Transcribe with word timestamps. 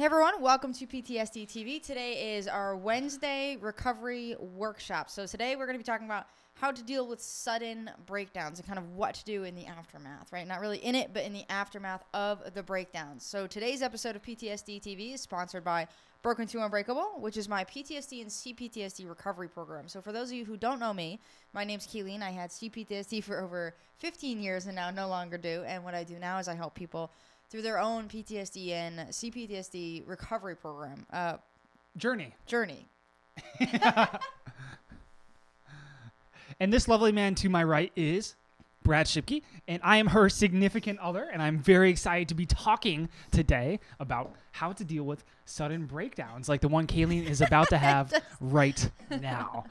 Hey 0.00 0.06
everyone, 0.06 0.40
welcome 0.40 0.72
to 0.72 0.86
PTSD 0.86 1.46
TV. 1.46 1.82
Today 1.82 2.34
is 2.34 2.48
our 2.48 2.74
Wednesday 2.74 3.58
recovery 3.60 4.34
workshop. 4.40 5.10
So 5.10 5.26
today 5.26 5.56
we're 5.56 5.66
going 5.66 5.74
to 5.74 5.78
be 5.78 5.84
talking 5.84 6.06
about 6.06 6.24
how 6.54 6.72
to 6.72 6.82
deal 6.82 7.06
with 7.06 7.20
sudden 7.20 7.90
breakdowns 8.06 8.58
and 8.58 8.66
kind 8.66 8.78
of 8.78 8.96
what 8.96 9.16
to 9.16 9.24
do 9.26 9.44
in 9.44 9.54
the 9.54 9.66
aftermath, 9.66 10.32
right? 10.32 10.48
Not 10.48 10.60
really 10.60 10.78
in 10.78 10.94
it, 10.94 11.12
but 11.12 11.24
in 11.24 11.34
the 11.34 11.44
aftermath 11.50 12.02
of 12.14 12.54
the 12.54 12.62
breakdowns. 12.62 13.26
So 13.26 13.46
today's 13.46 13.82
episode 13.82 14.16
of 14.16 14.22
PTSD 14.22 14.80
TV 14.80 15.12
is 15.12 15.20
sponsored 15.20 15.64
by 15.64 15.86
Broken 16.22 16.46
to 16.46 16.64
Unbreakable, 16.64 17.16
which 17.18 17.36
is 17.36 17.46
my 17.46 17.64
PTSD 17.64 18.22
and 18.22 18.30
CPTSD 18.30 19.06
recovery 19.06 19.48
program. 19.48 19.86
So 19.86 20.00
for 20.00 20.12
those 20.12 20.28
of 20.28 20.34
you 20.34 20.46
who 20.46 20.56
don't 20.56 20.80
know 20.80 20.94
me, 20.94 21.20
my 21.52 21.64
name's 21.64 21.86
Kayleen. 21.86 22.22
I 22.22 22.30
had 22.30 22.48
CPTSD 22.48 23.22
for 23.24 23.38
over 23.38 23.74
15 23.98 24.40
years 24.40 24.64
and 24.64 24.74
now 24.74 24.90
no 24.90 25.08
longer 25.08 25.36
do. 25.36 25.62
And 25.66 25.84
what 25.84 25.94
I 25.94 26.04
do 26.04 26.18
now 26.18 26.38
is 26.38 26.48
I 26.48 26.54
help 26.54 26.74
people 26.74 27.10
through 27.50 27.62
their 27.62 27.78
own 27.78 28.08
PTSD 28.08 28.70
and 28.70 29.00
CPTSD 29.10 30.08
recovery 30.08 30.56
program 30.56 31.04
uh, 31.12 31.36
Journey. 31.96 32.34
journey. 32.46 32.86
And 36.60 36.70
this 36.70 36.86
lovely 36.86 37.10
man 37.10 37.34
to 37.36 37.48
my 37.48 37.64
right 37.64 37.90
is 37.96 38.34
Brad 38.82 39.06
Shipke, 39.06 39.42
and 39.66 39.80
I 39.82 39.96
am 39.96 40.08
her 40.08 40.28
significant 40.28 40.98
other, 41.00 41.24
and 41.24 41.42
I'm 41.42 41.58
very 41.58 41.90
excited 41.90 42.28
to 42.28 42.34
be 42.34 42.44
talking 42.44 43.08
today 43.30 43.80
about 43.98 44.34
how 44.52 44.72
to 44.72 44.84
deal 44.84 45.04
with 45.04 45.24
sudden 45.46 45.86
breakdowns 45.86 46.48
like 46.48 46.60
the 46.60 46.68
one 46.68 46.86
Kayleen 46.86 47.26
is 47.26 47.40
about 47.40 47.70
to 47.70 47.78
have 47.78 48.12
right 48.40 48.90
now. 49.10 49.64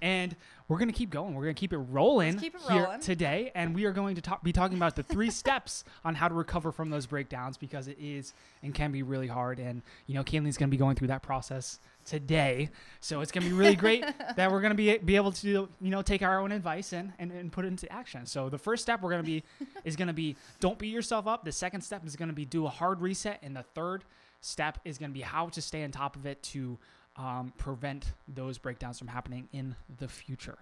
And 0.00 0.36
we're 0.68 0.78
going 0.78 0.88
to 0.88 0.94
keep 0.94 1.10
going. 1.10 1.34
We're 1.34 1.44
going 1.44 1.54
to 1.54 1.60
keep 1.60 1.72
it 1.72 1.78
rolling 1.78 2.38
keep 2.38 2.54
it 2.56 2.60
here 2.62 2.84
rolling. 2.84 3.00
today, 3.00 3.52
and 3.54 3.74
we 3.74 3.84
are 3.84 3.92
going 3.92 4.16
to 4.16 4.20
talk, 4.20 4.42
be 4.42 4.52
talking 4.52 4.76
about 4.76 4.96
the 4.96 5.02
three 5.02 5.30
steps 5.42 5.84
on 6.04 6.14
how 6.14 6.28
to 6.28 6.34
recover 6.34 6.72
from 6.72 6.90
those 6.90 7.06
breakdowns 7.06 7.56
because 7.56 7.86
it 7.86 7.96
is 8.00 8.34
and 8.62 8.74
can 8.74 8.90
be 8.90 9.02
really 9.02 9.28
hard. 9.28 9.60
And, 9.60 9.82
you 10.06 10.14
know, 10.14 10.24
Kayleen's 10.24 10.56
going 10.56 10.68
to 10.68 10.74
be 10.74 10.76
going 10.76 10.96
through 10.96 11.08
that 11.08 11.22
process 11.22 11.78
today. 12.04 12.70
So 13.00 13.20
it's 13.20 13.30
going 13.30 13.44
to 13.44 13.50
be 13.50 13.56
really 13.56 13.76
great 13.76 14.04
that 14.36 14.50
we're 14.50 14.60
going 14.60 14.70
to 14.72 14.76
be, 14.76 14.98
be 14.98 15.16
able 15.16 15.32
to, 15.32 15.48
you 15.48 15.68
know, 15.80 16.02
take 16.02 16.22
our 16.22 16.40
own 16.40 16.50
advice 16.50 16.92
and, 16.92 17.12
and, 17.18 17.30
and 17.30 17.52
put 17.52 17.64
it 17.64 17.68
into 17.68 17.90
action. 17.92 18.26
So 18.26 18.48
the 18.48 18.58
first 18.58 18.82
step 18.82 19.02
we're 19.02 19.10
going 19.10 19.22
to 19.22 19.26
be 19.26 19.44
is 19.84 19.94
going 19.94 20.08
to 20.08 20.14
be 20.14 20.36
don't 20.58 20.78
beat 20.78 20.92
yourself 20.92 21.28
up. 21.28 21.44
The 21.44 21.52
second 21.52 21.82
step 21.82 22.04
is 22.04 22.16
going 22.16 22.28
to 22.28 22.34
be 22.34 22.44
do 22.44 22.66
a 22.66 22.70
hard 22.70 23.00
reset. 23.00 23.38
And 23.42 23.54
the 23.54 23.62
third 23.62 24.04
step 24.40 24.78
is 24.84 24.98
going 24.98 25.10
to 25.10 25.14
be 25.14 25.22
how 25.22 25.48
to 25.50 25.62
stay 25.62 25.84
on 25.84 25.92
top 25.92 26.16
of 26.16 26.26
it 26.26 26.42
to 26.42 26.78
um, 27.18 27.52
prevent 27.58 28.12
those 28.28 28.58
breakdowns 28.58 28.98
from 28.98 29.08
happening 29.08 29.48
in 29.52 29.74
the 29.98 30.08
future. 30.08 30.58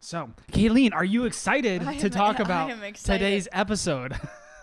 So, 0.00 0.30
Kayleen, 0.52 0.92
are 0.92 1.04
you 1.04 1.24
excited 1.24 1.82
to 1.98 2.08
talk 2.08 2.38
about 2.40 2.70
today's 2.94 3.48
episode? 3.52 4.14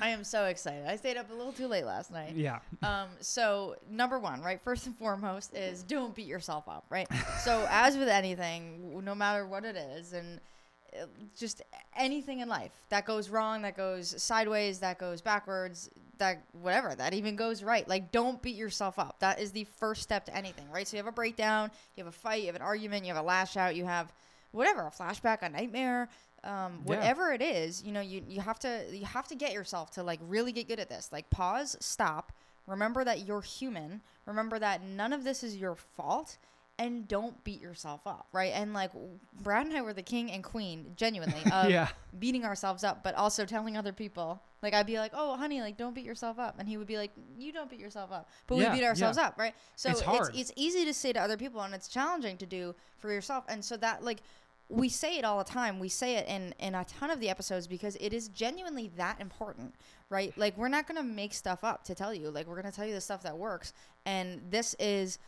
I 0.00 0.08
am 0.08 0.24
so 0.24 0.44
excited. 0.46 0.86
I 0.86 0.96
stayed 0.96 1.16
up 1.16 1.30
a 1.30 1.34
little 1.34 1.52
too 1.52 1.66
late 1.66 1.84
last 1.84 2.10
night. 2.10 2.34
yeah. 2.34 2.60
Um, 2.82 3.08
so 3.20 3.76
number 3.90 4.18
one, 4.18 4.42
right? 4.42 4.60
First 4.62 4.86
and 4.86 4.96
foremost 4.96 5.54
is 5.54 5.82
don't 5.82 6.14
beat 6.14 6.26
yourself 6.26 6.64
up, 6.68 6.84
right? 6.90 7.08
so 7.42 7.66
as 7.70 7.96
with 7.96 8.08
anything, 8.08 9.02
no 9.04 9.14
matter 9.14 9.46
what 9.46 9.64
it 9.64 9.76
is, 9.76 10.12
and 10.12 10.40
uh, 11.00 11.06
just 11.38 11.62
anything 11.96 12.40
in 12.40 12.48
life 12.48 12.72
that 12.90 13.04
goes 13.06 13.28
wrong, 13.28 13.62
that 13.62 13.76
goes 13.76 14.14
sideways, 14.22 14.78
that 14.80 14.98
goes 14.98 15.20
backwards, 15.20 15.90
that 16.18 16.44
whatever, 16.52 16.94
that 16.94 17.14
even 17.14 17.36
goes 17.36 17.62
right. 17.62 17.88
Like 17.88 18.12
don't 18.12 18.40
beat 18.42 18.56
yourself 18.56 18.98
up. 18.98 19.16
That 19.20 19.40
is 19.40 19.52
the 19.52 19.64
first 19.64 20.02
step 20.02 20.26
to 20.26 20.36
anything, 20.36 20.70
right? 20.70 20.86
So 20.86 20.96
you 20.96 21.02
have 21.02 21.06
a 21.08 21.12
breakdown, 21.12 21.70
you 21.96 22.04
have 22.04 22.12
a 22.12 22.16
fight, 22.16 22.40
you 22.42 22.46
have 22.46 22.56
an 22.56 22.62
argument, 22.62 23.04
you 23.04 23.12
have 23.14 23.22
a 23.22 23.26
lash 23.26 23.56
out, 23.56 23.74
you 23.76 23.84
have 23.84 24.12
whatever, 24.52 24.86
a 24.86 24.90
flashback, 24.90 25.38
a 25.42 25.48
nightmare, 25.48 26.08
um, 26.44 26.80
Yeah. 26.84 26.84
whatever 26.84 27.32
it 27.32 27.40
is, 27.42 27.82
you 27.82 27.92
know, 27.92 28.00
you, 28.00 28.22
you 28.28 28.40
have 28.40 28.58
to 28.60 28.84
you 28.92 29.04
have 29.06 29.26
to 29.28 29.34
get 29.34 29.52
yourself 29.52 29.90
to 29.92 30.02
like 30.02 30.20
really 30.28 30.52
get 30.52 30.68
good 30.68 30.78
at 30.80 30.88
this. 30.88 31.08
Like 31.12 31.30
pause, 31.30 31.76
stop, 31.80 32.32
remember 32.66 33.04
that 33.04 33.26
you're 33.26 33.40
human, 33.40 34.02
remember 34.26 34.58
that 34.58 34.82
none 34.82 35.12
of 35.12 35.24
this 35.24 35.42
is 35.42 35.56
your 35.56 35.74
fault, 35.74 36.36
and 36.78 37.06
don't 37.08 37.42
beat 37.44 37.60
yourself 37.60 38.06
up, 38.06 38.26
right? 38.32 38.52
And 38.54 38.74
like 38.74 38.90
Brad 39.42 39.66
and 39.66 39.76
I 39.76 39.82
were 39.82 39.92
the 39.94 40.02
king 40.02 40.30
and 40.30 40.42
queen, 40.44 40.92
genuinely, 40.96 41.42
of 41.50 41.70
Yeah. 41.70 41.88
beating 42.18 42.44
ourselves 42.44 42.84
up, 42.84 43.02
but 43.02 43.14
also 43.14 43.44
telling 43.46 43.76
other 43.76 43.92
people. 43.92 44.42
Like 44.62 44.74
I'd 44.74 44.86
be 44.86 44.98
like, 44.98 45.10
"Oh, 45.14 45.36
honey, 45.36 45.60
like 45.60 45.76
don't 45.76 45.94
beat 45.94 46.04
yourself 46.04 46.38
up," 46.38 46.56
and 46.58 46.68
he 46.68 46.76
would 46.76 46.86
be 46.86 46.96
like, 46.96 47.10
"You 47.38 47.52
don't 47.52 47.68
beat 47.68 47.80
yourself 47.80 48.12
up," 48.12 48.28
but 48.46 48.56
Yeah, 48.58 48.72
we 48.72 48.78
beat 48.78 48.84
ourselves 48.86 49.18
yeah. 49.18 49.26
up, 49.26 49.38
right? 49.38 49.54
So 49.76 49.90
It's 49.90 50.00
it's, 50.00 50.06
hard. 50.08 50.36
it's 50.36 50.52
easy 50.56 50.84
to 50.84 50.94
say 50.94 51.12
to 51.12 51.20
other 51.20 51.36
people, 51.36 51.60
and 51.62 51.74
it's 51.74 51.88
challenging 51.88 52.36
to 52.38 52.46
do 52.46 52.74
for 52.98 53.10
yourself. 53.12 53.44
And 53.48 53.64
so 53.64 53.76
that 53.78 54.04
like 54.04 54.18
we 54.68 54.88
say 54.88 55.18
it 55.18 55.24
all 55.24 55.36
the 55.38 55.44
time. 55.44 55.78
We 55.80 55.88
say 55.88 56.14
it 56.16 56.26
in 56.28 56.54
in 56.58 56.74
a 56.74 56.84
ton 56.84 57.10
of 57.10 57.18
the 57.20 57.28
episodes 57.28 57.66
because 57.66 57.96
it 58.00 58.12
is 58.12 58.28
genuinely 58.28 58.90
that 58.96 59.20
important, 59.20 59.74
right? 60.08 60.32
Like 60.38 60.56
we're 60.56 60.68
not 60.68 60.86
gonna 60.86 61.02
make 61.02 61.34
stuff 61.34 61.64
up 61.64 61.82
to 61.84 61.94
tell 61.94 62.14
you. 62.14 62.30
Like 62.30 62.46
we're 62.46 62.56
gonna 62.56 62.72
tell 62.72 62.86
you 62.86 62.94
the 62.94 63.00
stuff 63.00 63.22
that 63.24 63.36
works, 63.36 63.72
and 64.06 64.40
this 64.50 64.74
is 64.78 65.18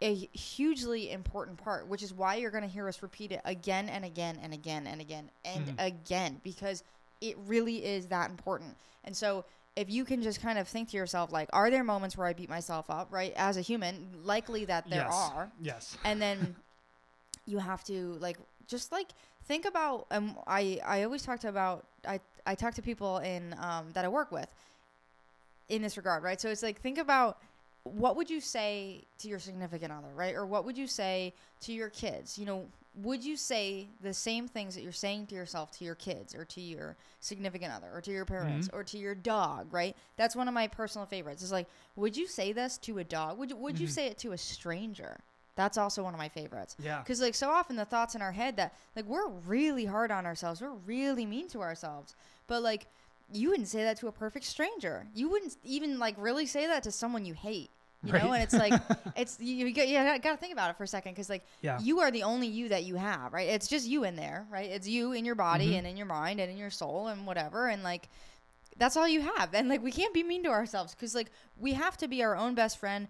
a 0.00 0.14
hugely 0.14 1.10
important 1.10 1.58
part, 1.58 1.88
which 1.88 2.04
is 2.04 2.14
why 2.14 2.36
you're 2.36 2.52
going 2.52 2.62
to 2.62 2.68
hear 2.68 2.86
us 2.86 3.02
repeat 3.02 3.32
it 3.32 3.40
again 3.44 3.88
and 3.88 4.04
again 4.04 4.38
and 4.40 4.54
again 4.54 4.86
and 4.86 5.00
again 5.00 5.28
and 5.44 5.66
Mhm. 5.76 5.84
again 5.84 6.40
because 6.44 6.84
it 7.20 7.36
really 7.46 7.84
is 7.84 8.06
that 8.08 8.30
important. 8.30 8.76
And 9.04 9.16
so 9.16 9.44
if 9.76 9.88
you 9.88 10.04
can 10.04 10.22
just 10.22 10.42
kind 10.42 10.58
of 10.58 10.66
think 10.66 10.90
to 10.90 10.96
yourself 10.96 11.32
like 11.32 11.48
are 11.52 11.70
there 11.70 11.84
moments 11.84 12.16
where 12.16 12.26
I 12.26 12.32
beat 12.32 12.48
myself 12.48 12.86
up, 12.90 13.08
right? 13.10 13.32
As 13.36 13.56
a 13.56 13.60
human, 13.60 14.08
likely 14.24 14.64
that 14.64 14.88
there 14.90 15.04
yes. 15.04 15.30
are. 15.32 15.50
Yes. 15.60 15.96
And 16.04 16.20
then 16.20 16.56
you 17.46 17.58
have 17.58 17.84
to 17.84 18.16
like 18.20 18.38
just 18.66 18.92
like 18.92 19.08
think 19.44 19.64
about 19.64 20.06
um 20.10 20.36
I 20.46 20.80
I 20.84 21.04
always 21.04 21.22
talk 21.22 21.40
to 21.40 21.48
about 21.48 21.86
I 22.06 22.20
I 22.46 22.54
talk 22.54 22.74
to 22.74 22.82
people 22.82 23.18
in 23.18 23.54
um 23.60 23.86
that 23.94 24.04
I 24.04 24.08
work 24.08 24.32
with 24.32 24.48
in 25.68 25.82
this 25.82 25.96
regard, 25.96 26.22
right? 26.22 26.40
So 26.40 26.48
it's 26.48 26.62
like 26.62 26.80
think 26.80 26.98
about 26.98 27.38
what 27.84 28.16
would 28.16 28.28
you 28.28 28.40
say 28.40 29.04
to 29.18 29.28
your 29.28 29.38
significant 29.38 29.92
other, 29.92 30.08
right? 30.14 30.34
Or 30.34 30.46
what 30.46 30.64
would 30.64 30.76
you 30.76 30.86
say 30.86 31.34
to 31.60 31.72
your 31.72 31.88
kids? 31.88 32.38
You 32.38 32.46
know, 32.46 32.66
would 33.02 33.24
you 33.24 33.36
say 33.36 33.86
the 34.02 34.12
same 34.12 34.48
things 34.48 34.74
that 34.74 34.82
you're 34.82 34.92
saying 34.92 35.26
to 35.26 35.34
yourself 35.34 35.70
to 35.78 35.84
your 35.84 35.94
kids 35.94 36.34
or 36.34 36.44
to 36.46 36.60
your 36.60 36.96
significant 37.20 37.72
other 37.72 37.88
or 37.94 38.00
to 38.00 38.10
your 38.10 38.24
parents 38.24 38.68
or 38.72 38.82
to 38.84 38.98
your 38.98 39.14
dog, 39.14 39.72
right? 39.72 39.94
That's 40.16 40.34
one 40.34 40.48
of 40.48 40.54
my 40.54 40.66
personal 40.66 41.06
favorites. 41.06 41.42
It's 41.42 41.52
like, 41.52 41.68
would 41.96 42.16
you 42.16 42.26
say 42.26 42.52
this 42.52 42.76
to 42.78 42.98
a 42.98 43.04
dog? 43.04 43.38
Would 43.38 43.50
you 43.50 43.56
would 43.56 43.78
you 43.78 43.86
Mhm. 43.86 43.90
say 43.92 44.06
it 44.06 44.18
to 44.18 44.32
a 44.32 44.38
stranger? 44.38 45.20
That's 45.54 45.76
also 45.78 46.02
one 46.02 46.14
of 46.14 46.18
my 46.18 46.28
favorites. 46.28 46.76
Yeah. 46.78 46.98
Because 47.00 47.20
like 47.20 47.34
so 47.34 47.50
often 47.50 47.76
the 47.76 47.84
thoughts 47.84 48.14
in 48.14 48.22
our 48.22 48.32
head 48.32 48.56
that 48.56 48.74
like 48.96 49.04
we're 49.04 49.28
really 49.28 49.84
hard 49.86 50.10
on 50.10 50.24
ourselves, 50.26 50.60
we're 50.60 50.70
really 50.70 51.26
mean 51.26 51.48
to 51.48 51.60
ourselves, 51.60 52.14
but 52.46 52.62
like 52.62 52.86
you 53.30 53.50
wouldn't 53.50 53.68
say 53.68 53.82
that 53.84 53.98
to 53.98 54.08
a 54.08 54.12
perfect 54.12 54.44
stranger. 54.46 55.06
You 55.14 55.28
wouldn't 55.28 55.56
even 55.62 55.98
like 55.98 56.14
really 56.18 56.46
say 56.46 56.66
that 56.66 56.82
to 56.84 56.90
someone 56.92 57.24
you 57.26 57.34
hate. 57.34 57.70
You 58.04 58.12
know, 58.12 58.32
and 58.32 58.42
it's 58.42 58.54
like 58.54 58.72
it's 59.16 59.38
you, 59.40 59.66
you, 59.66 59.72
got, 59.74 59.88
you 59.88 59.96
got 59.96 60.22
to 60.22 60.36
think 60.36 60.52
about 60.52 60.70
it 60.70 60.76
for 60.76 60.84
a 60.84 60.86
second 60.88 61.12
because 61.12 61.28
like 61.28 61.44
Yeah. 61.62 61.80
you 61.80 61.98
are 62.00 62.10
the 62.10 62.22
only 62.22 62.46
you 62.46 62.68
that 62.68 62.84
you 62.84 62.94
have, 62.94 63.32
right? 63.32 63.48
It's 63.48 63.66
just 63.66 63.86
you 63.88 64.04
in 64.04 64.14
there, 64.14 64.46
right? 64.50 64.70
It's 64.70 64.86
you 64.86 65.12
in 65.12 65.24
your 65.24 65.34
body 65.34 65.70
Mhm. 65.72 65.78
and 65.78 65.86
in 65.88 65.96
your 65.96 66.06
mind 66.06 66.38
and 66.40 66.50
in 66.50 66.56
your 66.56 66.70
soul 66.70 67.08
and 67.08 67.26
whatever, 67.26 67.68
and 67.68 67.82
like 67.82 68.08
that's 68.76 68.96
all 68.96 69.08
you 69.08 69.20
have. 69.22 69.52
And 69.54 69.68
like 69.68 69.82
we 69.82 69.90
can't 69.90 70.14
be 70.14 70.22
mean 70.22 70.44
to 70.44 70.50
ourselves 70.50 70.94
because 70.94 71.14
like 71.14 71.30
we 71.58 71.72
have 71.72 71.96
to 71.96 72.06
be 72.06 72.22
our 72.22 72.36
own 72.36 72.54
best 72.54 72.78
friend. 72.78 73.08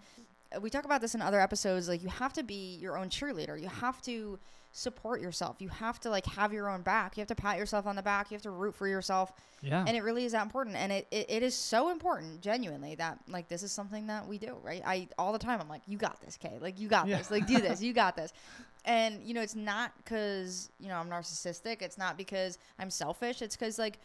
We 0.59 0.71
talk 0.71 0.85
about 0.85 1.01
this 1.01 1.13
in 1.13 1.21
other 1.21 1.39
episodes. 1.39 1.87
Like 1.87 2.01
you 2.01 2.09
have 2.09 2.33
to 2.33 2.41
be 2.43 2.75
your 2.81 2.97
own 2.97 3.09
cheerleader. 3.09 3.61
You 3.61 3.67
have 3.69 4.01
to 4.03 4.39
support 4.71 5.19
yourself. 5.19 5.57
You 5.59 5.69
have 5.69 5.99
to 6.01 6.09
like 6.09 6.25
have 6.27 6.53
your 6.53 6.69
own 6.69 6.81
back. 6.83 7.17
You 7.17 7.21
have 7.21 7.27
to 7.29 7.35
pat 7.35 7.57
yourself 7.57 7.87
on 7.87 7.95
the 7.95 8.03
back. 8.03 8.29
You 8.29 8.35
have 8.35 8.43
to 8.43 8.51
root 8.51 8.75
for 8.75 8.87
yourself. 8.87 9.33
Yeah. 9.61 9.83
And 9.87 9.97
it 9.97 10.03
really 10.03 10.25
is 10.25 10.33
that 10.33 10.43
important. 10.43 10.75
And 10.75 10.91
it, 10.91 11.07
it, 11.11 11.25
it 11.29 11.43
is 11.43 11.55
so 11.55 11.89
important, 11.89 12.41
genuinely, 12.41 12.95
that 12.95 13.17
like 13.27 13.47
this 13.49 13.63
is 13.63 13.71
something 13.71 14.07
that 14.07 14.27
we 14.27 14.37
do, 14.37 14.57
right? 14.63 14.81
I 14.85 15.07
all 15.17 15.33
the 15.33 15.39
time 15.39 15.59
I'm 15.59 15.69
like, 15.69 15.81
you 15.87 15.97
got 15.97 16.21
this, 16.21 16.37
Kay. 16.37 16.57
Like 16.61 16.79
you 16.79 16.87
got 16.87 17.07
Yeah. 17.07 17.17
this. 17.17 17.31
Like 17.31 17.47
do 17.47 17.59
this. 17.59 17.81
You 17.81 17.93
got 17.93 18.15
this. 18.15 18.31
And 18.85 19.21
you 19.23 19.33
know, 19.33 19.41
it's 19.41 19.55
not 19.55 19.91
because 19.97 20.69
you 20.79 20.87
know 20.87 20.95
I'm 20.95 21.09
narcissistic. 21.09 21.81
It's 21.81 21.97
not 21.97 22.17
because 22.17 22.57
I'm 22.77 22.89
selfish. 22.91 23.41
It's 23.41 23.55
because 23.55 23.79
like 23.79 23.97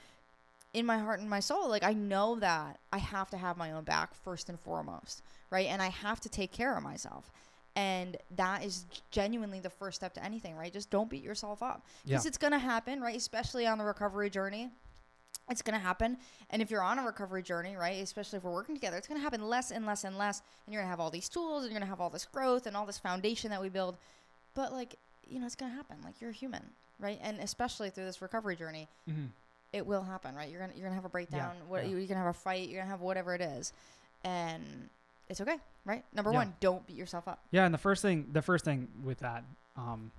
in 0.72 0.86
my 0.86 0.98
heart 0.98 1.20
and 1.20 1.30
my 1.30 1.40
soul, 1.40 1.68
like 1.68 1.84
I 1.84 1.92
know 1.92 2.36
that 2.40 2.80
I 2.92 2.98
have 2.98 3.30
to 3.30 3.36
have 3.36 3.56
my 3.56 3.72
own 3.72 3.84
back 3.84 4.14
first 4.14 4.48
and 4.48 4.58
foremost, 4.58 5.22
right? 5.50 5.66
And 5.66 5.80
I 5.80 5.88
have 5.90 6.20
to 6.20 6.28
take 6.28 6.52
care 6.52 6.76
of 6.76 6.82
myself. 6.82 7.30
And 7.76 8.16
that 8.36 8.64
is 8.64 8.84
genuinely 9.10 9.58
the 9.60 9.70
first 9.70 9.96
step 9.96 10.14
to 10.14 10.24
anything, 10.24 10.54
right? 10.56 10.72
Just 10.72 10.90
don't 10.90 11.10
beat 11.10 11.24
yourself 11.24 11.62
up. 11.62 11.84
Yeah. 12.04 12.12
Because 12.14 12.26
it's 12.26 12.38
going 12.38 12.52
to 12.52 12.58
happen, 12.58 13.00
right? 13.00 13.16
Especially 13.16 13.66
on 13.66 13.78
the 13.78 13.84
recovery 13.84 14.30
journey. 14.30 14.70
It's 15.50 15.60
going 15.60 15.78
to 15.78 15.84
happen. 15.84 16.16
And 16.50 16.62
if 16.62 16.70
you're 16.70 16.82
on 16.82 16.98
a 16.98 17.02
recovery 17.04 17.42
journey, 17.42 17.76
right? 17.76 18.00
Especially 18.02 18.36
if 18.38 18.44
we're 18.44 18.52
working 18.52 18.74
together, 18.76 18.96
it's 18.96 19.08
going 19.08 19.18
to 19.18 19.22
happen 19.22 19.48
less 19.48 19.72
and 19.72 19.84
less 19.86 20.04
and 20.04 20.16
less. 20.16 20.40
And 20.66 20.72
you're 20.72 20.82
going 20.82 20.86
to 20.86 20.90
have 20.90 21.00
all 21.00 21.10
these 21.10 21.28
tools 21.28 21.64
and 21.64 21.72
you're 21.72 21.78
going 21.80 21.86
to 21.86 21.90
have 21.90 22.00
all 22.00 22.10
this 22.10 22.24
growth 22.26 22.66
and 22.66 22.76
all 22.76 22.86
this 22.86 22.98
foundation 22.98 23.50
that 23.50 23.60
we 23.60 23.68
build. 23.68 23.96
But, 24.54 24.72
like, 24.72 24.94
you 25.28 25.40
know, 25.40 25.46
it's 25.46 25.56
going 25.56 25.72
to 25.72 25.76
happen. 25.76 25.96
Like, 26.04 26.20
you're 26.20 26.30
human, 26.30 26.62
right? 27.00 27.18
And 27.22 27.40
especially 27.40 27.90
through 27.90 28.04
this 28.04 28.22
recovery 28.22 28.54
journey, 28.56 28.88
Mhm. 29.10 29.28
it 29.72 29.84
will 29.84 30.02
happen, 30.04 30.34
right? 30.36 30.48
You're 30.48 30.60
gonna 30.60 30.72
you're 30.76 30.84
gonna 30.84 30.94
have 30.94 31.04
a 31.04 31.08
breakdown. 31.08 31.56
what 31.66 31.82
yeah. 31.84 31.90
you're 31.96 32.06
gonna 32.06 32.20
have 32.20 32.28
a 32.28 32.38
fight. 32.38 32.68
You're 32.68 32.80
gonna 32.80 32.90
have 32.92 33.00
whatever 33.00 33.34
it 33.34 33.40
is, 33.40 33.72
and 34.22 34.88
it's 35.28 35.40
okay, 35.40 35.56
right? 35.84 36.04
Number 36.12 36.30
Yeah. 36.30 36.38
one, 36.38 36.54
don't 36.60 36.86
beat 36.86 36.96
yourself 36.96 37.26
up. 37.28 37.40
Yeah, 37.50 37.64
and 37.64 37.72
the 37.74 37.78
first 37.78 38.02
thing, 38.02 38.28
the 38.32 38.42
first 38.42 38.64
thing 38.64 38.88
with 39.02 39.18
that, 39.20 39.44
um, 39.76 40.10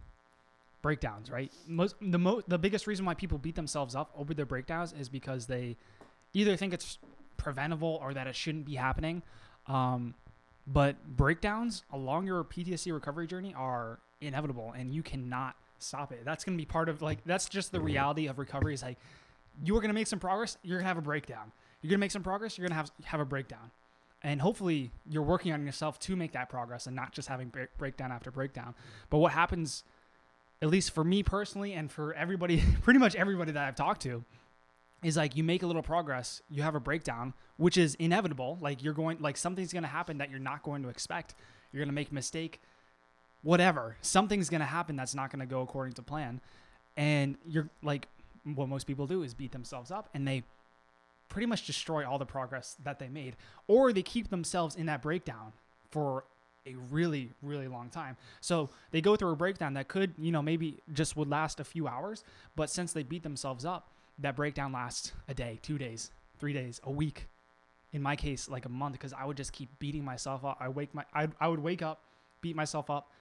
breakdowns, 0.81 1.31
right? 1.31 1.51
Most 1.67 1.95
the 2.01 2.19
mo- 2.19 2.41
the 2.47 2.57
biggest 2.59 2.85
reason 2.87 3.05
why 3.05 3.13
people 3.15 3.37
beat 3.37 3.55
themselves 3.55 3.95
up 3.95 4.11
over 4.15 4.33
their 4.33 4.45
breakdowns 4.45 4.93
is 4.93 5.09
because 5.09 5.47
they 5.47 5.77
either 6.33 6.55
think 6.55 6.73
it's 6.73 6.99
preventable 7.37 7.99
or 8.01 8.13
that 8.13 8.27
it 8.27 8.35
shouldn't 8.35 8.65
be 8.65 8.75
happening. 8.75 9.23
Um, 9.67 10.13
but 10.67 11.15
breakdowns 11.17 11.83
along 11.91 12.27
your 12.27 12.43
PTSD 12.43 12.91
recovery 12.91 13.27
journey 13.27 13.53
are 13.55 13.99
inevitable, 14.21 14.73
and 14.73 14.93
you 14.93 15.01
cannot 15.03 15.55
stop 15.79 16.11
it. 16.11 16.23
That's 16.23 16.43
gonna 16.43 16.57
be 16.57 16.65
part 16.65 16.87
of 16.89 17.01
like 17.01 17.23
that's 17.25 17.49
just 17.49 17.71
the 17.71 17.79
reality 17.81 18.27
of 18.27 18.37
recovery. 18.39 18.73
Is 18.73 18.83
like 18.83 18.97
you 19.63 19.75
are 19.77 19.81
gonna 19.81 19.93
make 19.93 20.07
some 20.07 20.19
progress, 20.19 20.57
you're 20.63 20.77
gonna 20.77 20.87
have 20.87 20.97
a 20.97 21.01
breakdown. 21.01 21.51
You're 21.81 21.89
gonna 21.89 21.99
make 21.99 22.11
some 22.11 22.23
progress, 22.23 22.57
you're 22.57 22.67
gonna 22.67 22.75
have 22.79 22.91
have 23.05 23.19
a 23.19 23.25
breakdown, 23.25 23.71
and 24.25 24.41
hopefully 24.41 24.89
you're 25.07 25.21
working 25.21 25.53
on 25.53 25.63
yourself 25.63 25.99
to 25.99 26.15
make 26.15 26.31
that 26.31 26.49
progress 26.49 26.87
and 26.87 26.95
not 26.95 27.11
just 27.11 27.27
having 27.27 27.49
break, 27.49 27.77
breakdown 27.77 28.11
after 28.11 28.31
breakdown. 28.31 28.73
But 29.11 29.19
what 29.19 29.33
happens, 29.33 29.83
at 30.63 30.69
least 30.69 30.91
for 30.95 31.03
me 31.03 31.21
personally, 31.21 31.73
and 31.73 31.91
for 31.91 32.11
everybody, 32.15 32.63
pretty 32.81 32.99
much 32.99 33.13
everybody 33.13 33.51
that 33.51 33.67
I've 33.67 33.75
talked 33.75 34.01
to, 34.01 34.25
is 35.03 35.15
like 35.15 35.35
you 35.35 35.43
make 35.43 35.61
a 35.61 35.67
little 35.67 35.83
progress, 35.83 36.41
you 36.49 36.63
have 36.63 36.73
a 36.73 36.79
breakdown, 36.79 37.35
which 37.57 37.77
is 37.77 37.93
inevitable. 37.95 38.57
Like 38.59 38.83
you're 38.83 38.95
going, 38.95 39.21
like 39.21 39.37
something's 39.37 39.71
going 39.71 39.83
to 39.83 39.89
happen 39.89 40.17
that 40.17 40.31
you're 40.31 40.39
not 40.39 40.63
going 40.63 40.81
to 40.81 40.89
expect. 40.89 41.35
You're 41.71 41.81
going 41.81 41.89
to 41.89 41.93
make 41.93 42.09
a 42.09 42.15
mistake, 42.15 42.59
whatever. 43.43 43.95
Something's 44.01 44.49
going 44.49 44.61
to 44.61 44.65
happen 44.65 44.95
that's 44.95 45.13
not 45.13 45.29
going 45.29 45.41
to 45.41 45.45
go 45.45 45.61
according 45.61 45.93
to 45.93 46.01
plan. 46.01 46.41
And 46.97 47.37
you're 47.45 47.69
like, 47.83 48.07
what 48.43 48.69
most 48.69 48.87
people 48.87 49.05
do 49.05 49.21
is 49.21 49.35
beat 49.35 49.51
themselves 49.51 49.91
up 49.91 50.09
and 50.15 50.27
they 50.27 50.43
pretty 51.29 51.45
much 51.45 51.65
destroy 51.65 52.07
all 52.07 52.17
the 52.17 52.25
progress 52.25 52.75
that 52.83 52.99
they 52.99 53.07
made, 53.07 53.35
or 53.67 53.91
they 53.91 54.03
keep 54.03 54.29
themselves 54.29 54.75
in 54.75 54.85
that 54.85 55.01
breakdown 55.01 55.53
for 55.91 56.25
a 56.67 56.75
really, 56.91 57.31
really 57.41 57.67
long 57.67 57.89
time. 57.89 58.17
So 58.41 58.69
they 58.91 59.01
go 59.01 59.15
through 59.15 59.31
a 59.31 59.35
breakdown 59.35 59.73
that 59.75 59.87
could, 59.87 60.13
you 60.17 60.31
know, 60.31 60.41
maybe 60.41 60.79
just 60.93 61.15
would 61.15 61.29
last 61.29 61.59
a 61.59 61.63
few 61.63 61.87
hours, 61.87 62.23
but 62.55 62.69
since 62.69 62.93
they 62.93 63.03
beat 63.03 63.23
themselves 63.23 63.65
up, 63.65 63.89
that 64.19 64.35
breakdown 64.35 64.71
lasts 64.71 65.11
a 65.27 65.33
day, 65.33 65.59
two 65.61 65.77
days, 65.77 66.11
three 66.39 66.53
days, 66.53 66.81
a 66.83 66.91
week. 66.91 67.27
In 67.93 68.01
my 68.01 68.15
case, 68.15 68.49
like 68.49 68.65
a 68.65 68.69
month, 68.69 68.93
because 68.93 69.13
I 69.13 69.25
would 69.25 69.37
just 69.37 69.53
keep 69.53 69.69
beating 69.79 70.03
myself 70.03 70.43
up. 70.43 70.57
I 70.59 70.69
wake 70.69 70.93
my, 70.93 71.05
I, 71.13 71.29
I 71.39 71.47
would 71.47 71.59
wake 71.59 71.81
up, 71.81 72.01
beat 72.41 72.55
myself 72.55 72.89
up, 72.89 73.11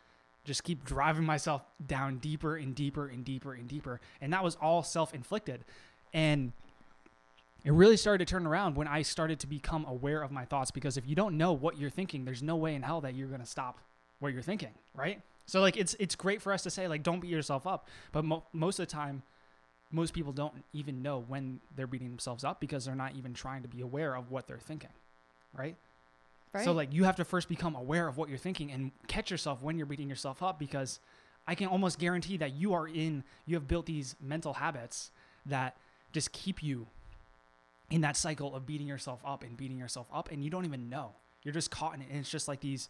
just 0.45 0.65
keep 0.65 0.85
driving 0.85 1.25
myself 1.25 1.63
down 1.87 2.19
deeper 2.19 2.57
and 2.57 2.75
deeper 2.75 3.07
and 3.07 3.25
deeper 3.25 3.55
and 3.55 3.69
deeper, 3.69 4.01
and 4.21 4.33
that 4.33 4.43
was 4.43 4.57
all 4.61 4.83
self-inflicted, 4.83 5.65
and 6.13 6.53
it 7.65 7.73
really 7.73 7.97
started 7.97 8.27
to 8.27 8.31
turn 8.31 8.47
around 8.47 8.77
when 8.77 8.87
I 8.87 9.03
started 9.03 9.41
to 9.41 9.47
become 9.47 9.87
aware 9.87 10.23
of 10.23 10.31
my 10.31 10.45
thoughts. 10.45 10.71
Because 10.71 10.97
if 10.97 11.07
you 11.07 11.15
don't 11.15 11.39
know 11.39 11.53
what 11.53 11.79
you're 11.79 11.91
thinking, 11.91 12.25
there's 12.25 12.43
no 12.43 12.57
way 12.57 12.75
in 12.75 12.83
hell 12.83 13.01
that 13.01 13.15
you're 13.15 13.29
gonna 13.29 13.47
stop 13.47 13.81
what 14.21 14.33
you're 14.33 14.43
thinking, 14.43 14.73
right? 14.95 15.21
So 15.47 15.61
like 15.61 15.77
it's 15.77 15.95
it's 15.99 16.15
great 16.15 16.43
for 16.43 16.53
us 16.53 16.63
to 16.63 16.71
say 16.71 16.89
like 16.89 17.03
don't 17.03 17.21
beat 17.21 17.31
yourself 17.31 17.67
up, 17.67 17.89
but 18.13 18.25
mo- 18.25 18.45
most 18.53 18.79
of 18.79 18.87
the 18.87 18.93
time 18.93 19.23
most 19.91 20.13
people 20.13 20.33
don't 20.33 20.65
even 20.73 21.03
know 21.03 21.25
when 21.27 21.61
they're 21.77 21.87
beating 21.87 22.09
themselves 22.09 22.43
up 22.43 22.61
because 22.61 22.85
they're 22.85 22.97
not 22.97 23.15
even 23.17 23.33
trying 23.33 23.63
to 23.63 23.69
be 23.69 23.81
aware 23.81 24.17
of 24.17 24.31
what 24.31 24.47
they're 24.47 24.59
thinking, 24.59 24.91
right? 25.57 25.77
Right. 26.53 26.65
So 26.65 26.73
like 26.73 26.93
you 26.93 27.05
have 27.05 27.17
to 27.17 27.25
first 27.25 27.49
become 27.49 27.75
aware 27.75 28.09
of 28.09 28.17
what 28.17 28.29
you're 28.29 28.39
thinking 28.39 28.71
and 28.73 28.91
catch 29.07 29.31
yourself 29.31 29.63
when 29.63 29.77
you're 29.77 29.87
beating 29.87 30.09
yourself 30.09 30.43
up 30.43 30.59
because 30.59 31.01
I 31.47 31.55
can 31.55 31.69
almost 31.69 31.99
guarantee 31.99 32.37
that 32.39 32.55
you 32.55 32.75
are 32.75 32.89
in 32.89 33.25
you 33.47 33.57
have 33.57 33.69
built 33.69 33.87
these 33.87 34.17
mental 34.21 34.55
habits 34.55 35.11
that 35.47 35.77
just 36.13 36.33
keep 36.33 36.63
you 36.63 36.87
in 37.95 38.01
that 38.01 38.17
cycle 38.17 38.57
of 38.57 38.67
beating 38.67 38.89
yourself 38.89 39.21
up 39.25 39.45
and 39.45 39.57
beating 39.57 39.79
yourself 39.79 40.09
up 40.13 40.33
and 40.33 40.43
you 40.43 40.51
don't 40.51 40.65
even 40.65 40.91
know. 40.91 41.13
You're 41.45 41.55
just 41.55 41.71
caught 41.71 41.95
in 41.95 42.03
it 42.03 42.09
and 42.11 42.19
it's 42.19 42.31
just 42.31 42.49
like 42.49 42.61
these 42.61 42.89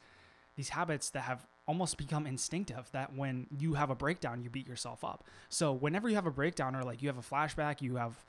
these 0.57 0.71
habits 0.71 1.11
that 1.11 1.25
have 1.25 1.47
almost 1.69 1.99
become 1.99 2.27
instinctive 2.27 2.89
that 2.93 3.15
when 3.15 3.47
you 3.59 3.75
have 3.75 3.91
a 3.91 3.95
breakdown 3.95 4.43
you 4.43 4.49
beat 4.49 4.67
yourself 4.67 5.05
up 5.05 5.25
so 5.51 5.73
whenever 5.73 6.09
you 6.09 6.15
have 6.15 6.27
a 6.27 6.31
breakdown 6.31 6.75
or 6.75 6.83
like 6.83 7.03
you 7.03 7.09
have 7.09 7.19
a 7.19 7.23
flashback 7.23 7.83
you 7.83 7.97
have 7.97 8.25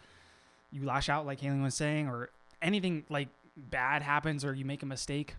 you 0.70 0.84
lash 0.84 1.08
out 1.08 1.26
like 1.26 1.40
Haley 1.40 1.60
was 1.60 1.76
saying 1.76 2.08
or 2.08 2.30
anything 2.62 3.06
like 3.10 3.30
bad 3.56 4.02
happens 4.02 4.44
or 4.44 4.54
you 4.54 4.66
make 4.66 4.84
a 4.84 4.86
mistake 4.86 5.36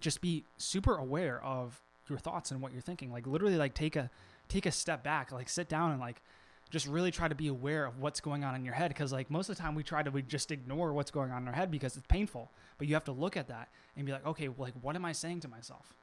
just 0.00 0.20
be 0.20 0.44
super 0.58 0.96
aware 0.96 1.42
of 1.42 1.80
your 2.08 2.18
thoughts 2.18 2.50
and 2.50 2.60
what 2.60 2.72
you're 2.72 2.82
thinking 2.82 3.10
like 3.10 3.26
literally 3.26 3.56
like 3.56 3.72
take 3.72 3.96
a 3.96 4.10
take 4.48 4.66
a 4.66 4.72
step 4.72 5.02
back 5.02 5.32
like 5.32 5.48
sit 5.48 5.68
down 5.68 5.92
and 5.92 6.00
like 6.00 6.20
just 6.70 6.86
really 6.86 7.10
try 7.10 7.28
to 7.28 7.34
be 7.34 7.48
aware 7.48 7.86
of 7.86 8.00
what's 8.00 8.20
going 8.20 8.44
on 8.44 8.54
in 8.54 8.64
your 8.64 8.74
head. 8.74 8.88
Because 8.88 9.12
like 9.12 9.30
most 9.30 9.48
of 9.48 9.56
the 9.56 9.62
time 9.62 9.74
we 9.74 9.82
try 9.82 10.02
to 10.02 10.10
we 10.10 10.22
just 10.22 10.50
ignore 10.50 10.92
what's 10.92 11.10
going 11.10 11.30
on 11.30 11.42
in 11.42 11.48
our 11.48 11.54
head 11.54 11.70
because 11.70 11.96
it's 11.96 12.06
painful. 12.06 12.50
But 12.78 12.88
you 12.88 12.94
have 12.94 13.04
to 13.04 13.12
look 13.12 13.36
at 13.36 13.48
that 13.48 13.68
and 13.96 14.06
be 14.06 14.12
like 14.12 14.26
okay 14.26 14.48
well, 14.48 14.66
like 14.66 14.74
what 14.82 14.96
am 14.96 15.04
i 15.04 15.12
saying 15.12 15.40
to 15.40 15.48
myself? 15.48 15.94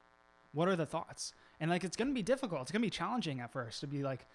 What 0.52 0.68
are 0.68 0.76
the 0.76 0.86
thoughts? 0.86 1.32
And 1.60 1.70
like 1.70 1.84
it's 1.84 1.96
going 1.96 2.08
to 2.08 2.14
be 2.14 2.22
difficult. 2.22 2.62
It's 2.62 2.72
going 2.72 2.82
to 2.82 2.86
be 2.86 2.90
challenging 2.90 3.40
at 3.40 3.52
first 3.52 3.80
to 3.80 3.86
be 3.86 4.02
like 4.02 4.26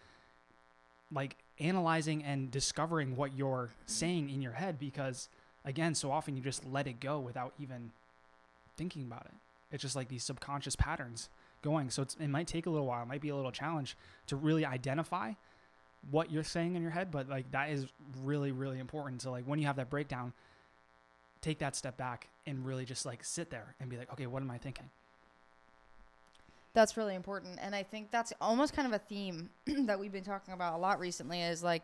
like 1.11 1.37
analyzing 1.59 2.23
and 2.23 2.51
discovering 2.51 3.15
what 3.15 3.35
you're 3.35 3.71
saying 3.87 4.29
in 4.29 4.41
your 4.41 4.51
head 4.51 4.79
because 4.79 5.27
again 5.65 5.95
so 5.95 6.11
often 6.11 6.35
you 6.35 6.41
just 6.43 6.63
let 6.65 6.85
it 6.85 6.99
go 6.99 7.19
without 7.19 7.53
even 7.59 7.91
thinking 8.77 9.03
about 9.03 9.25
it. 9.25 9.33
It's 9.71 9.81
just 9.81 9.95
like 9.95 10.07
these 10.07 10.23
subconscious 10.23 10.75
patterns 10.75 11.29
going. 11.61 11.89
So 11.89 12.03
it 12.03 12.29
might 12.29 12.47
take 12.47 12.65
a 12.65 12.69
little 12.69 12.87
while 12.87 13.03
it 13.03 13.07
might 13.07 13.21
be 13.21 13.29
a 13.29 13.35
little 13.35 13.51
challenge 13.51 13.97
to 14.27 14.35
really 14.35 14.65
identify 14.65 15.33
what 16.11 16.31
you're 16.31 16.43
saying 16.43 16.75
in 16.75 16.81
your 16.81 16.91
head 16.91 17.11
but 17.11 17.27
like 17.29 17.49
that 17.51 17.69
is 17.69 17.85
really 18.23 18.51
really 18.51 18.79
important 18.79 19.21
so 19.21 19.31
like 19.31 19.43
when 19.45 19.59
you 19.59 19.65
have 19.65 19.75
that 19.75 19.89
breakdown 19.89 20.33
take 21.41 21.59
that 21.59 21.75
step 21.75 21.97
back 21.97 22.27
and 22.45 22.65
really 22.65 22.85
just 22.85 23.05
like 23.05 23.23
sit 23.23 23.49
there 23.49 23.75
and 23.79 23.89
be 23.89 23.97
like 23.97 24.11
okay 24.11 24.25
what 24.27 24.41
am 24.41 24.49
i 24.51 24.57
thinking 24.57 24.89
That's 26.73 26.95
really 26.97 27.15
important. 27.15 27.57
And 27.61 27.73
I 27.75 27.83
think 27.83 28.11
that's 28.11 28.31
almost 28.39 28.73
kind 28.75 28.87
of 28.87 28.93
a 28.93 28.99
theme 28.99 29.49
that 29.87 29.99
we've 29.99 30.11
been 30.11 30.23
talking 30.23 30.53
about 30.53 30.75
a 30.75 30.77
lot 30.77 30.99
recently 30.99 31.41
is 31.41 31.63
like 31.63 31.83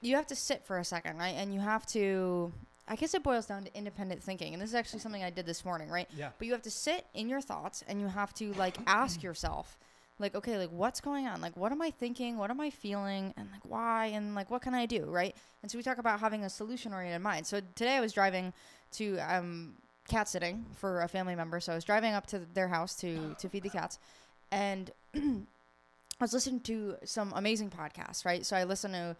you 0.00 0.16
have 0.16 0.26
to 0.26 0.34
sit 0.34 0.64
for 0.66 0.78
a 0.78 0.84
second, 0.84 1.16
right? 1.18 1.34
And 1.36 1.54
you 1.54 1.60
have 1.60 1.86
to 1.86 2.52
I 2.88 2.96
guess 2.96 3.14
it 3.14 3.22
boils 3.22 3.46
down 3.46 3.64
to 3.64 3.74
independent 3.76 4.22
thinking. 4.22 4.52
And 4.54 4.60
this 4.60 4.70
is 4.70 4.74
actually 4.74 4.98
something 4.98 5.22
I 5.22 5.30
did 5.30 5.46
this 5.46 5.64
morning, 5.64 5.88
right? 5.88 6.08
yeah 6.16 6.30
But 6.36 6.46
you 6.46 6.52
have 6.52 6.62
to 6.62 6.70
sit 6.70 7.06
in 7.14 7.28
your 7.28 7.40
thoughts 7.40 7.84
and 7.88 8.00
you 8.00 8.08
have 8.08 8.34
to 8.34 8.52
like 8.54 8.76
ask 8.86 9.22
yourself 9.22 9.78
like 10.18 10.34
okay, 10.34 10.58
like 10.58 10.70
what's 10.70 11.00
going 11.00 11.26
on? 11.26 11.40
Like 11.40 11.56
what 11.56 11.72
am 11.72 11.82
I 11.82 11.90
thinking? 11.90 12.38
What 12.38 12.50
am 12.50 12.60
I 12.60 12.70
feeling? 12.70 13.34
And 13.36 13.48
like 13.52 13.64
why? 13.64 14.06
And 14.06 14.34
like 14.34 14.50
what 14.50 14.62
can 14.62 14.74
I 14.74 14.86
do, 14.86 15.04
right? 15.04 15.34
And 15.62 15.70
so 15.70 15.78
we 15.78 15.82
talk 15.82 15.98
about 15.98 16.20
having 16.20 16.44
a 16.44 16.50
solution 16.50 16.92
oriented 16.92 17.22
mind. 17.22 17.46
So 17.46 17.60
today 17.74 17.96
I 17.96 18.00
was 18.00 18.12
driving 18.12 18.52
to 18.92 19.18
um 19.18 19.74
cat 20.08 20.28
sitting 20.28 20.64
for 20.76 21.00
a 21.02 21.08
family 21.08 21.34
member. 21.34 21.60
So 21.60 21.72
I 21.72 21.74
was 21.74 21.84
driving 21.84 22.14
up 22.14 22.26
to 22.28 22.40
their 22.54 22.68
house 22.68 22.94
to 22.96 23.34
to 23.38 23.48
feed 23.48 23.62
the 23.62 23.70
cats, 23.70 23.98
and 24.50 24.90
I 25.14 25.20
was 26.20 26.32
listening 26.32 26.60
to 26.60 26.96
some 27.04 27.32
amazing 27.34 27.70
podcasts. 27.70 28.24
Right, 28.24 28.44
so 28.44 28.56
I 28.56 28.64
listen 28.64 28.92
to 28.92 29.16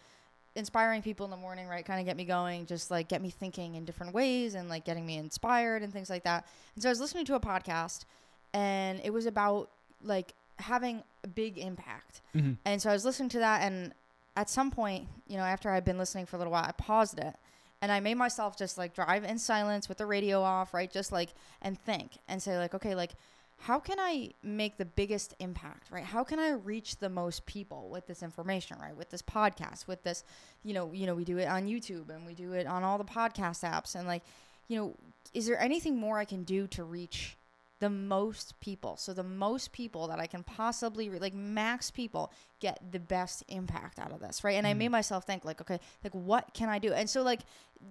inspiring 0.54 1.02
people 1.02 1.24
in 1.24 1.30
the 1.30 1.36
morning. 1.36 1.68
Right, 1.68 1.84
kind 1.84 2.00
of 2.00 2.06
get 2.06 2.16
me 2.16 2.24
going, 2.24 2.66
just 2.66 2.90
like 2.90 3.08
get 3.08 3.22
me 3.22 3.30
thinking 3.30 3.74
in 3.74 3.84
different 3.84 4.14
ways, 4.14 4.54
and 4.54 4.68
like 4.68 4.84
getting 4.84 5.06
me 5.06 5.16
inspired 5.16 5.82
and 5.82 5.92
things 5.92 6.10
like 6.10 6.24
that. 6.24 6.46
And 6.74 6.82
so 6.82 6.88
I 6.88 6.92
was 6.92 7.00
listening 7.00 7.24
to 7.26 7.34
a 7.34 7.40
podcast, 7.40 8.04
and 8.52 9.00
it 9.02 9.12
was 9.12 9.26
about 9.26 9.70
like 10.04 10.34
having 10.62 11.02
a 11.24 11.28
big 11.28 11.58
impact. 11.58 12.20
mm-hmm. 12.34 12.52
And 12.64 12.80
so 12.80 12.90
I 12.90 12.92
was 12.92 13.04
listening 13.04 13.28
to 13.30 13.38
that, 13.40 13.62
and 13.62 13.92
at 14.36 14.48
some 14.48 14.70
point, 14.70 15.08
you 15.28 15.36
know, 15.36 15.44
after 15.44 15.70
I'd 15.70 15.84
been 15.84 15.98
listening 15.98 16.26
for 16.26 16.36
a 16.36 16.38
little 16.38 16.52
while, 16.52 16.64
I 16.64 16.72
paused 16.72 17.18
it 17.18 17.34
and 17.82 17.90
I 17.90 18.00
made 18.00 18.14
myself 18.14 18.56
just 18.56 18.78
like 18.78 18.94
drive 18.94 19.24
in 19.24 19.38
silence 19.38 19.88
with 19.88 19.98
the 19.98 20.06
radio 20.06 20.40
off, 20.40 20.72
right? 20.72 20.90
Just 20.90 21.12
like, 21.12 21.30
and 21.60 21.78
think 21.78 22.12
and 22.28 22.42
say, 22.42 22.56
like, 22.56 22.74
okay, 22.74 22.94
like, 22.94 23.12
how 23.58 23.78
can 23.78 24.00
I 24.00 24.30
make 24.42 24.76
the 24.76 24.84
biggest 24.84 25.34
impact, 25.38 25.90
right? 25.90 26.04
How 26.04 26.24
can 26.24 26.38
I 26.38 26.52
reach 26.52 26.96
the 26.96 27.08
most 27.08 27.44
people 27.46 27.88
with 27.90 28.06
this 28.06 28.22
information, 28.22 28.78
right? 28.80 28.96
With 28.96 29.10
this 29.10 29.22
podcast, 29.22 29.86
with 29.86 30.02
this, 30.02 30.24
you 30.64 30.74
know, 30.74 30.92
you 30.92 31.06
know, 31.06 31.14
we 31.14 31.24
do 31.24 31.38
it 31.38 31.46
on 31.46 31.66
YouTube 31.66 32.08
and 32.08 32.26
we 32.26 32.34
do 32.34 32.52
it 32.52 32.66
on 32.66 32.82
all 32.82 32.98
the 32.98 33.04
podcast 33.04 33.68
apps, 33.68 33.94
and 33.94 34.06
like, 34.06 34.22
you 34.68 34.78
know, 34.78 34.94
is 35.34 35.46
there 35.46 35.60
anything 35.60 35.96
more 35.96 36.18
I 36.18 36.24
can 36.24 36.44
do 36.44 36.66
to 36.68 36.84
reach 36.84 37.36
the 37.82 37.90
most 37.90 38.58
people? 38.60 38.96
So 38.96 39.12
the 39.12 39.24
most 39.24 39.72
people 39.72 40.06
that 40.06 40.20
I 40.20 40.28
can 40.28 40.44
possibly 40.44 41.08
re- 41.08 41.18
like 41.18 41.34
max 41.34 41.90
people 41.90 42.30
get 42.60 42.78
the 42.92 43.00
best 43.00 43.42
impact 43.48 43.98
out 43.98 44.12
of 44.12 44.20
this, 44.20 44.44
right? 44.44 44.56
And 44.56 44.68
I 44.68 44.72
Mhm. 44.72 44.78
made 44.78 44.88
myself 44.90 45.24
think 45.24 45.44
like, 45.44 45.60
okay, 45.60 45.80
like 46.04 46.12
what 46.12 46.54
can 46.54 46.68
I 46.68 46.78
do? 46.78 46.92
And 46.92 47.10
so 47.10 47.22
like, 47.22 47.40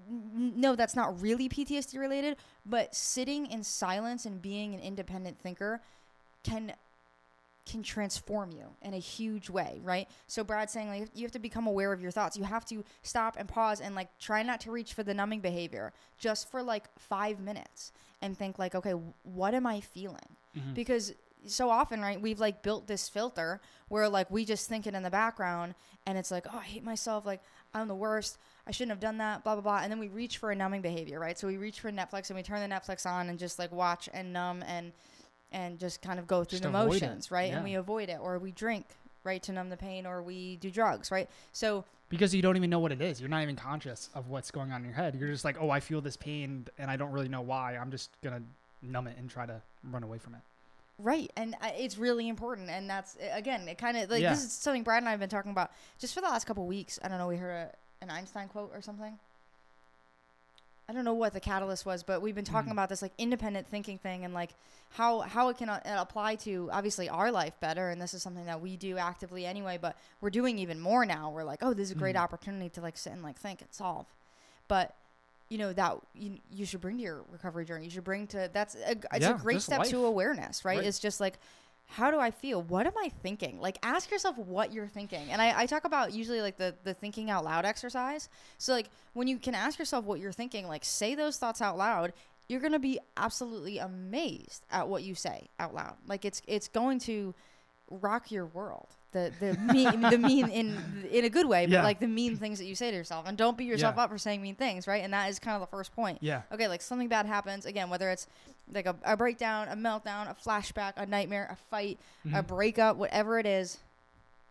n- 0.10 0.54
no, 0.56 0.78
that's 0.78 0.96
not 0.96 1.22
really 1.22 1.50
PTSD 1.50 1.98
related, 2.00 2.38
but 2.66 2.96
sitting 2.96 3.46
in 3.48 3.66
silence 3.66 4.26
and 4.26 4.42
being 4.42 4.74
an 4.74 4.80
independent 4.80 5.40
thinker 5.40 5.82
can 6.44 6.74
can 7.66 7.84
transform 7.84 8.52
you 8.52 8.66
in 8.82 8.94
a 8.94 9.00
huge 9.00 9.50
way, 9.50 9.80
right? 9.84 10.08
So 10.28 10.44
Brad's 10.44 10.72
saying 10.72 10.90
like 10.90 11.10
you 11.14 11.24
have 11.24 11.32
to 11.34 11.40
become 11.40 11.68
aware 11.68 11.94
of 11.94 12.02
your 12.02 12.12
thoughts. 12.12 12.38
You 12.38 12.44
have 12.44 12.66
to 12.66 12.84
stop 13.04 13.36
and 13.38 13.48
pause 13.48 13.82
and 13.82 13.96
like 13.96 14.10
try 14.20 14.44
not 14.44 14.62
to 14.62 14.72
reach 14.72 14.94
for 14.94 15.04
the 15.04 15.14
numbing 15.14 15.42
behavior 15.42 15.94
just 16.18 16.50
for 16.50 16.64
like 16.64 16.86
5 16.98 17.40
minutes 17.40 17.92
and 18.22 18.38
think 18.38 18.60
like, 18.60 18.76
okay, 18.76 18.94
what 19.24 19.54
am 19.54 19.66
I 19.66 19.80
feeling? 19.80 20.18
Mm-hmm. 20.58 20.74
because 20.74 21.14
so 21.46 21.70
often 21.70 22.02
right 22.02 22.22
we've 22.22 22.42
like 22.42 22.62
built 22.62 22.86
this 22.86 23.08
filter 23.08 23.62
where 23.88 24.10
like 24.10 24.30
we 24.30 24.44
just 24.44 24.68
think 24.68 24.86
it 24.86 24.94
in 24.94 25.02
the 25.02 25.10
background 25.10 25.74
and 26.06 26.18
it's 26.18 26.30
like 26.30 26.46
oh 26.54 26.58
i 26.58 26.64
hate 26.64 26.84
myself 26.84 27.26
like 27.26 27.42
i'm 27.74 27.88
the 27.88 27.96
worst 27.96 28.38
i 28.68 28.72
shouldn't 28.72 28.92
have 28.92 29.00
done 29.00 29.18
that 29.18 29.44
blah 29.46 29.56
blah 29.56 29.62
blah 29.62 29.80
and 29.82 29.90
then 29.90 29.98
we 29.98 30.10
reach 30.10 30.40
for 30.40 30.52
a 30.52 30.56
numbing 30.56 30.82
behavior 30.82 31.20
right 31.20 31.40
so 31.40 31.48
we 31.48 31.56
reach 31.58 31.80
for 31.80 31.90
netflix 31.90 32.30
and 32.30 32.36
we 32.36 32.44
turn 32.44 32.60
the 32.60 32.76
netflix 32.76 33.06
on 33.06 33.30
and 33.30 33.40
just 33.40 33.58
like 33.58 33.72
watch 33.72 34.10
and 34.14 34.34
numb 34.34 34.62
and 34.68 34.92
and 35.52 35.80
just 35.80 36.02
kind 36.02 36.20
of 36.20 36.28
go 36.28 36.44
through 36.44 36.60
Just 36.60 36.64
the 36.64 36.70
avoid 36.70 36.96
it, 36.98 37.06
motions 37.06 37.32
right 37.32 37.50
yeah. 37.50 37.56
and 37.58 37.64
we 37.64 37.76
avoid 37.76 38.10
it 38.10 38.20
or 38.22 38.40
we 38.40 38.52
drink 38.52 38.86
right 39.24 39.42
to 39.44 39.52
numb 39.52 39.70
the 39.70 39.78
pain 39.78 40.06
or 40.06 40.22
we 40.22 40.56
do 40.58 40.72
drugs 40.72 41.12
right 41.12 41.30
so 41.52 41.84
because 42.12 42.36
you 42.36 42.42
don't 42.42 42.58
even 42.58 42.70
know 42.70 42.80
what 42.80 42.92
it 42.92 43.02
is. 43.02 43.22
You're 43.22 43.30
not 43.30 43.42
even 43.42 43.56
conscious 43.56 44.10
of 44.14 44.28
what's 44.28 44.52
going 44.52 44.74
on 44.74 44.82
in 44.82 44.86
your 44.86 44.94
head. 44.94 45.16
You're 45.16 45.32
just 45.32 45.46
like, 45.46 45.56
oh, 45.62 45.70
I 45.70 45.80
feel 45.80 46.02
this 46.02 46.18
pain 46.18 46.68
and 46.78 46.92
I 46.92 46.98
don't 46.98 47.12
really 47.12 47.30
know 47.30 47.42
why. 47.42 47.78
I'm 47.78 47.90
just 47.90 48.10
gonna 48.22 48.42
numb 48.84 49.08
it 49.08 49.18
and 49.18 49.30
try 49.30 49.46
to 49.46 49.62
run 49.90 50.04
away 50.04 50.18
from 50.18 50.36
it. 50.36 50.42
Right, 51.00 51.32
and 51.36 51.56
uh, 51.62 51.70
it's 51.76 51.98
really 51.98 52.28
important, 52.28 52.70
and 52.70 52.88
that's 52.88 53.18
again, 53.32 53.68
it 53.68 53.80
kind 53.80 53.98
of 53.98 54.12
like 54.12 54.22
Yeah. 54.22 54.34
this 54.34 54.44
is 54.44 54.52
something 54.52 54.84
Brad 54.84 55.02
and 55.02 55.08
I 55.08 55.12
have 55.12 55.20
been 55.20 55.30
talking 55.30 55.52
about 55.52 55.72
just 55.98 56.14
for 56.14 56.22
the 56.22 56.28
last 56.28 56.46
couple 56.46 56.68
weeks. 56.68 57.00
I 57.02 57.08
don't 57.08 57.18
know, 57.18 57.28
we 57.28 57.38
heard 57.38 57.70
a, 57.70 58.04
an 58.04 58.12
Einstein 58.12 58.50
quote 58.50 58.72
or 58.74 58.82
something. 58.82 59.18
I 60.90 60.94
don't 60.94 61.06
know 61.06 61.14
what 61.14 61.32
the 61.34 61.40
catalyst 61.40 61.86
was, 61.86 62.04
but 62.04 62.22
we've 62.22 62.36
been 62.36 62.44
talking 62.44 62.70
Mhm. 62.70 62.74
about 62.74 62.90
this 62.90 63.02
like 63.02 63.14
independent 63.18 63.68
thinking 63.68 63.98
thing 63.98 64.26
and 64.26 64.34
like 64.34 64.54
how 64.90 65.22
how 65.22 65.48
it 65.50 65.58
can 65.58 65.70
uh, 65.70 65.80
apply 65.86 66.36
to 66.36 66.70
obviously 66.72 67.08
our 67.08 67.32
life 67.32 67.54
better. 67.62 67.90
And 67.90 68.02
this 68.02 68.14
is 68.14 68.22
something 68.22 68.46
that 68.46 68.60
we 68.62 68.76
do 68.76 68.98
actively 68.98 69.46
anyway, 69.46 69.78
but 69.78 69.96
we're 70.20 70.30
doing 70.32 70.60
even 70.60 70.80
more 70.80 71.06
now. 71.06 71.30
We're 71.30 71.44
like, 71.46 71.60
oh, 71.62 71.74
this 71.74 71.86
is 71.86 71.92
a 71.92 71.96
great 71.96 72.16
Mhm. 72.16 72.22
opportunity 72.22 72.70
to 72.72 72.82
like 72.82 72.98
sit 72.98 73.14
and 73.14 73.24
like 73.24 73.38
think 73.40 73.62
and 73.62 73.72
solve. 73.74 74.06
But 74.68 74.94
you 75.48 75.58
know 75.58 75.74
that 75.74 75.98
you, 76.14 76.40
you 76.50 76.66
should 76.66 76.80
bring 76.82 76.98
to 76.98 77.04
your 77.04 77.24
recovery 77.30 77.66
journey. 77.66 77.86
You 77.86 77.92
should 77.92 78.04
bring 78.06 78.28
to 78.28 78.50
that's 78.52 78.76
a, 78.76 78.92
it's 78.92 79.06
Yeah, 79.20 79.36
a 79.36 79.38
great 79.38 79.62
step 79.62 79.84
to 79.84 80.06
awareness, 80.06 80.66
right? 80.66 80.78
Right. 80.78 80.86
It's 80.88 81.00
just 81.00 81.20
like 81.20 81.40
how 81.92 82.10
do 82.10 82.20
I 82.20 82.32
feel? 82.32 82.62
What 82.62 82.88
am 82.88 82.94
I 82.98 83.10
thinking? 83.22 83.60
Like 83.60 83.78
ask 83.84 84.10
yourself 84.12 84.38
what 84.38 84.72
you're 84.72 84.88
thinking. 84.88 85.30
And 85.30 85.42
I, 85.42 85.62
I 85.62 85.66
talk 85.66 85.84
about 85.84 86.14
usually 86.14 86.42
like 86.42 86.58
the, 86.58 86.74
the 86.86 86.94
thinking 86.94 87.30
out 87.30 87.44
loud 87.44 87.66
exercise. 87.66 88.30
So 88.58 88.72
like 88.72 88.90
when 89.14 89.28
you 89.28 89.38
can 89.38 89.54
ask 89.54 89.78
yourself 89.78 90.06
what 90.06 90.22
you're 90.22 90.32
thinking, 90.32 90.68
like 90.70 90.86
say 90.86 91.16
those 91.16 91.38
thoughts 91.38 91.62
out 91.62 91.78
loud, 91.78 92.14
you're 92.48 92.62
gonna 92.62 92.80
be 92.80 92.98
absolutely 93.18 93.78
amazed 93.78 94.66
at 94.72 94.88
what 94.88 95.04
you 95.04 95.16
say 95.16 95.50
out 95.60 95.74
loud. 95.76 95.96
Like 96.08 96.24
it's 96.24 96.42
it's 96.48 96.70
going 96.70 97.00
to 97.00 97.36
rock 98.02 98.32
your 98.32 98.46
world. 98.48 98.88
The 99.12 99.32
the 99.42 99.54
mean 99.74 100.02
the 100.02 100.18
mean 100.18 100.48
in 100.50 100.78
in 101.12 101.26
a 101.26 101.30
good 101.30 101.46
way, 101.46 101.66
but 101.66 101.74
Yeah. 101.74 101.84
like 101.84 102.00
the 102.00 102.08
mean 102.08 102.38
things 102.38 102.60
that 102.60 102.66
you 102.66 102.76
say 102.76 102.92
to 102.92 102.96
yourself. 102.98 103.26
And 103.28 103.38
don't 103.38 103.58
beat 103.58 103.66
yourself 103.68 103.96
Yeah. 103.98 104.04
up 104.04 104.10
for 104.10 104.18
saying 104.18 104.42
mean 104.42 104.56
things, 104.56 104.88
right? 104.88 105.04
And 105.04 105.12
that 105.12 105.30
is 105.30 105.38
kind 105.38 105.56
of 105.56 105.62
the 105.62 105.68
first 105.68 105.94
point 105.94 106.20
Yeah. 106.22 106.44
okay, 106.52 106.68
like 106.70 106.82
something 106.82 107.10
bad 107.10 107.26
happens 107.26 107.66
again, 107.66 107.90
whether 107.90 108.10
it's 108.10 108.28
like 108.74 108.86
a, 108.86 108.96
a 109.04 109.18
breakdown, 109.18 109.68
a 109.68 109.76
meltdown, 109.76 110.30
a 110.32 110.34
flashback, 110.36 110.94
a 110.96 111.06
nightmare, 111.06 111.50
a 111.52 111.56
fight, 111.70 112.00
a 112.26 112.28
Mhm. 112.42 112.48
breakup, 112.48 112.96
whatever 112.96 113.38
it 113.38 113.46
is, 113.46 113.80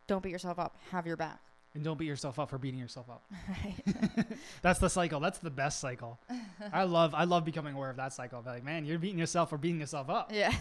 don't 0.07 0.23
beat 0.23 0.31
yourself 0.31 0.59
up. 0.59 0.77
Have 0.91 1.07
your 1.07 1.17
back. 1.17 1.39
And 1.73 1.85
don't 1.85 1.97
beat 1.97 2.07
yourself 2.07 2.41
up 2.41 2.51
for 2.51 2.59
beating 2.59 2.81
yourself 2.81 3.09
up. 3.09 3.23
Right. 3.49 4.27
That's 4.63 4.81
the 4.81 4.91
cycle. 4.91 5.21
That's 5.21 5.39
the 5.39 5.51
best 5.51 5.79
cycle. 5.81 6.19
I 6.73 6.83
love 6.83 7.15
I 7.15 7.25
love 7.25 7.45
becoming 7.45 7.75
aware 7.75 7.91
of 7.91 7.97
that 7.97 8.13
cycle. 8.13 8.43
Like, 8.45 8.65
man, 8.65 8.85
you're 8.85 8.99
beating 8.99 9.19
yourself 9.19 9.51
for 9.51 9.59
beating 9.59 9.79
yourself 9.79 10.11
up. 10.11 10.33
yeah. 10.35 10.53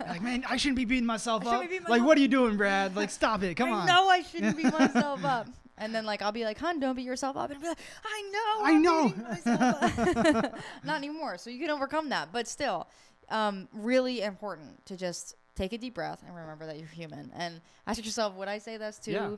Like, 0.00 0.22
man, 0.22 0.44
I 0.48 0.56
shouldn't 0.56 0.76
be 0.76 0.86
beating 0.86 1.06
myself 1.06 1.46
up. 1.46 1.60
be 1.60 1.68
beating 1.68 1.86
like, 1.86 2.02
what 2.02 2.16
are 2.16 2.20
you 2.20 2.28
doing, 2.28 2.56
Brad? 2.56 2.96
Like, 2.96 3.10
stop 3.10 3.42
it. 3.42 3.56
Come 3.56 3.72
I 3.72 3.80
on. 3.80 3.86
No, 3.86 4.08
I 4.08 4.22
shouldn't 4.22 4.56
beat 4.56 4.72
myself 4.72 5.22
up. 5.24 5.48
And 5.76 5.94
then 5.94 6.06
like 6.06 6.22
I'll 6.22 6.32
be 6.32 6.44
like, 6.44 6.56
"Hun, 6.58 6.78
don't 6.78 6.94
beat 6.94 7.04
yourself 7.04 7.36
up." 7.36 7.50
And 7.50 7.60
be 7.60 7.66
like, 7.66 7.78
"I 8.04 8.22
know, 8.30 8.64
I 8.64 8.72
know." 8.78 9.08
myself 9.28 10.34
up." 10.36 10.58
Not 10.84 10.96
anymore. 10.98 11.36
So 11.36 11.50
you 11.50 11.58
can 11.58 11.70
overcome 11.70 12.10
that, 12.10 12.28
but 12.32 12.46
still, 12.46 12.86
um, 13.28 13.68
really 13.72 14.22
important 14.22 14.86
to 14.86 14.96
just 14.96 15.34
take 15.56 15.72
a 15.72 15.78
deep 15.78 15.94
breath 15.94 16.22
and 16.26 16.34
remember 16.34 16.66
that 16.66 16.78
you're 16.78 16.88
human. 16.88 17.30
And 17.34 17.60
ask 17.86 18.04
yourself, 18.04 18.34
would 18.34 18.48
I 18.48 18.58
say 18.58 18.76
this 18.76 18.98
to 19.00 19.12
Yeah. 19.12 19.30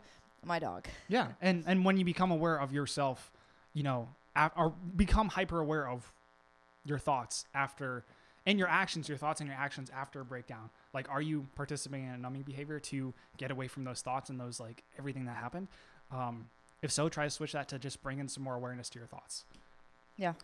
My 0.46 0.58
dog? 0.58 0.86
Yeah, 1.08 1.28
and 1.40 1.64
and 1.66 1.84
when 1.84 1.96
you 1.96 2.04
become 2.04 2.30
aware 2.30 2.56
of 2.56 2.72
yourself, 2.72 3.30
you 3.74 3.82
know, 3.82 4.08
af- 4.34 4.52
or 4.56 4.72
become 4.96 5.28
hyper 5.28 5.60
aware 5.60 5.88
of 5.88 6.12
your 6.84 6.98
thoughts 6.98 7.46
after 7.54 8.04
and 8.46 8.58
your 8.58 8.68
actions, 8.68 9.08
your 9.08 9.18
thoughts 9.18 9.40
and 9.40 9.48
your 9.48 9.58
actions 9.58 9.90
after 9.94 10.20
a 10.20 10.24
breakdown. 10.24 10.70
Like, 10.94 11.10
are 11.10 11.20
you 11.20 11.46
participating 11.56 12.06
in 12.06 12.14
a 12.14 12.18
numbing 12.18 12.42
behavior 12.42 12.78
to 12.78 13.12
get 13.38 13.50
away 13.50 13.66
from 13.66 13.84
those 13.84 14.02
thoughts 14.02 14.30
and 14.30 14.38
those 14.38 14.60
like 14.60 14.84
everything 14.98 15.26
that 15.26 15.36
happened? 15.36 15.66
Um, 16.12 16.48
if 16.80 16.92
so, 16.92 17.08
try 17.08 17.24
to 17.24 17.30
switch 17.30 17.52
that 17.52 17.68
to 17.68 17.78
just 17.78 18.02
bring 18.02 18.20
in 18.20 18.28
some 18.28 18.44
more 18.44 18.54
awareness 18.54 18.88
to 18.90 18.98
your 18.98 19.08
thoughts. 19.08 19.44
Yeah. 20.16 20.34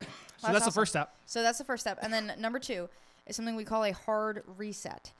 So 0.00 0.06
That's 0.42 0.52
that's, 0.52 0.64
the 0.66 0.70
first 0.70 0.92
step. 0.92 1.14
So 1.26 1.42
that's 1.42 1.58
the 1.58 1.64
first 1.64 1.82
step. 1.82 1.98
And 2.02 2.12
then 2.12 2.32
number 2.38 2.58
two 2.58 2.88
is 3.26 3.34
something 3.34 3.56
we 3.56 3.64
call 3.64 3.84
a 3.84 3.92
hard 3.92 4.44
reset. 4.56 5.10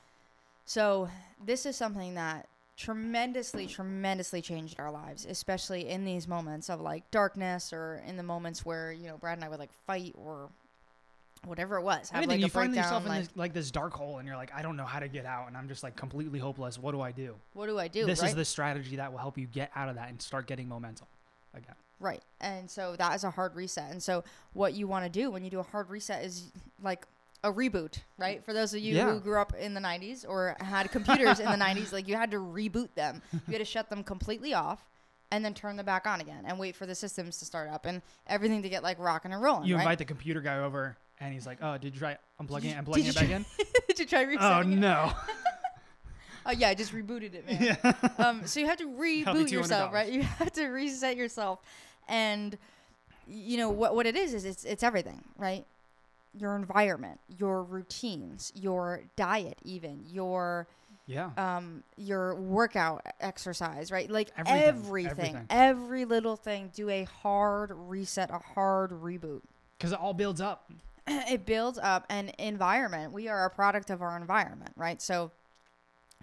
So 0.65 1.09
this 1.45 1.67
is 1.67 1.77
something 1.77 2.15
that 2.15 2.47
tremendously, 2.79 3.67
tremendously 3.67 4.41
changed 4.41 4.79
our 4.79 4.91
lives, 4.91 5.27
especially 5.27 5.89
in 5.89 6.05
these 6.05 6.29
moments 6.29 6.71
of 6.71 6.81
like 6.81 7.11
darkness 7.11 7.73
or 7.73 8.03
in 8.07 8.17
the 8.17 8.23
moments 8.23 8.65
where, 8.65 8.93
you 8.93 9.09
know, 9.09 9.17
Brad 9.19 9.37
and 9.37 9.45
I 9.45 9.49
would 9.49 9.59
like 9.59 9.73
fight 9.87 10.15
or 10.17 10.49
whatever 11.45 11.77
it 11.77 11.83
was. 11.83 12.09
Have 12.11 12.19
Anything 12.23 12.41
like 12.41 12.47
you 12.47 12.51
find 12.51 12.73
breakdown, 12.73 12.85
yourself 12.85 13.03
in 13.03 13.09
like, 13.09 13.23
this, 13.23 13.37
like 13.37 13.53
this 13.53 13.71
dark 13.73 13.93
hole, 13.93 14.19
and 14.19 14.29
you're 14.29 14.37
like, 14.37 14.53
I 14.55 14.63
don't 14.63 14.77
know 14.77 14.85
how 14.85 15.01
to 15.01 15.09
get 15.09 15.27
out, 15.27 15.49
and 15.49 15.57
I'm 15.57 15.69
just 15.69 15.83
like 15.83 15.97
completely 15.97 16.39
hopeless. 16.39 16.79
What 16.79 16.93
do 16.93 17.01
I 17.01 17.11
do? 17.11 17.35
what 17.53 17.67
do 17.67 17.79
I 17.79 17.89
do? 17.89 18.07
this 18.07 18.23
right? 18.23 18.29
is 18.29 18.37
the 18.37 18.45
strategy 18.45 18.97
that 18.97 19.11
will 19.11 19.19
help 19.19 19.37
you 19.37 19.47
get 19.47 19.71
out 19.75 19.89
of 19.89 19.97
that 19.97 20.09
and 20.09 20.23
start 20.23 20.47
getting 20.47 20.69
momentum 20.69 21.09
again. 21.55 21.75
Right. 22.01 22.23
And 22.41 22.71
so 22.71 22.95
that 22.97 23.15
is 23.17 23.25
a 23.25 23.31
hard 23.31 23.57
reset. 23.57 23.91
And 23.91 24.01
so 24.01 24.23
what 24.53 24.75
you 24.75 24.87
want 24.87 25.05
to 25.05 25.11
do 25.11 25.33
when 25.33 25.43
you 25.43 25.51
do 25.51 25.59
a 25.59 25.65
hard 25.65 25.91
reset 25.91 26.25
is 26.25 26.53
like 26.81 27.07
a 27.45 27.53
reboot, 27.53 27.99
right? 28.17 28.45
For 28.45 28.53
those 28.53 28.75
of 28.75 28.81
you 28.81 28.97
Yeah. 28.97 29.13
who 29.13 29.21
grew 29.21 29.41
up 29.41 29.55
in 29.55 29.75
the 29.75 29.81
90s 29.81 30.25
or 30.29 30.57
had 30.61 30.91
computers 30.91 31.39
in 31.41 31.47
the 31.51 31.57
90s, 31.57 31.93
like 31.93 32.09
you 32.09 32.17
had 32.17 32.31
to 32.33 32.39
reboot 32.39 32.95
them. 32.95 33.23
You 33.33 33.53
had 33.53 33.59
to 33.59 33.65
shut 33.65 33.89
them 33.91 34.03
completely 34.03 34.55
off 34.55 34.85
and 35.31 35.45
then 35.45 35.55
turn 35.55 35.77
them 35.77 35.87
back 35.87 36.07
on 36.07 36.21
again 36.21 36.45
and 36.47 36.59
wait 36.59 36.75
for 36.75 36.85
the 36.87 36.95
systems 36.95 37.39
to 37.39 37.45
start 37.45 37.69
up 37.71 37.87
and 37.87 38.03
everything 38.27 38.63
to 38.63 38.69
get 38.69 38.83
like 38.83 38.99
rocking 38.99 39.33
and 39.33 39.41
rolling. 39.43 39.67
You 39.69 39.77
right? 39.77 39.83
invite 39.83 39.99
the 39.99 40.05
computer 40.05 40.41
guy 40.41 40.59
over, 40.59 40.97
and 41.21 41.33
he's 41.33 41.47
like, 41.47 41.59
"Oh, 41.63 41.77
did 41.79 41.95
you 41.95 42.01
try 42.01 42.17
unplugging 42.41 42.67
it 42.67 42.77
and 42.77 42.87
plugging 42.87 43.07
it 43.07 43.15
back 43.15 43.27
try- 43.27 43.37
in?" 43.37 43.45
Did 43.89 43.99
you 44.01 44.07
try 44.07 44.23
oh 44.25 44.27
resetting 44.27 44.73
it? 44.73 44.77
no! 44.77 45.13
Oh 46.47 46.53
yeah, 46.53 46.69
I 46.69 46.75
just 46.75 46.95
rebooted 46.95 47.35
it, 47.35 47.47
man. 47.47 47.95
um, 48.19 48.47
so 48.47 48.59
you 48.59 48.67
have 48.67 48.79
to 48.79 48.89
reboot 48.89 49.51
yourself, 49.51 49.93
right? 49.93 50.11
You 50.11 50.23
have 50.23 50.51
to 50.53 50.67
reset 50.69 51.15
yourself, 51.17 51.61
and 52.09 52.57
you 53.27 53.59
know 53.59 53.69
what? 53.69 53.95
What 53.95 54.07
it 54.07 54.17
is 54.17 54.33
is 54.33 54.47
it's 54.47 54.65
it's 54.65 54.83
everything, 54.83 55.23
right? 55.37 55.67
Your 56.39 56.57
environment, 56.57 57.21
your 57.39 57.63
routines, 57.63 58.53
your 58.55 59.03
diet, 59.17 59.59
even 59.63 60.05
your 60.07 60.67
yeah, 61.07 61.31
um 61.37 61.83
your 61.97 62.35
workout 62.35 63.05
exercise, 63.21 63.91
right? 63.91 64.11
Like 64.11 64.31
Everything, 64.37 64.61
everything, 64.69 65.11
everything. 65.11 65.47
every 65.51 66.05
little 66.05 66.37
thing. 66.37 66.71
Do 66.75 66.89
a 66.91 67.05
hard 67.05 67.71
reset, 67.75 68.31
a 68.31 68.39
hard 68.39 68.91
reboot. 68.91 69.41
because 69.79 69.93
it 69.93 69.99
all 70.01 70.15
builds 70.15 70.41
up. 70.41 70.71
it 71.07 71.47
builds 71.47 71.79
up 71.79 72.05
an 72.11 72.31
environment. 72.39 73.13
We 73.13 73.29
are 73.29 73.47
a 73.47 73.51
product 73.51 73.89
of 73.91 74.03
our 74.03 74.17
environment, 74.17 74.73
right? 74.77 75.01
So 75.01 75.31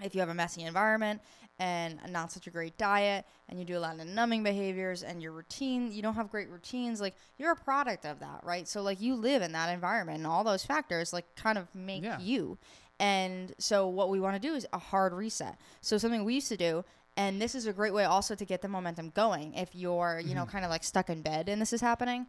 if 0.04 0.14
you 0.14 0.20
have 0.20 0.30
a 0.30 0.34
messy 0.36 0.62
environment 0.64 1.22
and 1.60 2.00
not 2.10 2.32
such 2.32 2.48
a 2.48 2.50
great 2.50 2.78
diet 2.78 3.26
and 3.48 3.58
you 3.60 3.66
do 3.66 3.78
a 3.78 3.80
lot 3.80 3.98
of 4.00 4.06
numbing 4.08 4.44
behaviors 4.44 5.04
and 5.04 5.22
your 5.22 5.32
routine, 5.32 5.92
you 5.92 6.02
don't 6.02 6.16
have 6.16 6.30
great 6.30 6.50
routines, 6.50 7.00
like 7.00 7.16
you're 7.38 7.52
a 7.52 7.56
product 7.56 8.06
of 8.06 8.20
that, 8.20 8.42
right? 8.44 8.68
So 8.68 8.82
like 8.82 9.00
you 9.00 9.16
live 9.16 9.42
in 9.42 9.54
that 9.54 9.70
environment 9.74 10.18
and 10.18 10.28
all 10.28 10.44
those 10.44 10.66
factors 10.66 11.14
like 11.14 11.26
kind 11.36 11.58
of 11.58 11.74
make 11.74 12.04
Yeah. 12.04 12.20
you. 12.20 12.58
And 13.00 13.54
so 13.58 13.88
what 13.88 14.10
we 14.10 14.20
want 14.20 14.42
to 14.42 14.46
do 14.48 14.54
is 14.56 14.66
a 14.74 14.78
hard 14.80 15.14
reset. 15.14 15.58
So 15.82 15.98
something 15.98 16.24
we 16.26 16.36
used 16.36 16.50
to 16.50 16.58
do 16.58 16.84
and 17.18 17.42
this 17.42 17.56
is 17.56 17.66
a 17.66 17.72
great 17.74 17.94
way 17.94 18.04
also 18.04 18.36
to 18.36 18.44
get 18.44 18.62
the 18.62 18.68
momentum 18.68 19.12
going 19.16 19.54
if 19.54 19.74
you're, 19.74 20.22
you 20.24 20.36
know, 20.36 20.44
Mhm. 20.46 20.50
kind 20.50 20.66
of 20.66 20.72
like 20.72 20.84
stuck 20.84 21.10
in 21.10 21.22
bed 21.22 21.48
and 21.48 21.62
this 21.62 21.72
is 21.72 21.80
happening. 21.80 22.26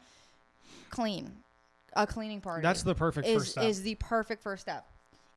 Clean. 0.90 1.42
A 1.94 2.06
cleaning 2.06 2.40
party 2.40 2.62
That's 2.62 2.82
the 2.82 2.94
perfect 2.94 3.26
is 3.26 3.38
first 3.38 3.50
step. 3.52 3.64
is 3.64 3.82
the 3.82 3.94
perfect 3.96 4.42
first 4.42 4.62
step. 4.62 4.86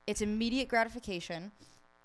It's 0.05 0.21
immediate 0.21 0.67
gratification. 0.67 1.51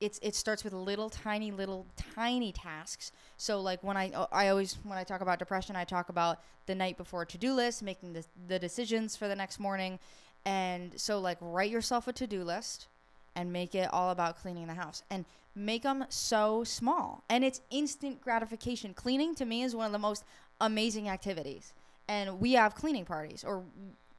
It's 0.05 0.19
it 0.23 0.35
starts 0.35 0.65
with 0.65 0.73
little 0.73 1.09
tiny 1.09 1.51
little 1.51 1.87
tiny 2.15 2.53
tasks. 2.53 3.11
So 3.39 3.61
like 3.61 3.83
when 3.83 3.97
I 3.97 4.13
oh, 4.15 4.29
I 4.31 4.49
always 4.49 4.79
when 4.83 4.99
I 4.99 5.05
talk 5.05 5.23
about 5.23 5.39
depression, 5.39 5.77
I 5.77 5.85
talk 5.85 6.11
about 6.11 6.41
the 6.67 6.75
night 6.75 6.97
before 6.97 7.25
to-do 7.25 7.55
list, 7.55 7.83
making 7.83 8.13
the 8.13 8.25
the 8.49 8.59
decisions 8.59 9.17
for 9.17 9.29
the 9.29 9.37
next 9.37 9.59
morning. 9.59 9.99
And 10.45 10.93
so 11.01 11.21
like 11.21 11.39
write 11.41 11.71
yourself 11.71 12.07
a 12.07 12.13
to-do 12.13 12.45
list 12.45 12.89
and 13.35 13.53
make 13.53 13.75
it 13.75 13.89
all 13.93 14.11
about 14.11 14.37
cleaning 14.37 14.67
the 14.67 14.75
house 14.75 15.03
and 15.11 15.25
make 15.55 15.83
them 15.85 16.05
so 16.09 16.65
small. 16.65 17.25
And 17.31 17.43
it's 17.45 17.61
instant 17.71 18.21
gratification. 18.21 18.93
Cleaning 18.93 19.35
to 19.37 19.45
me 19.45 19.63
is 19.63 19.75
one 19.75 19.87
of 19.87 19.93
the 19.93 19.99
most 19.99 20.25
amazing 20.61 21.09
activities. 21.09 21.73
And 22.09 22.41
we 22.41 22.53
have 22.53 22.75
cleaning 22.75 23.07
parties 23.07 23.43
or 23.43 23.65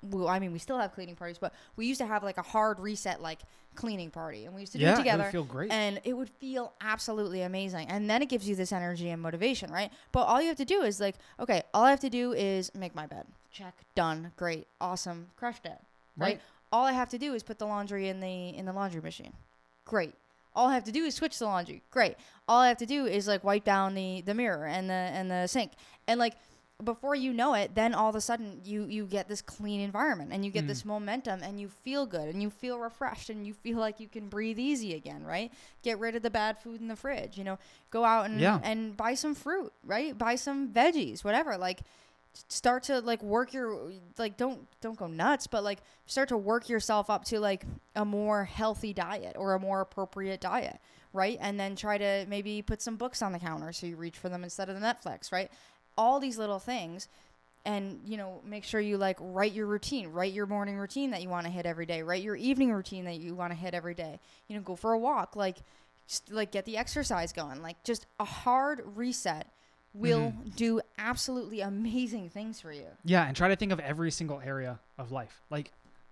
well, 0.01 0.27
I 0.27 0.39
mean, 0.39 0.51
we 0.51 0.59
still 0.59 0.77
have 0.77 0.93
cleaning 0.93 1.15
parties, 1.15 1.37
but 1.39 1.53
we 1.75 1.85
used 1.87 1.99
to 1.99 2.05
have 2.05 2.23
like 2.23 2.37
a 2.37 2.41
hard 2.43 2.79
reset, 2.79 3.21
like 3.21 3.39
cleaning 3.75 4.11
party, 4.11 4.45
and 4.45 4.53
we 4.55 4.61
used 4.61 4.71
to 4.73 4.77
do 4.77 4.85
it 4.85 4.95
together 4.95 5.23
It 5.23 5.25
would 5.27 5.31
feel 5.31 5.43
great. 5.43 5.71
and 5.71 5.99
it 6.03 6.13
would 6.13 6.29
feel 6.29 6.73
absolutely 6.79 7.41
amazing 7.41 7.87
and 7.89 8.09
then 8.09 8.21
it 8.21 8.29
gives 8.29 8.47
you 8.47 8.55
this 8.55 8.71
energy 8.71 9.09
and 9.09 9.21
motivation 9.21 9.69
right? 9.71 9.91
But 10.13 10.21
all 10.27 10.41
you 10.41 10.47
have 10.47 10.57
to 10.57 10.65
do 10.65 10.81
is 10.83 10.99
like 11.01 11.15
okay 11.39 11.61
all 11.73 11.83
i 11.83 11.89
have 11.89 11.99
to 12.01 12.09
do 12.09 12.31
is 12.33 12.71
make 12.73 12.95
my 12.95 13.05
bed. 13.05 13.25
Check. 13.51 13.73
Done. 13.95 14.31
Great. 14.37 14.67
Awesome. 14.79 15.27
Crushed 15.37 15.65
it. 15.65 15.77
Right, 16.17 16.25
Right. 16.27 16.41
all 16.71 16.85
i 16.85 16.93
have 16.93 17.09
to 17.09 17.17
do 17.17 17.33
is 17.33 17.43
put 17.43 17.57
the 17.59 17.65
laundry 17.65 18.07
in 18.07 18.19
the 18.21 18.49
in 18.55 18.65
the 18.65 18.73
laundry 18.73 19.01
machine. 19.01 19.33
Great. 19.83 20.13
All 20.55 20.69
i 20.69 20.73
have 20.73 20.85
to 20.85 20.91
do 20.93 21.03
is 21.03 21.15
switch 21.15 21.37
the 21.39 21.45
laundry. 21.45 21.81
Great. 21.91 22.15
All 22.47 22.61
i 22.61 22.69
have 22.69 22.77
to 22.77 22.85
do 22.85 23.05
is 23.05 23.27
like 23.27 23.43
wipe 23.43 23.65
down 23.65 23.93
the 23.95 24.21
the 24.21 24.33
mirror 24.33 24.65
and 24.67 24.89
the 24.89 24.93
and 24.93 25.29
the 25.29 25.47
sink. 25.47 25.71
And 26.07 26.17
like 26.17 26.35
before 26.83 27.15
you 27.15 27.31
know 27.31 27.53
it 27.53 27.73
then 27.73 27.93
all 27.93 28.09
of 28.09 28.15
a 28.15 28.21
sudden 28.21 28.59
you 28.65 28.83
you 28.85 29.05
get 29.05 29.29
this 29.29 29.41
clean 29.41 29.79
environment 29.79 30.31
and 30.33 30.43
you 30.43 30.51
get 30.51 30.65
Mm. 30.65 30.67
this 30.67 30.83
momentum 30.83 31.41
and 31.41 31.57
you 31.59 31.69
feel 31.69 32.05
good 32.05 32.27
and 32.27 32.41
you 32.41 32.49
feel 32.49 32.79
refreshed 32.79 33.29
and 33.29 33.47
you 33.47 33.53
feel 33.53 33.77
like 33.77 33.99
you 34.01 34.09
can 34.09 34.27
breathe 34.27 34.59
easy 34.59 34.93
again 34.93 35.23
right? 35.23 35.53
Get 35.83 35.99
rid 35.99 36.15
of 36.15 36.21
the 36.21 36.29
bad 36.29 36.57
food 36.57 36.81
in 36.81 36.89
the 36.89 36.97
fridge 36.97 37.37
you 37.37 37.45
know? 37.45 37.57
Go 37.91 38.03
out 38.03 38.25
and 38.25 38.41
Yeah. 38.41 38.59
and 38.61 38.95
buy 38.97 39.13
some 39.13 39.35
fruit 39.35 39.71
right? 39.85 40.17
Buy 40.17 40.35
some 40.35 40.67
veggies 40.73 41.23
whatever 41.23 41.57
like 41.57 41.79
start 42.49 42.83
to 42.83 42.99
like 42.99 43.23
work 43.23 43.53
your 43.53 43.93
like 44.17 44.35
don't 44.35 44.67
don't 44.81 44.97
go 44.97 45.07
nuts 45.07 45.47
but 45.47 45.63
like 45.63 45.79
start 46.07 46.27
to 46.27 46.35
work 46.37 46.67
yourself 46.67 47.09
up 47.09 47.23
to 47.23 47.39
like 47.39 47.63
a 47.95 48.03
more 48.03 48.43
healthy 48.43 48.91
diet 48.91 49.37
or 49.39 49.53
a 49.53 49.59
more 49.59 49.79
appropriate 49.79 50.41
diet 50.41 50.77
right? 51.13 51.37
And 51.39 51.57
then 51.57 51.77
try 51.77 51.97
to 51.97 52.25
maybe 52.27 52.61
put 52.61 52.81
some 52.81 52.97
books 52.97 53.21
on 53.21 53.31
the 53.31 53.39
counter 53.39 53.71
so 53.71 53.87
you 53.87 53.95
reach 53.95 54.17
for 54.17 54.27
them 54.27 54.43
instead 54.43 54.67
of 54.67 54.77
the 54.77 54.85
netflix 54.85 55.31
right 55.31 55.49
all 55.97 56.19
these 56.19 56.37
little 56.37 56.59
things 56.59 57.07
and 57.65 57.99
you 58.05 58.17
know 58.17 58.41
make 58.45 58.63
sure 58.63 58.79
you 58.79 58.97
like 58.97 59.17
write 59.19 59.53
your 59.53 59.65
routine 59.65 60.09
write 60.09 60.33
your 60.33 60.45
morning 60.45 60.77
routine 60.77 61.11
that 61.11 61.21
you 61.21 61.29
want 61.29 61.45
to 61.45 61.51
hit 61.51 61.65
every 61.65 61.85
day 61.85 62.03
write 62.03 62.21
your 62.21 62.35
evening 62.35 62.71
routine 62.71 63.05
that 63.05 63.15
you 63.15 63.33
want 63.33 63.51
to 63.51 63.57
hit 63.57 63.73
every 63.73 63.93
day 63.93 64.19
you 64.47 64.55
know 64.55 64.61
go 64.61 64.75
for 64.75 64.93
a 64.93 64.99
walk 64.99 65.35
like 65.35 65.57
just 66.07 66.31
like 66.31 66.51
get 66.51 66.65
the 66.65 66.77
exercise 66.77 67.33
going 67.33 67.61
like 67.61 67.81
just 67.83 68.05
a 68.19 68.25
hard 68.25 68.81
reset 68.95 69.47
will 69.95 70.31
mm-hmm. 70.31 70.49
do 70.55 70.81
absolutely 70.97 71.61
amazing 71.61 72.29
things 72.29 72.59
for 72.59 72.71
you 72.71 72.85
Yeah, 73.03 73.25
and 73.25 73.35
try 73.35 73.47
to 73.47 73.55
think 73.55 73.71
of 73.71 73.79
every 73.79 74.11
single 74.11 74.41
area 74.41 74.79
of 74.97 75.11
life. 75.11 75.41
Like 75.49 75.71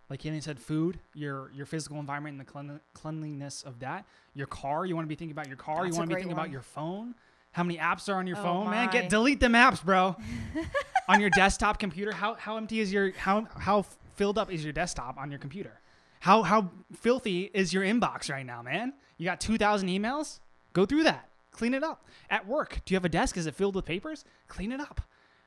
like 0.09 0.19
Kenny 0.19 0.41
said, 0.41 0.59
food, 0.59 0.99
your 1.13 1.51
your 1.53 1.65
physical 1.65 1.99
environment 1.99 2.39
and 2.39 2.47
the 2.47 2.51
clean, 2.51 2.79
cleanliness 2.93 3.63
of 3.63 3.79
that. 3.79 4.05
Your 4.33 4.47
car, 4.47 4.85
you 4.85 4.95
want 4.95 5.05
to 5.05 5.09
be 5.09 5.15
thinking 5.15 5.31
about 5.31 5.47
your 5.47 5.57
car. 5.57 5.83
That's 5.83 5.95
you 5.95 5.99
want 5.99 6.09
to 6.09 6.15
be 6.15 6.21
thinking 6.21 6.35
one. 6.35 6.45
about 6.45 6.51
your 6.51 6.61
phone. 6.61 7.15
How 7.53 7.63
many 7.63 7.77
apps 7.79 8.09
are 8.09 8.15
on 8.15 8.27
your 8.27 8.37
Oh 8.37 8.43
phone, 8.43 8.69
man? 8.69 8.89
Get 8.91 9.09
delete 9.09 9.39
them 9.39 9.53
apps, 9.53 9.83
bro. 9.83 10.15
on 11.07 11.21
your 11.21 11.29
desktop 11.29 11.79
computer, 11.79 12.11
how 12.11 12.33
how 12.33 12.57
empty 12.57 12.79
is 12.79 12.91
your 12.91 13.11
how 13.11 13.47
how 13.57 13.83
filled 14.15 14.37
up 14.37 14.51
is 14.51 14.63
your 14.63 14.73
desktop 14.73 15.17
on 15.17 15.29
your 15.29 15.39
computer? 15.39 15.79
How 16.19 16.41
how 16.41 16.71
filthy 16.95 17.51
is 17.53 17.71
your 17.71 17.83
inbox 17.83 18.29
right 18.29 18.45
now, 18.45 18.61
man? 18.61 18.93
You 19.17 19.25
got 19.25 19.39
2000 19.39 19.87
emails? 19.87 20.39
Go 20.73 20.85
through 20.85 21.03
that. 21.03 21.29
Clean 21.51 21.75
it 21.75 21.83
up. 21.83 22.07
At 22.29 22.47
work, 22.47 22.81
do 22.85 22.93
you 22.93 22.95
have 22.95 23.05
a 23.05 23.09
desk? 23.09 23.37
Is 23.37 23.45
it 23.45 23.53
filled 23.53 23.75
with 23.75 23.85
papers? 23.85 24.25
Clean 24.47 24.71
it 24.71 24.79
up. 24.79 25.01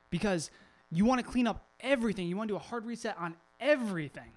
Because 0.09 0.51
you 0.93 1.05
want 1.05 1.21
to 1.21 1.27
clean 1.27 1.49
up 1.49 1.67
everything. 1.81 2.29
You 2.29 2.37
want 2.37 2.49
to 2.49 2.53
do 2.53 2.57
a 2.57 2.61
hard 2.61 2.87
reset 2.87 3.17
on 3.19 3.35
everything. 3.59 4.31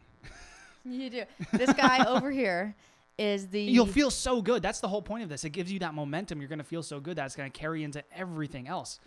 you 0.84 1.12
do 1.12 1.24
this 1.54 1.72
guy 1.74 2.04
over 2.06 2.32
here 2.32 2.76
is 3.20 3.48
the 3.48 3.62
You'll 3.62 3.86
feel 3.86 4.10
so 4.10 4.42
good. 4.42 4.64
That's 4.64 4.80
the 4.80 4.88
whole 4.88 5.02
point 5.02 5.24
of 5.24 5.30
this. 5.30 5.44
It 5.44 5.50
gives 5.50 5.72
you 5.72 5.80
that 5.80 5.94
momentum. 5.94 6.40
You're 6.40 6.50
going 6.50 6.60
to 6.60 6.66
feel 6.66 6.82
so 6.82 7.00
good 7.00 7.18
that's 7.18 7.36
going 7.36 7.52
to 7.52 7.58
carry 7.58 7.84
into 7.84 8.04
everything 8.16 8.68
else. 8.68 9.00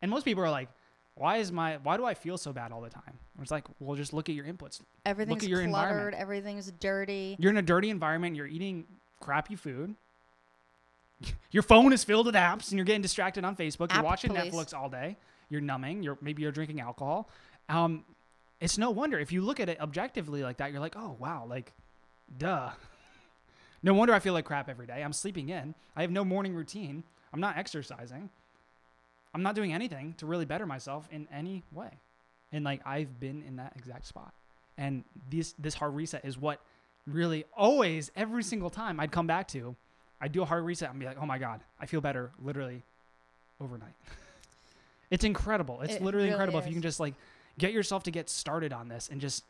And 0.00 0.10
most 0.10 0.24
people 0.24 0.42
are 0.42 0.50
like, 0.50 0.68
why 1.16 1.36
is 1.36 1.52
my 1.52 1.76
why 1.82 1.96
do 1.96 2.04
I 2.04 2.14
feel 2.14 2.38
so 2.38 2.52
bad 2.52 2.72
all 2.72 2.80
the 2.80 2.88
time? 2.88 3.18
It's 3.42 3.50
like, 3.50 3.64
well, 3.78 3.96
just 3.96 4.12
look 4.12 4.28
at 4.28 4.34
your 4.34 4.46
inputs. 4.46 4.80
everything's 5.04 5.46
your 5.46 5.66
cluttered 5.66 6.14
everything's 6.14 6.70
dirty 6.80 7.36
You're 7.38 7.50
in 7.50 7.58
a 7.58 7.62
dirty 7.62 7.90
environment, 7.90 8.36
you're 8.36 8.46
eating 8.46 8.86
crappy 9.20 9.56
food. 9.56 9.94
Your 11.50 11.62
phone 11.62 11.92
is 11.92 12.02
filled 12.02 12.24
with 12.24 12.34
apps 12.34 12.70
and 12.70 12.78
you're 12.78 12.86
getting 12.86 13.02
distracted 13.02 13.44
on 13.44 13.54
Facebook. 13.54 13.92
You're 13.92 14.02
watching 14.02 14.32
police. 14.32 14.54
Netflix 14.54 14.72
all 14.72 14.88
day. 14.88 15.18
You're 15.50 15.60
numbing. 15.60 16.02
You're 16.02 16.16
maybe 16.22 16.40
you're 16.42 16.52
drinking 16.52 16.80
alcohol. 16.80 17.28
Um, 17.68 18.04
it's 18.58 18.78
no 18.78 18.90
wonder 18.90 19.18
if 19.18 19.30
you 19.30 19.42
look 19.42 19.60
at 19.60 19.68
it 19.68 19.78
objectively 19.82 20.42
like 20.42 20.56
that, 20.58 20.72
you're 20.72 20.80
like, 20.80 20.96
oh 20.96 21.16
wow, 21.18 21.44
like, 21.46 21.72
duh. 22.38 22.70
No 23.82 23.94
wonder 23.94 24.12
I 24.12 24.18
feel 24.18 24.34
like 24.34 24.44
crap 24.44 24.68
every 24.68 24.86
day. 24.86 25.02
I'm 25.02 25.12
sleeping 25.12 25.48
in. 25.48 25.74
I 25.96 26.02
have 26.02 26.10
no 26.10 26.24
morning 26.24 26.54
routine. 26.54 27.02
I'm 27.32 27.40
not 27.40 27.56
exercising. 27.56 28.30
I'm 29.34 29.42
not 29.42 29.54
doing 29.54 29.72
anything 29.72 30.14
to 30.18 30.26
really 30.26 30.44
better 30.44 30.66
myself 30.66 31.08
in 31.10 31.28
any 31.32 31.62
way. 31.72 31.90
And 32.52 32.64
like 32.64 32.80
I've 32.84 33.20
been 33.20 33.42
in 33.46 33.56
that 33.56 33.74
exact 33.76 34.06
spot. 34.06 34.34
And 34.76 35.04
this 35.30 35.54
this 35.58 35.74
hard 35.74 35.94
reset 35.94 36.24
is 36.24 36.36
what 36.38 36.60
really 37.06 37.44
always 37.56 38.10
every 38.16 38.42
single 38.42 38.70
time 38.70 38.98
I'd 39.00 39.12
come 39.12 39.26
back 39.26 39.48
to. 39.48 39.76
I'd 40.20 40.32
do 40.32 40.42
a 40.42 40.44
hard 40.44 40.64
reset 40.64 40.90
and 40.90 40.98
be 40.98 41.06
like, 41.06 41.16
oh 41.20 41.26
my 41.26 41.38
God, 41.38 41.60
I 41.80 41.86
feel 41.86 42.00
better 42.00 42.30
literally 42.42 42.82
overnight. 43.60 43.94
it's 45.10 45.24
incredible. 45.24 45.80
It's 45.80 45.94
It 45.94 46.02
literally 46.02 46.26
really 46.26 46.32
incredible 46.32 46.58
if 46.58 46.66
you 46.66 46.72
can 46.72 46.82
just 46.82 47.00
like 47.00 47.14
get 47.58 47.72
yourself 47.72 48.02
to 48.04 48.10
get 48.10 48.28
started 48.28 48.72
on 48.72 48.88
this 48.88 49.08
and 49.10 49.20
just 49.20 49.44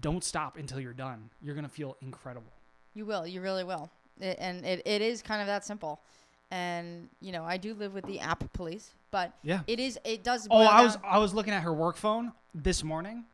don't 0.00 0.22
stop 0.22 0.56
until 0.56 0.80
you're 0.80 0.92
done. 0.94 1.28
You're 1.42 1.54
gonna 1.54 1.68
feel 1.68 1.96
incredible. 2.00 2.52
You 2.94 3.04
will. 3.06 3.26
You 3.26 3.40
really 3.40 3.64
will. 3.64 3.90
It, 4.20 4.36
and 4.40 4.64
it, 4.64 4.82
it 4.84 5.02
is 5.02 5.22
kind 5.22 5.40
of 5.40 5.46
that 5.46 5.64
simple. 5.64 6.00
And 6.50 7.08
you 7.20 7.30
know, 7.32 7.44
I 7.44 7.56
do 7.56 7.74
live 7.74 7.92
with 7.94 8.04
the 8.06 8.20
app 8.20 8.50
police, 8.52 8.90
but 9.10 9.32
Yeah. 9.42 9.60
it 9.66 9.78
is. 9.78 9.98
It 10.04 10.24
does. 10.24 10.48
Oh, 10.50 10.58
I 10.62 10.82
was 10.82 10.94
down- 10.96 11.04
I 11.06 11.18
was 11.18 11.34
looking 11.34 11.52
at 11.52 11.62
her 11.62 11.72
work 11.72 11.96
phone 11.96 12.32
this 12.54 12.82
morning. 12.82 13.24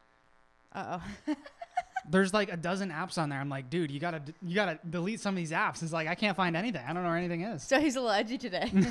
Uh-oh. 0.74 1.00
There's 2.10 2.34
like 2.34 2.52
a 2.52 2.56
dozen 2.56 2.90
apps 2.90 3.16
on 3.16 3.30
there. 3.30 3.38
I'm 3.40 3.48
like, 3.48 3.70
dude, 3.70 3.90
you 3.90 3.98
gotta 4.00 4.20
you 4.42 4.54
gotta 4.54 4.78
delete 4.90 5.20
some 5.20 5.32
of 5.34 5.36
these 5.36 5.52
apps. 5.52 5.82
It's 5.82 5.92
like 5.92 6.06
I 6.08 6.14
can't 6.14 6.36
find 6.36 6.54
anything. 6.56 6.82
I 6.86 6.92
don't 6.92 7.02
know 7.02 7.08
where 7.08 7.16
anything 7.18 7.42
is. 7.42 7.62
so 7.62 7.80
he's 7.80 7.96
a 7.96 8.00
little 8.00 8.14
edgy 8.14 8.36
today. 8.38 8.70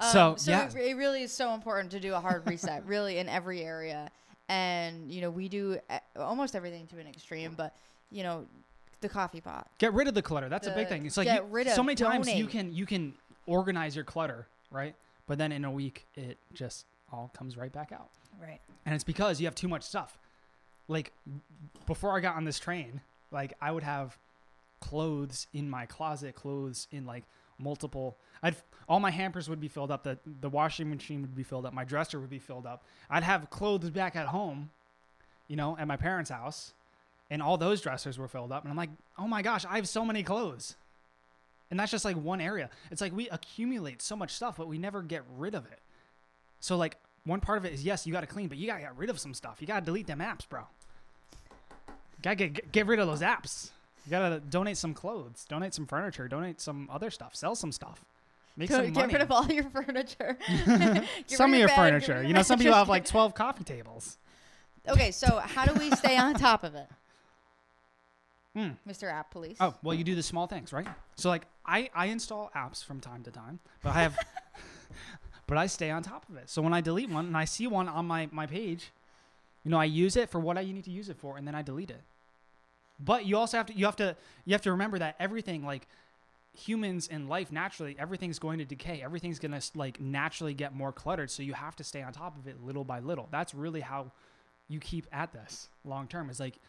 Um, 0.00 0.10
So, 0.10 0.34
so 0.36 0.50
yeah. 0.50 0.66
it, 0.66 0.74
it 0.74 0.94
really 0.96 1.22
is 1.22 1.32
so 1.32 1.54
important 1.54 1.92
to 1.92 2.00
do 2.00 2.14
a 2.14 2.20
hard 2.20 2.46
reset, 2.48 2.84
really 2.84 3.18
in 3.18 3.28
every 3.28 3.62
area. 3.62 4.10
And 4.48 5.10
you 5.10 5.20
know, 5.20 5.30
we 5.30 5.48
do 5.48 5.78
uh, 5.88 5.98
almost 6.16 6.56
everything 6.56 6.86
to 6.88 6.98
an 6.98 7.06
extreme, 7.06 7.54
but 7.56 7.74
you 8.10 8.22
know, 8.22 8.46
the 9.00 9.08
coffee 9.08 9.40
pot. 9.40 9.68
Get 9.78 9.92
rid 9.92 10.08
of 10.08 10.14
the 10.14 10.22
clutter. 10.22 10.48
That's 10.48 10.66
a 10.66 10.74
big 10.74 10.88
thing. 10.88 11.06
It's 11.06 11.16
like 11.16 11.26
get 11.26 11.44
you- 11.44 11.48
rid 11.50 11.68
so 11.70 11.82
many 11.82 11.96
times 11.96 12.32
you 12.32 12.46
can 12.46 12.72
you 12.72 12.86
can 12.86 13.14
organize 13.46 13.94
your 13.94 14.04
clutter, 14.04 14.46
right? 14.70 14.94
But 15.26 15.38
then 15.38 15.52
in 15.52 15.64
a 15.64 15.70
week 15.70 16.06
it 16.14 16.38
just 16.52 16.86
all 17.12 17.30
comes 17.36 17.56
right 17.56 17.72
back 17.72 17.92
out. 17.92 18.08
Right. 18.40 18.60
And 18.84 18.94
it's 18.94 19.04
because 19.04 19.40
you 19.40 19.46
have 19.46 19.54
too 19.54 19.68
much 19.68 19.82
stuff. 19.82 20.18
Like 20.88 21.12
before 21.86 22.16
I 22.16 22.20
got 22.20 22.36
on 22.36 22.44
this 22.44 22.58
train, 22.58 23.00
like 23.30 23.54
I 23.60 23.70
would 23.72 23.82
have 23.84 24.18
clothes 24.80 25.46
in 25.54 25.68
my 25.70 25.86
closet, 25.86 26.34
clothes 26.34 26.88
in 26.92 27.06
like 27.06 27.24
multiple 27.58 28.16
I'd 28.42 28.56
all 28.88 29.00
my 29.00 29.10
hampers 29.10 29.48
would 29.48 29.60
be 29.60 29.68
filled 29.68 29.90
up, 29.90 30.02
the 30.02 30.18
the 30.40 30.48
washing 30.50 30.90
machine 30.90 31.22
would 31.22 31.34
be 31.34 31.42
filled 31.42 31.64
up, 31.64 31.72
my 31.72 31.84
dresser 31.84 32.20
would 32.20 32.30
be 32.30 32.38
filled 32.38 32.66
up. 32.66 32.84
I'd 33.08 33.22
have 33.22 33.48
clothes 33.50 33.90
back 33.90 34.16
at 34.16 34.26
home, 34.26 34.70
you 35.48 35.56
know, 35.56 35.76
at 35.78 35.86
my 35.86 35.96
parents' 35.96 36.30
house, 36.30 36.74
and 37.30 37.42
all 37.42 37.56
those 37.56 37.80
dressers 37.80 38.18
were 38.18 38.28
filled 38.28 38.52
up 38.52 38.62
and 38.64 38.70
I'm 38.70 38.76
like, 38.76 38.90
"Oh 39.18 39.26
my 39.28 39.42
gosh, 39.42 39.64
I 39.64 39.76
have 39.76 39.88
so 39.88 40.04
many 40.04 40.22
clothes." 40.22 40.76
And 41.70 41.80
that's 41.80 41.90
just 41.90 42.04
like 42.04 42.16
one 42.16 42.40
area. 42.40 42.70
It's 42.90 43.00
like 43.00 43.14
we 43.14 43.28
accumulate 43.30 44.02
so 44.02 44.14
much 44.16 44.32
stuff, 44.32 44.56
but 44.56 44.68
we 44.68 44.78
never 44.78 45.02
get 45.02 45.22
rid 45.36 45.54
of 45.54 45.64
it. 45.66 45.80
So 46.60 46.76
like 46.76 46.96
one 47.24 47.40
part 47.40 47.58
of 47.58 47.64
it 47.64 47.72
is 47.72 47.84
yes, 47.84 48.06
you 48.06 48.12
got 48.12 48.20
to 48.20 48.26
clean, 48.26 48.48
but 48.48 48.58
you 48.58 48.66
got 48.66 48.76
to 48.76 48.80
get 48.82 48.96
rid 48.96 49.10
of 49.10 49.18
some 49.18 49.34
stuff. 49.34 49.56
You 49.60 49.66
got 49.66 49.80
to 49.80 49.84
delete 49.86 50.06
them 50.06 50.20
apps, 50.20 50.48
bro. 50.48 50.60
you 51.88 51.94
Got 52.22 52.38
to 52.38 52.48
get 52.48 52.72
get 52.72 52.86
rid 52.86 52.98
of 53.00 53.06
those 53.06 53.22
apps. 53.22 53.70
You 54.06 54.10
got 54.10 54.28
to 54.28 54.40
donate 54.40 54.76
some 54.76 54.92
clothes, 54.92 55.46
donate 55.48 55.72
some 55.72 55.86
furniture, 55.86 56.28
donate 56.28 56.60
some 56.60 56.88
other 56.92 57.10
stuff, 57.10 57.34
sell 57.34 57.54
some 57.54 57.72
stuff. 57.72 58.04
Make 58.56 58.68
Go- 58.68 58.76
some 58.76 58.84
get 58.92 58.94
money. 58.94 59.12
rid 59.14 59.22
of 59.22 59.32
all 59.32 59.46
your 59.46 59.64
furniture. 59.70 60.38
Some 61.26 61.52
of 61.54 61.58
your 61.58 61.66
bed, 61.68 61.74
furniture. 61.76 62.22
You 62.22 62.34
know, 62.34 62.42
some 62.42 62.58
people 62.58 62.74
have 62.74 62.88
like 62.88 63.04
12 63.04 63.34
coffee 63.34 63.64
tables. 63.64 64.16
Okay, 64.86 65.10
so 65.10 65.38
how 65.38 65.64
do 65.64 65.74
we 65.74 65.90
stay 65.90 66.16
on 66.16 66.34
top 66.34 66.62
of 66.62 66.76
it, 66.76 66.86
Hmm. 68.54 68.70
Mr. 68.88 69.10
App 69.12 69.30
Police? 69.30 69.56
Oh, 69.60 69.74
well, 69.82 69.94
you 69.94 70.04
do 70.04 70.14
the 70.14 70.22
small 70.22 70.46
things, 70.46 70.72
right? 70.72 70.86
So 71.16 71.28
like 71.28 71.46
I 71.66 71.90
I 71.94 72.06
install 72.06 72.50
apps 72.54 72.84
from 72.84 73.00
time 73.00 73.22
to 73.24 73.30
time, 73.30 73.58
but 73.82 73.90
I 73.90 74.02
have 74.02 74.16
but 75.46 75.58
I 75.58 75.66
stay 75.66 75.90
on 75.90 76.02
top 76.02 76.28
of 76.28 76.36
it. 76.36 76.48
So 76.48 76.62
when 76.62 76.72
I 76.72 76.80
delete 76.80 77.10
one 77.10 77.26
and 77.26 77.36
I 77.36 77.46
see 77.46 77.66
one 77.66 77.88
on 77.88 78.06
my 78.06 78.28
my 78.30 78.46
page, 78.46 78.92
you 79.64 79.70
know, 79.70 79.78
I 79.78 79.84
use 79.84 80.16
it 80.16 80.30
for 80.30 80.38
what 80.38 80.56
I 80.56 80.64
need 80.64 80.84
to 80.84 80.90
use 80.90 81.08
it 81.08 81.16
for 81.16 81.36
and 81.36 81.46
then 81.46 81.54
I 81.54 81.62
delete 81.62 81.90
it. 81.90 82.02
But 83.00 83.26
you 83.26 83.36
also 83.36 83.56
have 83.56 83.66
to 83.66 83.74
you 83.74 83.86
have 83.86 83.96
to 83.96 84.16
you 84.44 84.52
have 84.52 84.62
to 84.62 84.70
remember 84.70 84.98
that 85.00 85.16
everything 85.18 85.64
like 85.64 85.88
humans 86.56 87.08
in 87.08 87.26
life 87.26 87.50
naturally 87.50 87.96
everything's 87.98 88.38
going 88.38 88.58
to 88.58 88.64
decay. 88.64 89.02
Everything's 89.02 89.40
going 89.40 89.58
to 89.58 89.62
like 89.74 90.00
naturally 90.00 90.54
get 90.54 90.74
more 90.74 90.92
cluttered, 90.92 91.30
so 91.30 91.42
you 91.42 91.54
have 91.54 91.74
to 91.76 91.84
stay 91.84 92.02
on 92.02 92.12
top 92.12 92.38
of 92.38 92.46
it 92.46 92.64
little 92.64 92.84
by 92.84 93.00
little. 93.00 93.28
That's 93.32 93.52
really 93.52 93.80
how 93.80 94.12
you 94.68 94.78
keep 94.78 95.06
at 95.12 95.32
this 95.32 95.68
long 95.84 96.06
term. 96.06 96.30
Is 96.30 96.38
like 96.38 96.60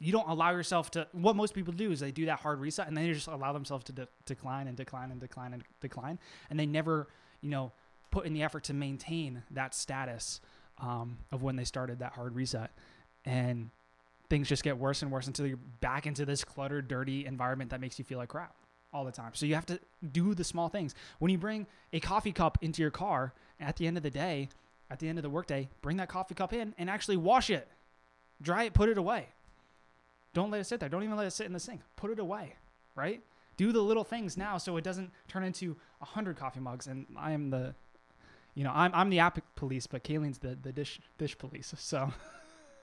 you 0.00 0.12
don't 0.12 0.28
allow 0.28 0.50
yourself 0.50 0.90
to 0.92 1.06
what 1.12 1.36
most 1.36 1.54
people 1.54 1.72
do 1.72 1.92
is 1.92 2.00
they 2.00 2.10
do 2.10 2.26
that 2.26 2.40
hard 2.40 2.60
reset 2.60 2.88
and 2.88 2.96
then 2.96 3.06
they 3.06 3.12
just 3.12 3.28
allow 3.28 3.52
themselves 3.52 3.84
to 3.84 3.92
de- 3.92 4.08
decline 4.26 4.66
and 4.66 4.76
decline 4.76 5.10
and 5.10 5.20
decline 5.20 5.52
and 5.52 5.62
decline. 5.80 6.18
And 6.50 6.58
they 6.58 6.66
never 6.66 7.08
you 7.40 7.50
know 7.50 7.72
put 8.10 8.26
in 8.26 8.32
the 8.32 8.42
effort 8.42 8.64
to 8.64 8.74
maintain 8.74 9.42
that 9.50 9.74
status 9.74 10.40
um, 10.80 11.18
of 11.32 11.42
when 11.42 11.56
they 11.56 11.64
started 11.64 11.98
that 12.00 12.12
hard 12.12 12.34
reset. 12.34 12.70
And 13.24 13.70
things 14.28 14.48
just 14.48 14.62
get 14.62 14.78
worse 14.78 15.02
and 15.02 15.10
worse 15.10 15.26
until 15.26 15.46
you're 15.46 15.58
back 15.80 16.06
into 16.06 16.24
this 16.24 16.44
cluttered 16.44 16.88
dirty 16.88 17.26
environment 17.26 17.70
that 17.70 17.80
makes 17.80 17.98
you 17.98 18.04
feel 18.04 18.18
like 18.18 18.28
crap 18.28 18.54
all 18.92 19.04
the 19.04 19.12
time. 19.12 19.32
So 19.34 19.46
you 19.46 19.54
have 19.54 19.66
to 19.66 19.80
do 20.12 20.34
the 20.34 20.44
small 20.44 20.68
things. 20.68 20.94
When 21.18 21.30
you 21.30 21.38
bring 21.38 21.66
a 21.92 22.00
coffee 22.00 22.32
cup 22.32 22.58
into 22.62 22.82
your 22.82 22.90
car 22.90 23.34
at 23.60 23.76
the 23.76 23.86
end 23.86 23.96
of 23.96 24.02
the 24.02 24.10
day 24.10 24.48
at 24.90 24.98
the 24.98 25.08
end 25.08 25.18
of 25.18 25.22
the 25.22 25.30
workday 25.30 25.68
bring 25.82 25.96
that 25.96 26.08
coffee 26.08 26.34
cup 26.34 26.52
in 26.52 26.74
and 26.78 26.90
actually 26.90 27.16
wash 27.16 27.50
it. 27.50 27.66
Dry 28.42 28.64
it 28.64 28.74
put 28.74 28.88
it 28.88 28.98
away 28.98 29.28
don't 30.34 30.50
let 30.50 30.60
it 30.60 30.64
sit 30.64 30.80
there. 30.80 30.88
Don't 30.90 31.02
even 31.02 31.16
let 31.16 31.26
it 31.26 31.30
sit 31.30 31.46
in 31.46 31.52
the 31.54 31.60
sink. 31.60 31.80
Put 31.96 32.10
it 32.10 32.18
away, 32.18 32.54
right? 32.94 33.22
Do 33.56 33.72
the 33.72 33.80
little 33.80 34.04
things 34.04 34.36
now 34.36 34.58
so 34.58 34.76
it 34.76 34.84
doesn't 34.84 35.10
turn 35.28 35.44
into 35.44 35.76
a 36.02 36.04
hundred 36.04 36.36
coffee 36.36 36.60
mugs. 36.60 36.86
And 36.86 37.06
I 37.16 37.32
am 37.32 37.50
the, 37.50 37.74
you 38.54 38.64
know, 38.64 38.72
I'm, 38.74 38.90
I'm 38.94 39.08
the 39.10 39.20
app 39.20 39.38
police, 39.56 39.86
but 39.86 40.04
Kayleen's 40.04 40.38
the, 40.38 40.58
the 40.60 40.72
dish 40.72 41.00
dish 41.18 41.38
police. 41.38 41.72
So 41.78 42.12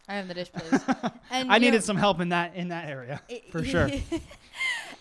I 0.08 0.16
am 0.16 0.28
the 0.28 0.34
dish 0.34 0.52
police. 0.52 0.82
And 1.30 1.52
I 1.52 1.60
needed 1.60 1.78
know, 1.78 1.82
some 1.82 1.98
help 1.98 2.20
in 2.22 2.30
that 2.30 2.56
in 2.56 2.70
that 2.70 2.90
area 2.90 3.22
it- 3.30 3.52
for 3.52 3.64
sure. 3.74 3.90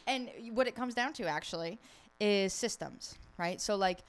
and 0.07 0.29
what 0.53 0.67
it 0.67 0.75
comes 0.75 0.95
down 0.95 1.13
to 1.15 1.27
actually 1.27 1.79
is 2.21 2.53
systems, 2.53 3.15
right? 3.39 3.61
So 3.61 3.77
like 3.77 4.01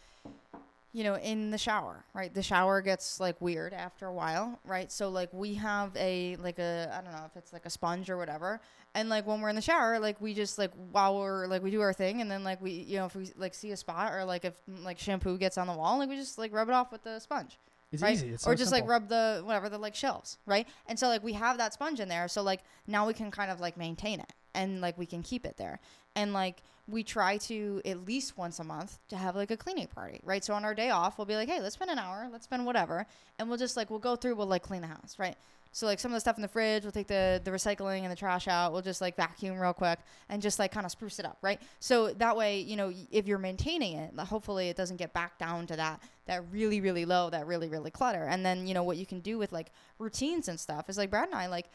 you 0.94 1.04
know, 1.06 1.16
in 1.16 1.52
the 1.52 1.58
shower, 1.58 2.04
right? 2.14 2.34
The 2.34 2.44
shower 2.44 2.82
gets 2.82 3.20
like 3.20 3.40
weird 3.40 3.74
after 3.74 4.08
a 4.08 4.14
while, 4.14 4.60
right? 4.66 4.92
So 4.92 5.10
like 5.10 5.30
we 5.32 5.54
have 5.56 5.96
a 5.96 6.36
like 6.38 6.60
a 6.60 6.94
I 6.94 7.02
don't 7.02 7.14
know 7.14 7.26
if 7.26 7.38
it's 7.38 7.54
like 7.54 7.66
a 7.66 7.70
sponge 7.70 8.10
or 8.10 8.18
whatever, 8.18 8.60
and 8.94 9.08
like 9.08 9.26
when 9.26 9.40
we're 9.40 9.50
in 9.50 9.56
the 9.56 9.62
shower, 9.62 10.00
like 10.00 10.20
we 10.20 10.34
just 10.34 10.58
like 10.58 10.72
while 10.92 11.18
we're 11.18 11.48
like 11.48 11.64
we 11.64 11.72
do 11.72 11.82
our 11.82 11.94
thing, 11.94 12.22
and 12.22 12.30
then 12.30 12.44
like 12.44 12.62
we 12.62 12.72
you 12.72 12.98
know 12.98 13.06
if 13.06 13.16
we 13.16 13.30
like 13.38 13.54
see 13.54 13.72
a 13.72 13.78
spot 13.78 14.14
or 14.14 14.26
like 14.26 14.44
if 14.44 14.56
mm, 14.70 14.84
like 14.84 15.00
shampoo 15.00 15.38
gets 15.38 15.58
on 15.58 15.68
the 15.68 15.74
wall, 15.74 15.98
like 15.98 16.10
we 16.10 16.18
just 16.18 16.38
like 16.38 16.54
rub 16.54 16.68
it 16.68 16.74
off 16.74 16.92
with 16.92 17.04
the 17.04 17.20
sponge. 17.20 17.58
It's 17.94 18.02
right? 18.02 18.14
easy. 18.14 18.30
It's 18.30 18.46
or 18.46 18.54
so 18.54 18.58
just 18.58 18.72
like 18.72 18.88
rub 18.88 19.08
the 19.08 19.42
whatever 19.46 19.70
the 19.70 19.78
like 19.78 19.96
shelves, 19.96 20.38
right? 20.46 20.68
And 20.88 21.00
so 21.00 21.08
like 21.08 21.24
we 21.24 21.34
have 21.34 21.58
that 21.58 21.74
sponge 21.74 22.02
in 22.02 22.10
there, 22.10 22.28
so 22.28 22.42
like 22.42 22.62
now 22.88 23.08
we 23.08 23.14
can 23.14 23.32
kind 23.32 23.50
of 23.50 23.62
like 23.62 23.78
maintain 23.78 24.20
it 24.20 24.34
and 24.54 24.82
like 24.82 24.98
we 24.98 25.06
can 25.06 25.24
keep 25.24 25.46
it 25.46 25.58
there. 25.58 25.80
And 26.16 26.34
like 26.34 26.64
we 26.92 27.04
try 27.04 27.38
to 27.38 27.82
at 27.86 28.06
least 28.06 28.38
once 28.38 28.60
a 28.60 28.64
month 28.64 29.00
to 29.10 29.16
have 29.16 29.36
like 29.36 29.52
a 29.52 29.58
cleaning 29.58 29.88
party, 29.88 30.20
right? 30.24 30.44
So 30.44 30.54
on 30.54 30.66
our 30.66 30.76
day 30.76 30.90
off, 30.90 31.18
we'll 31.18 31.26
be 31.26 31.36
like, 31.36 31.50
hey, 31.50 31.60
let's 31.60 31.76
spend 31.76 31.92
an 31.92 32.00
hour, 32.00 32.28
let's 32.32 32.46
spend 32.46 32.66
whatever, 32.66 33.06
and 33.40 33.50
we'll 33.50 33.58
just 33.58 33.78
like 33.78 33.90
we'll 33.90 34.00
go 34.00 34.16
through, 34.16 34.36
we'll 34.36 34.48
like 34.48 34.64
clean 34.64 34.82
the 34.82 34.88
house, 34.88 35.18
right? 35.18 35.36
So 35.74 35.86
like 35.86 36.00
some 36.00 36.12
of 36.12 36.16
the 36.16 36.20
stuff 36.20 36.36
in 36.38 36.42
the 36.42 36.50
fridge, 36.50 36.84
we'll 36.84 36.92
take 36.92 37.08
the 37.08 37.42
the 37.44 37.52
recycling 37.52 38.02
and 38.02 38.12
the 38.12 38.16
trash 38.16 38.48
out. 38.48 38.74
We'll 38.74 38.82
just 38.82 39.00
like 39.00 39.16
vacuum 39.16 39.58
real 39.58 39.74
quick 39.74 40.00
and 40.30 40.42
just 40.42 40.60
like 40.60 40.72
kind 40.72 40.86
of 40.86 40.92
spruce 40.92 41.18
it 41.18 41.26
up, 41.26 41.38
right? 41.42 41.62
So 41.80 42.10
that 42.14 42.36
way, 42.36 42.60
you 42.60 42.76
know, 42.76 42.92
if 43.10 43.26
you're 43.26 43.38
maintaining 43.38 43.98
it, 43.98 44.20
hopefully 44.20 44.68
it 44.68 44.76
doesn't 44.76 44.98
get 44.98 45.14
back 45.14 45.38
down 45.38 45.68
to 45.68 45.76
that 45.78 46.02
that 46.26 46.44
really 46.52 46.82
really 46.82 47.06
low, 47.06 47.30
that 47.30 47.48
really 47.48 47.70
really 47.70 47.92
clutter. 47.92 48.24
And 48.24 48.46
then 48.46 48.68
you 48.68 48.74
know 48.74 48.84
what 48.84 48.98
you 48.98 49.06
can 49.06 49.22
do 49.22 49.38
with 49.38 49.54
like 49.54 49.72
routines 49.98 50.50
and 50.50 50.60
stuff 50.60 50.90
is 50.90 50.98
like 50.98 51.10
Brad 51.10 51.28
and 51.28 51.36
I 51.36 51.48
like, 51.48 51.68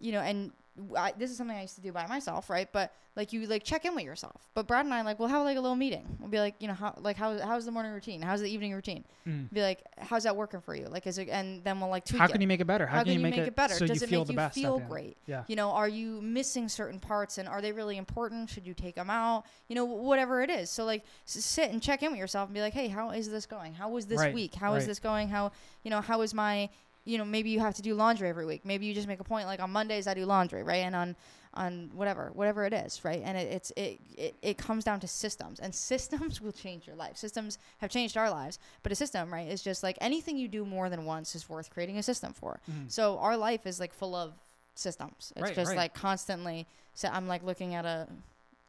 you 0.00 0.10
know, 0.10 0.20
and 0.20 0.50
I, 0.96 1.12
this 1.16 1.30
is 1.30 1.36
something 1.36 1.56
I 1.56 1.62
used 1.62 1.76
to 1.76 1.80
do 1.80 1.92
by 1.92 2.06
myself, 2.08 2.50
right? 2.50 2.68
But 2.72 2.92
like 3.14 3.32
you 3.32 3.46
like 3.46 3.62
check 3.62 3.84
in 3.84 3.94
with 3.94 4.02
yourself. 4.02 4.40
But 4.54 4.66
Brad 4.66 4.84
and 4.84 4.92
I 4.92 5.02
like 5.02 5.20
we'll 5.20 5.28
have 5.28 5.44
like 5.44 5.56
a 5.56 5.60
little 5.60 5.76
meeting. 5.76 6.16
We'll 6.18 6.30
be 6.30 6.40
like, 6.40 6.56
you 6.58 6.66
know, 6.66 6.74
how 6.74 6.94
like 7.00 7.16
how 7.16 7.38
how's 7.38 7.64
the 7.64 7.70
morning 7.70 7.92
routine? 7.92 8.20
How's 8.20 8.40
the 8.40 8.50
evening 8.50 8.72
routine? 8.74 9.04
Mm. 9.24 9.52
Be 9.52 9.62
like, 9.62 9.84
how's 9.98 10.24
that 10.24 10.34
working 10.34 10.60
for 10.60 10.74
you? 10.74 10.88
Like, 10.88 11.06
is 11.06 11.18
it? 11.18 11.28
And 11.28 11.62
then 11.62 11.78
we'll 11.78 11.90
like 11.90 12.04
tweak 12.04 12.18
How 12.18 12.26
it 12.26 12.32
can 12.32 12.40
you 12.40 12.48
make 12.48 12.60
it 12.60 12.64
better? 12.66 12.86
how, 12.86 13.04
can 13.04 13.12
you 13.12 13.20
make, 13.20 13.36
it, 13.36 13.54
better? 13.54 13.74
so 13.74 13.86
Does 13.86 14.00
you 14.00 14.06
it 14.06 14.10
feel 14.10 14.20
make 14.20 14.26
the 14.26 14.32
you 14.32 14.36
best? 14.36 14.54
feel 14.56 14.78
great? 14.80 15.16
Yeah. 15.26 15.44
You 15.46 15.54
know, 15.54 15.70
are 15.70 15.88
you 15.88 16.20
missing 16.20 16.68
certain 16.68 16.98
parts 16.98 17.38
and 17.38 17.48
are 17.48 17.62
they 17.62 17.70
really 17.70 17.96
important? 17.96 18.50
Should 18.50 18.66
you 18.66 18.74
take 18.74 18.96
them 18.96 19.10
out? 19.10 19.44
You 19.68 19.76
know, 19.76 19.84
whatever 19.84 20.42
it 20.42 20.50
is. 20.50 20.70
So 20.70 20.84
like 20.84 21.04
s- 21.26 21.44
sit 21.44 21.70
and 21.70 21.80
check 21.80 22.02
in 22.02 22.10
with 22.10 22.18
yourself 22.18 22.48
and 22.48 22.54
be 22.54 22.60
like, 22.60 22.72
"Hey, 22.74 22.88
how 22.88 23.10
is 23.10 23.30
this 23.30 23.46
going? 23.46 23.74
How 23.74 23.90
was 23.90 24.06
this 24.06 24.18
Right, 24.18 24.34
week? 24.34 24.56
How 24.56 24.74
is 24.74 24.82
right. 24.82 24.88
this 24.88 24.98
going? 24.98 25.28
How, 25.28 25.52
you 25.84 25.90
know, 25.92 26.00
how 26.00 26.22
is 26.22 26.34
my 26.34 26.68
you 27.04 27.18
know, 27.18 27.24
maybe 27.24 27.50
you 27.50 27.60
have 27.60 27.74
to 27.74 27.82
do 27.82 27.94
laundry 27.94 28.28
every 28.28 28.46
week. 28.46 28.62
Maybe 28.64 28.86
you 28.86 28.94
just 28.94 29.06
make 29.08 29.20
a 29.20 29.24
point 29.24 29.46
like 29.46 29.60
on 29.60 29.70
Mondays 29.70 30.06
I 30.06 30.14
do 30.14 30.24
laundry, 30.24 30.62
right? 30.62 30.84
And 30.84 30.94
on 30.96 31.16
on 31.56 31.88
whatever, 31.94 32.30
whatever 32.34 32.64
it 32.64 32.72
is, 32.72 33.04
right? 33.04 33.22
And 33.24 33.38
it, 33.38 33.52
it's 33.52 33.70
it, 33.76 34.00
it 34.16 34.34
it 34.42 34.58
comes 34.58 34.82
down 34.84 34.98
to 35.00 35.06
systems, 35.06 35.60
and 35.60 35.72
systems 35.74 36.40
will 36.42 36.52
change 36.52 36.86
your 36.86 36.96
life. 36.96 37.16
Systems 37.16 37.58
have 37.78 37.90
changed 37.90 38.16
our 38.16 38.30
lives, 38.30 38.58
but 38.82 38.90
a 38.90 38.94
system, 38.94 39.32
right, 39.32 39.46
is 39.48 39.62
just 39.62 39.82
like 39.82 39.96
anything 40.00 40.36
you 40.36 40.48
do 40.48 40.64
more 40.64 40.88
than 40.90 41.04
once 41.04 41.34
is 41.36 41.48
worth 41.48 41.70
creating 41.70 41.98
a 41.98 42.02
system 42.02 42.32
for. 42.32 42.58
Mhm. 42.70 42.90
So 42.90 43.18
our 43.18 43.36
life 43.36 43.66
is 43.66 43.78
like 43.78 43.92
full 43.94 44.14
of 44.16 44.32
systems. 44.74 45.32
It's 45.36 45.42
Right, 45.42 45.54
just 45.54 45.68
right. 45.68 45.76
like 45.76 45.94
constantly. 45.94 46.66
So 46.94 47.08
I'm 47.08 47.28
like 47.28 47.44
looking 47.44 47.74
at 47.76 47.84
a 47.84 48.08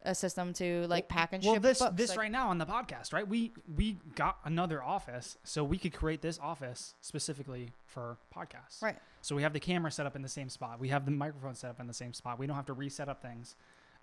a 0.05 0.15
system 0.15 0.53
to 0.53 0.85
like 0.87 1.07
pack 1.09 1.33
and 1.33 1.43
well 1.43 1.55
ship 1.55 1.63
this 1.63 1.79
books. 1.79 1.95
this 1.95 2.09
like- 2.11 2.19
right 2.19 2.31
now 2.31 2.49
on 2.49 2.57
the 2.57 2.65
podcast 2.65 3.11
right? 3.13 3.27
We 3.27 3.51
we 3.75 3.97
got 4.15 4.37
another 4.45 4.81
office 4.83 5.37
so 5.43 5.63
we 5.63 5.77
could 5.77 5.93
create 5.93 6.21
this 6.21 6.39
office 6.41 6.93
specifically 7.01 7.71
for 7.85 8.17
podcasts. 8.35 8.81
Right. 8.81 8.97
so 9.21 9.35
we 9.35 9.41
have 9.41 9.53
the 9.53 9.59
camera 9.59 9.91
set 9.91 10.05
up 10.05 10.15
in 10.15 10.21
the 10.21 10.29
same 10.29 10.49
spot. 10.49 10.79
We 10.79 10.89
have 10.89 11.05
the 11.05 11.11
microphone 11.11 11.55
set 11.55 11.69
up 11.69 11.79
in 11.79 11.87
the 11.87 11.93
same 11.93 12.13
spot. 12.13 12.39
We 12.39 12.47
don't 12.47 12.55
have 12.55 12.67
to 12.67 12.73
reset 12.73 13.09
up 13.09 13.21
things. 13.21 13.55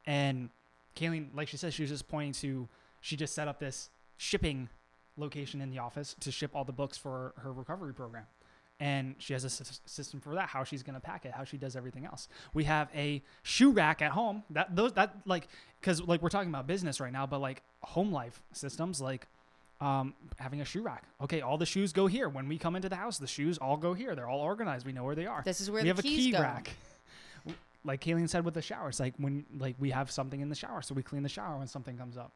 And 0.07 0.51
Kayleen 0.97 1.29
like 1.35 1.49
she 1.49 1.57
said 1.57 1.73
she 1.73 1.83
was 1.83 1.91
just 1.91 2.09
pointing 2.09 2.33
to 2.35 2.69
she 3.01 3.17
just 3.17 3.35
set 3.35 3.49
up 3.49 3.59
this 3.59 3.91
shipping 4.17 4.69
location 5.17 5.61
in 5.61 5.71
the 5.71 5.79
office 5.79 6.15
to 6.21 6.31
ship 6.33 6.51
all 6.55 6.65
the 6.65 6.73
books 6.73 6.97
for 6.97 7.35
her 7.39 7.53
recovery 7.53 7.93
program 7.95 8.25
and 8.83 9.15
she 9.19 9.33
has 9.33 9.45
a 9.45 9.49
system 9.49 10.19
for 10.19 10.35
that 10.35 10.49
how 10.49 10.65
she's 10.65 10.83
going 10.83 10.97
to 10.97 11.01
pack 11.01 11.25
it 11.25 11.31
how 11.33 11.45
she 11.45 11.57
does 11.57 11.77
everything 11.77 12.05
else. 12.05 12.27
We 12.53 12.65
have 12.65 12.89
a 12.93 13.23
shoe 13.45 13.71
rack 13.71 14.03
at 14.03 14.11
home 14.11 14.43
that 14.51 14.75
those 14.75 14.93
that 14.95 15.15
like 15.25 15.47
because 15.81 16.03
like 16.03 16.21
we're 16.21 16.31
talking 16.31 16.49
about 16.49 16.67
business 16.67 16.99
right 17.01 17.13
now 17.13 17.25
but 17.25 17.41
like 17.41 17.63
home 17.83 18.11
life 18.11 18.43
systems 18.53 19.01
like 19.01 19.29
um, 19.81 20.15
having 20.37 20.61
a 20.61 20.65
shoe 20.65 20.83
rack. 20.83 21.05
Okay 21.21 21.43
all 21.43 21.59
the 21.59 21.67
shoes 21.67 21.93
go 21.93 22.09
here. 22.09 22.29
When 22.29 22.49
we 22.49 22.59
come 22.59 22.75
into 22.75 22.89
the 22.89 22.97
house 22.97 23.19
the 23.19 23.27
shoes 23.29 23.57
all 23.57 23.77
go 23.77 23.95
here. 23.95 24.17
They're 24.17 24.29
all 24.29 24.41
organized. 24.41 24.85
We 24.85 24.93
know 24.93 25.05
where 25.05 25.15
they 25.15 25.27
are. 25.27 25.43
This 25.45 25.61
is 25.61 25.71
where 25.71 25.81
we 25.81 25.89
the 25.89 25.95
have 25.95 26.01
a 26.01 26.03
key 26.03 26.33
go. 26.33 26.41
rack. 26.41 26.71
Like 27.85 28.01
Kayleen 28.01 28.29
said 28.29 28.45
with 28.45 28.55
the 28.55 28.63
shower 28.63 28.89
it's 28.89 28.99
like 28.99 29.15
when 29.17 29.47
like 29.61 29.77
we 29.79 29.91
have 29.91 30.11
something 30.11 30.41
in 30.41 30.49
the 30.49 30.57
shower 30.57 30.83
so 30.83 30.93
we 30.93 31.05
clean 31.05 31.23
the 31.23 31.29
shower 31.29 31.57
when 31.57 31.69
something 31.69 31.97
comes 31.97 32.17
up. 32.17 32.33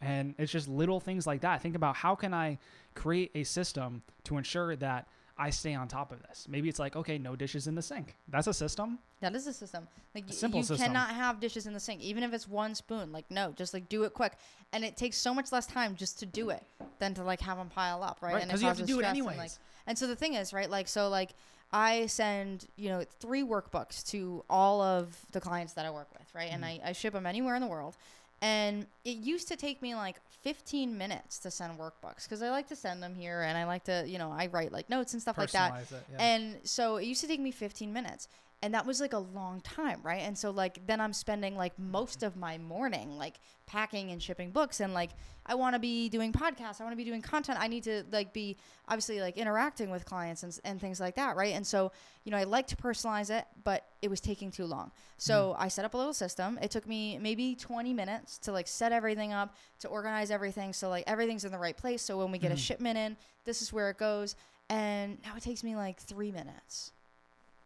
And 0.00 0.34
it's 0.38 0.50
just 0.50 0.66
little 0.66 0.98
things 0.98 1.26
like 1.26 1.42
that. 1.42 1.60
Think 1.60 1.76
about 1.76 1.96
how 1.96 2.14
can 2.14 2.32
i 2.32 2.58
create 2.94 3.32
a 3.34 3.44
system 3.44 4.00
to 4.24 4.38
ensure 4.38 4.76
that 4.76 5.08
i 5.38 5.50
stay 5.50 5.74
on 5.74 5.88
top 5.88 6.12
of 6.12 6.22
this 6.22 6.46
maybe 6.48 6.68
it's 6.68 6.78
like 6.78 6.94
okay 6.96 7.18
no 7.18 7.34
dishes 7.36 7.66
in 7.66 7.74
the 7.74 7.82
sink 7.82 8.16
that's 8.28 8.46
a 8.46 8.54
system 8.54 8.98
That 9.20 9.34
is 9.34 9.46
a 9.46 9.52
system. 9.54 9.88
Like 10.14 10.28
A 10.28 10.32
simple 10.32 10.60
you 10.60 10.64
system. 10.64 10.86
cannot 10.86 11.10
have 11.10 11.40
dishes 11.40 11.66
in 11.66 11.72
the 11.72 11.80
sink, 11.80 12.02
even 12.02 12.22
if 12.22 12.34
it's 12.34 12.46
one 12.46 12.74
spoon. 12.74 13.10
Like 13.10 13.30
no, 13.30 13.52
just 13.56 13.72
like 13.72 13.88
do 13.88 14.04
it 14.04 14.12
quick, 14.12 14.32
and 14.72 14.84
it 14.84 14.96
takes 14.98 15.16
so 15.16 15.32
much 15.32 15.50
less 15.50 15.66
time 15.66 15.96
just 15.96 16.18
to 16.18 16.26
do 16.26 16.50
it 16.50 16.62
than 16.98 17.14
to 17.14 17.24
like 17.24 17.40
have 17.40 17.56
them 17.56 17.70
pile 17.70 18.02
up, 18.02 18.18
right? 18.20 18.34
right 18.34 18.42
And 18.42 18.50
because 18.50 18.60
you 18.60 18.68
have 18.68 18.76
to 18.76 18.84
do 18.84 18.98
it 18.98 19.04
stress 19.04 19.16
and, 19.16 19.18
anyways 19.18 19.38
like, 19.38 19.50
and 19.86 19.96
so 19.98 20.06
the 20.06 20.16
thing 20.16 20.34
is, 20.34 20.52
right? 20.52 20.68
Like 20.68 20.88
so, 20.88 21.08
like 21.08 21.30
I 21.72 22.06
send 22.06 22.66
you 22.76 22.90
know 22.90 23.02
three 23.18 23.42
workbooks 23.42 24.04
to 24.10 24.44
all 24.50 24.82
of 24.82 25.16
the 25.32 25.40
clients 25.40 25.72
that 25.72 25.86
I 25.86 25.90
work 25.90 26.08
with, 26.18 26.28
right? 26.34 26.50
And 26.52 26.62
Mhm. 26.62 26.66
I, 26.84 26.90
I 26.90 26.92
ship 26.92 27.14
them 27.14 27.24
anywhere 27.26 27.54
in 27.54 27.62
the 27.62 27.68
world. 27.68 27.96
And 28.44 28.86
it 29.06 29.16
used 29.16 29.48
to 29.48 29.56
take 29.56 29.80
me 29.80 29.94
like 29.94 30.16
15 30.42 30.98
minutes 30.98 31.38
to 31.38 31.50
send 31.50 31.78
workbooks 31.78 32.24
because 32.24 32.42
I 32.42 32.50
like 32.50 32.68
to 32.68 32.76
send 32.76 33.02
them 33.02 33.14
here 33.14 33.40
and 33.40 33.56
I 33.56 33.64
like 33.64 33.84
to, 33.84 34.04
you 34.06 34.18
know, 34.18 34.30
I 34.30 34.48
write 34.48 34.70
like 34.70 34.90
notes 34.90 35.14
and 35.14 35.22
stuff 35.22 35.38
like 35.38 35.50
that. 35.52 35.80
It, 35.80 35.86
yeah. 36.12 36.22
And 36.22 36.56
so 36.62 36.96
it 36.96 37.06
used 37.06 37.22
to 37.22 37.26
take 37.26 37.40
me 37.40 37.50
15 37.50 37.90
minutes. 37.90 38.28
And 38.64 38.72
that 38.72 38.86
was 38.86 38.98
like 38.98 39.12
a 39.12 39.18
long 39.18 39.60
time, 39.60 40.00
right? 40.02 40.22
And 40.22 40.38
so 40.38 40.50
like 40.50 40.86
then 40.86 40.98
I'm 40.98 41.12
spending 41.12 41.54
like 41.54 41.78
most 41.78 42.22
of 42.22 42.34
my 42.34 42.56
morning 42.56 43.18
like 43.18 43.38
packing 43.66 44.10
and 44.10 44.22
shipping 44.22 44.50
books 44.52 44.80
and 44.80 44.94
like 44.94 45.10
I 45.44 45.54
want 45.54 45.74
to 45.74 45.78
be 45.78 46.08
doing 46.08 46.32
podcasts, 46.32 46.80
I 46.80 46.84
want 46.84 46.92
to 46.94 46.96
be 46.96 47.04
doing 47.04 47.20
content. 47.20 47.58
I 47.60 47.68
need 47.68 47.82
to 47.84 48.04
like 48.10 48.32
be 48.32 48.56
obviously 48.88 49.20
like 49.20 49.36
interacting 49.36 49.90
with 49.90 50.06
clients 50.06 50.42
and, 50.44 50.58
and 50.64 50.80
things 50.80 50.98
like 50.98 51.16
that, 51.16 51.36
right? 51.36 51.54
And 51.54 51.66
so, 51.66 51.92
you 52.24 52.30
know, 52.32 52.38
I 52.38 52.44
like 52.44 52.66
to 52.68 52.76
personalize 52.76 53.28
it, 53.28 53.44
but 53.64 53.84
it 54.00 54.08
was 54.08 54.20
taking 54.20 54.50
too 54.50 54.64
long. 54.64 54.90
So 55.18 55.54
I 55.58 55.68
set 55.68 55.84
up 55.84 55.92
a 55.92 55.98
little 55.98 56.14
system. 56.14 56.58
It 56.62 56.70
took 56.70 56.86
me 56.86 57.18
maybe 57.18 57.54
20 57.56 57.92
minutes 57.92 58.38
to 58.38 58.52
like 58.52 58.66
set 58.66 58.92
everything 58.92 59.34
up, 59.34 59.54
to 59.80 59.88
organize 59.88 60.30
everything 60.30 60.72
so 60.72 60.88
like 60.88 61.04
everything's 61.06 61.44
in 61.44 61.52
the 61.52 61.58
right 61.58 61.76
place. 61.76 62.00
So 62.00 62.16
when 62.16 62.32
we 62.32 62.38
get 62.38 62.50
Mhm. 62.50 62.54
a 62.54 62.58
shipment 62.58 62.96
in, 62.96 63.16
this 63.44 63.60
is 63.60 63.74
where 63.74 63.90
it 63.90 63.98
goes. 63.98 64.36
And 64.70 65.18
now 65.22 65.36
it 65.36 65.42
takes 65.42 65.62
me 65.62 65.76
like 65.76 66.00
three 66.00 66.32
minutes. 66.32 66.92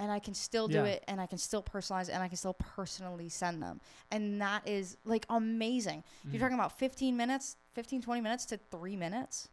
And 0.01 0.13
I 0.13 0.21
can 0.21 0.33
still 0.35 0.69
do 0.69 0.85
Yeah. 0.85 0.93
it 0.93 1.05
and 1.09 1.21
I 1.21 1.27
can 1.27 1.39
still 1.39 1.63
personalize 1.63 2.09
and 2.09 2.23
I 2.23 2.29
can 2.29 2.37
still 2.37 2.55
personally 2.55 3.29
send 3.29 3.61
them. 3.63 3.81
And 4.13 4.41
that 4.41 4.67
is 4.69 4.97
like 5.05 5.27
amazing. 5.29 6.05
You're 6.25 6.35
Mhm. 6.35 6.41
talking 6.41 6.55
about 6.55 6.79
15 6.79 7.17
minutes, 7.17 7.57
15, 7.75 8.01
20 8.03 8.21
minutes 8.21 8.45
to 8.47 8.59
three 8.71 8.97
minutes. 8.97 9.49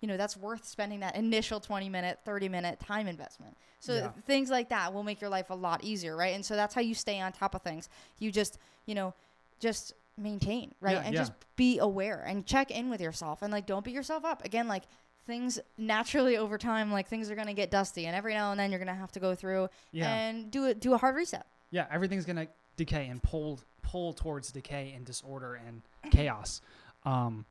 You 0.00 0.06
know, 0.08 0.16
that's 0.16 0.36
worth 0.36 0.64
spending 0.64 1.00
that 1.00 1.16
initial 1.16 1.58
20 1.60 1.88
minute, 1.88 2.20
30 2.24 2.48
minute 2.48 2.78
time 2.78 3.08
investment. 3.08 3.56
So 3.80 3.94
Yeah. 3.96 4.12
things 4.26 4.48
like 4.50 4.68
that 4.68 4.92
will 4.94 5.02
make 5.02 5.20
your 5.20 5.30
life 5.30 5.50
a 5.50 5.54
lot 5.54 5.82
easier, 5.82 6.16
right? 6.16 6.34
And 6.34 6.44
so 6.44 6.54
that's 6.54 6.74
how 6.74 6.80
you 6.80 6.94
stay 6.94 7.20
on 7.20 7.32
top 7.32 7.54
of 7.54 7.62
things. 7.62 7.88
You 8.18 8.30
just, 8.30 8.58
you 8.86 8.94
know, 8.94 9.12
just 9.58 9.94
maintain, 10.16 10.72
right? 10.80 10.98
Yeah, 10.98 11.02
and 11.06 11.16
just 11.16 11.32
be 11.56 11.78
aware 11.78 12.22
and 12.24 12.46
check 12.46 12.70
in 12.70 12.90
with 12.90 13.00
yourself 13.00 13.42
and 13.42 13.50
like 13.50 13.66
don't 13.66 13.84
beat 13.84 13.94
yourself 13.94 14.24
up. 14.24 14.44
Again, 14.44 14.68
like 14.68 14.84
things 15.26 15.58
naturally 15.78 16.36
over 16.36 16.58
time, 16.58 16.92
like 16.92 17.08
things 17.08 17.30
are 17.30 17.34
gonna 17.34 17.54
get 17.54 17.70
dusty 17.70 18.06
and 18.06 18.14
every 18.14 18.34
now 18.34 18.50
and 18.50 18.60
then 18.60 18.70
you're 18.70 18.78
gonna 18.78 18.94
have 18.94 19.12
to 19.12 19.20
go 19.20 19.34
through 19.34 19.68
yeah. 19.92 20.12
and 20.14 20.50
do 20.50 20.66
it 20.66 20.80
do 20.80 20.94
a 20.94 20.98
hard 20.98 21.16
reset. 21.16 21.46
yeah 21.70 21.86
everything's 21.90 22.24
gonna 22.24 22.46
decay 22.76 23.08
and 23.08 23.22
pull 23.22 23.60
pull 23.82 24.12
towards 24.12 24.50
decay 24.50 24.92
and 24.96 25.04
disorder 25.04 25.60
and 25.66 25.82
chaos. 26.10 26.60
Um 27.04 27.44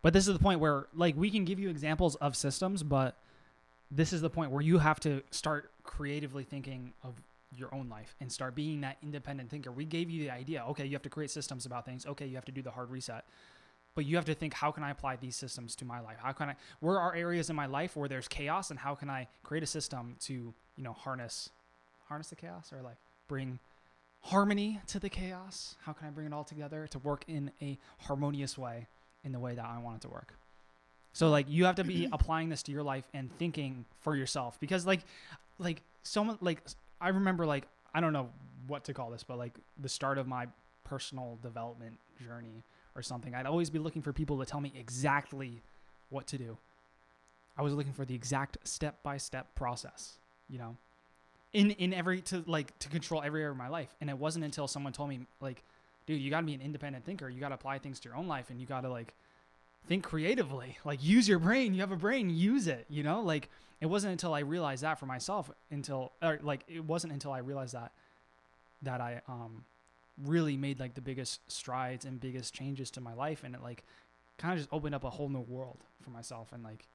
but 0.00 0.12
this 0.12 0.28
is 0.28 0.32
the 0.32 0.38
point 0.38 0.60
where 0.60 0.86
like 0.94 1.16
we 1.16 1.28
can 1.28 1.44
give 1.44 1.58
you 1.58 1.68
examples 1.70 2.14
of 2.16 2.36
systems 2.36 2.84
but 2.84 3.16
this 3.90 4.12
is 4.12 4.20
the 4.20 4.30
point 4.30 4.52
where 4.52 4.62
you 4.62 4.78
have 4.78 5.00
to 5.00 5.24
start 5.32 5.72
creatively 5.82 6.44
thinking 6.44 6.92
of 7.02 7.14
your 7.56 7.74
own 7.74 7.88
life 7.88 8.14
and 8.20 8.30
start 8.30 8.54
being 8.54 8.80
that 8.82 8.96
independent 9.02 9.50
thinker. 9.50 9.72
We 9.72 9.84
gave 9.84 10.08
you 10.08 10.22
the 10.22 10.30
idea 10.30 10.64
okay 10.68 10.86
you 10.86 10.92
have 10.92 11.02
to 11.02 11.08
create 11.08 11.32
systems 11.32 11.66
about 11.66 11.84
things. 11.84 12.06
Okay 12.06 12.26
you 12.26 12.36
have 12.36 12.44
to 12.44 12.52
do 12.52 12.62
the 12.62 12.70
hard 12.70 12.88
reset 12.88 13.24
but 13.94 14.04
you 14.04 14.16
have 14.16 14.24
to 14.24 14.34
think 14.34 14.54
how 14.54 14.70
can 14.70 14.82
i 14.82 14.90
apply 14.90 15.16
these 15.16 15.36
systems 15.36 15.74
to 15.76 15.84
my 15.84 16.00
life? 16.00 16.16
How 16.22 16.32
can 16.32 16.50
i 16.50 16.56
where 16.80 16.98
are 16.98 17.14
areas 17.14 17.50
in 17.50 17.56
my 17.56 17.66
life 17.66 17.96
where 17.96 18.08
there's 18.08 18.28
chaos 18.28 18.70
and 18.70 18.78
how 18.78 18.94
can 18.94 19.10
i 19.10 19.26
create 19.42 19.62
a 19.62 19.66
system 19.66 20.16
to 20.20 20.32
you 20.32 20.84
know 20.84 20.92
harness 20.92 21.50
harness 22.08 22.28
the 22.28 22.36
chaos 22.36 22.72
or 22.72 22.82
like 22.82 22.96
bring 23.28 23.58
harmony 24.20 24.80
to 24.88 24.98
the 24.98 25.08
chaos? 25.08 25.76
How 25.84 25.92
can 25.92 26.06
i 26.06 26.10
bring 26.10 26.26
it 26.26 26.32
all 26.32 26.44
together 26.44 26.86
to 26.88 26.98
work 26.98 27.24
in 27.28 27.50
a 27.60 27.78
harmonious 27.98 28.56
way 28.58 28.86
in 29.24 29.32
the 29.32 29.40
way 29.40 29.54
that 29.54 29.64
i 29.64 29.78
want 29.78 29.96
it 29.96 30.02
to 30.02 30.08
work? 30.08 30.34
So 31.12 31.28
like 31.28 31.46
you 31.48 31.64
have 31.64 31.76
to 31.76 31.84
be 31.84 32.08
applying 32.12 32.48
this 32.48 32.62
to 32.64 32.72
your 32.72 32.82
life 32.82 33.04
and 33.14 33.30
thinking 33.38 33.84
for 34.00 34.16
yourself 34.16 34.58
because 34.60 34.86
like 34.86 35.00
like 35.58 35.82
someone 36.02 36.38
like 36.40 36.62
i 37.00 37.08
remember 37.08 37.44
like 37.44 37.66
i 37.94 38.00
don't 38.00 38.12
know 38.12 38.30
what 38.66 38.84
to 38.84 38.94
call 38.94 39.10
this 39.10 39.22
but 39.22 39.38
like 39.38 39.52
the 39.78 39.88
start 39.88 40.16
of 40.18 40.26
my 40.26 40.46
personal 40.84 41.38
development 41.42 41.98
journey 42.24 42.64
or 42.94 43.02
something 43.02 43.34
i'd 43.34 43.46
always 43.46 43.70
be 43.70 43.78
looking 43.78 44.02
for 44.02 44.12
people 44.12 44.38
to 44.38 44.44
tell 44.44 44.60
me 44.60 44.72
exactly 44.76 45.62
what 46.08 46.26
to 46.26 46.38
do 46.38 46.56
I 47.60 47.62
was 47.62 47.74
looking 47.74 47.92
for 47.92 48.06
the 48.06 48.14
exact 48.14 48.56
step 48.64 49.02
by 49.02 49.18
step 49.18 49.54
process, 49.54 50.16
you 50.48 50.58
know, 50.58 50.78
in 51.52 51.72
in 51.72 51.92
every 51.92 52.22
to 52.22 52.42
like 52.46 52.76
to 52.78 52.88
control 52.88 53.22
every 53.22 53.42
area 53.42 53.50
of 53.50 53.58
my 53.58 53.68
life. 53.68 53.94
And 54.00 54.08
it 54.08 54.16
wasn't 54.16 54.46
until 54.46 54.66
someone 54.66 54.94
told 54.94 55.10
me 55.10 55.26
like, 55.42 55.62
dude, 56.06 56.22
you 56.22 56.30
got 56.30 56.40
to 56.40 56.46
be 56.46 56.54
an 56.54 56.62
independent 56.62 57.04
thinker. 57.04 57.28
You 57.28 57.38
got 57.38 57.50
to 57.50 57.56
apply 57.56 57.78
things 57.78 58.00
to 58.00 58.08
your 58.08 58.16
own 58.16 58.28
life, 58.28 58.48
and 58.48 58.58
you 58.58 58.66
got 58.66 58.80
to 58.82 58.88
like 58.88 59.12
think 59.86 60.04
creatively. 60.04 60.78
Like 60.86 61.04
use 61.04 61.28
your 61.28 61.38
brain. 61.38 61.74
You 61.74 61.80
have 61.80 61.92
a 61.92 61.96
brain, 61.96 62.30
use 62.30 62.66
it. 62.66 62.86
You 62.88 63.02
know, 63.02 63.20
like 63.20 63.50
it 63.82 63.86
wasn't 63.86 64.12
until 64.12 64.32
I 64.32 64.40
realized 64.40 64.82
that 64.82 64.98
for 64.98 65.04
myself 65.04 65.50
until 65.70 66.12
or 66.22 66.38
like 66.42 66.64
it 66.66 66.84
wasn't 66.84 67.12
until 67.12 67.32
I 67.32 67.40
realized 67.40 67.74
that 67.74 67.92
that 68.82 69.02
I 69.02 69.20
um 69.28 69.64
really 70.24 70.56
made 70.56 70.80
like 70.80 70.94
the 70.94 71.00
biggest 71.00 71.40
strides 71.50 72.04
and 72.04 72.20
biggest 72.20 72.54
changes 72.54 72.90
to 72.92 73.00
my 73.00 73.14
life 73.14 73.42
and 73.44 73.54
it 73.54 73.62
like 73.62 73.84
kind 74.38 74.52
of 74.52 74.58
just 74.58 74.72
opened 74.72 74.94
up 74.94 75.04
a 75.04 75.10
whole 75.10 75.28
new 75.28 75.40
world 75.40 75.78
for 76.02 76.10
myself 76.10 76.52
and 76.52 76.62
like 76.62 76.86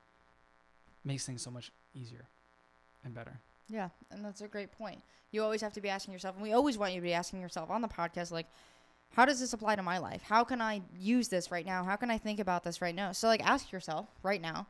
makes 1.04 1.26
things 1.26 1.42
so 1.42 1.52
much 1.52 1.72
easier 1.94 2.28
and 3.04 3.14
better. 3.14 3.40
Yeah, 3.70 3.90
and 4.12 4.24
that's 4.24 4.42
a 4.42 4.48
great 4.48 4.72
point. 4.72 5.02
You 5.32 5.44
always 5.44 5.62
have 5.62 5.74
to 5.74 5.82
be 5.82 5.90
asking 5.90 6.14
yourself, 6.14 6.36
and 6.36 6.44
we 6.44 6.54
always 6.54 6.78
want 6.78 6.94
you 6.94 7.00
to 7.00 7.04
be 7.04 7.14
asking 7.14 7.42
yourself 7.42 7.70
on 7.70 7.82
the 7.82 7.88
podcast, 7.88 8.32
like, 8.32 8.48
how 9.12 9.26
does 9.26 9.40
this 9.40 9.54
apply 9.54 9.76
to 9.76 9.84
my 9.84 9.98
life? 9.98 10.22
How 10.24 10.44
can 10.44 10.62
I 10.62 10.82
use 10.98 11.30
this 11.30 11.52
right 11.52 11.66
now? 11.66 11.84
How 11.84 11.96
can 11.96 12.12
I 12.12 12.18
think 12.18 12.40
about 12.40 12.64
this 12.64 12.82
right 12.82 12.94
now? 12.94 13.12
So, 13.12 13.28
like, 13.28 13.46
ask 13.46 13.72
yourself 13.72 14.08
right 14.24 14.42
now, 14.42 14.68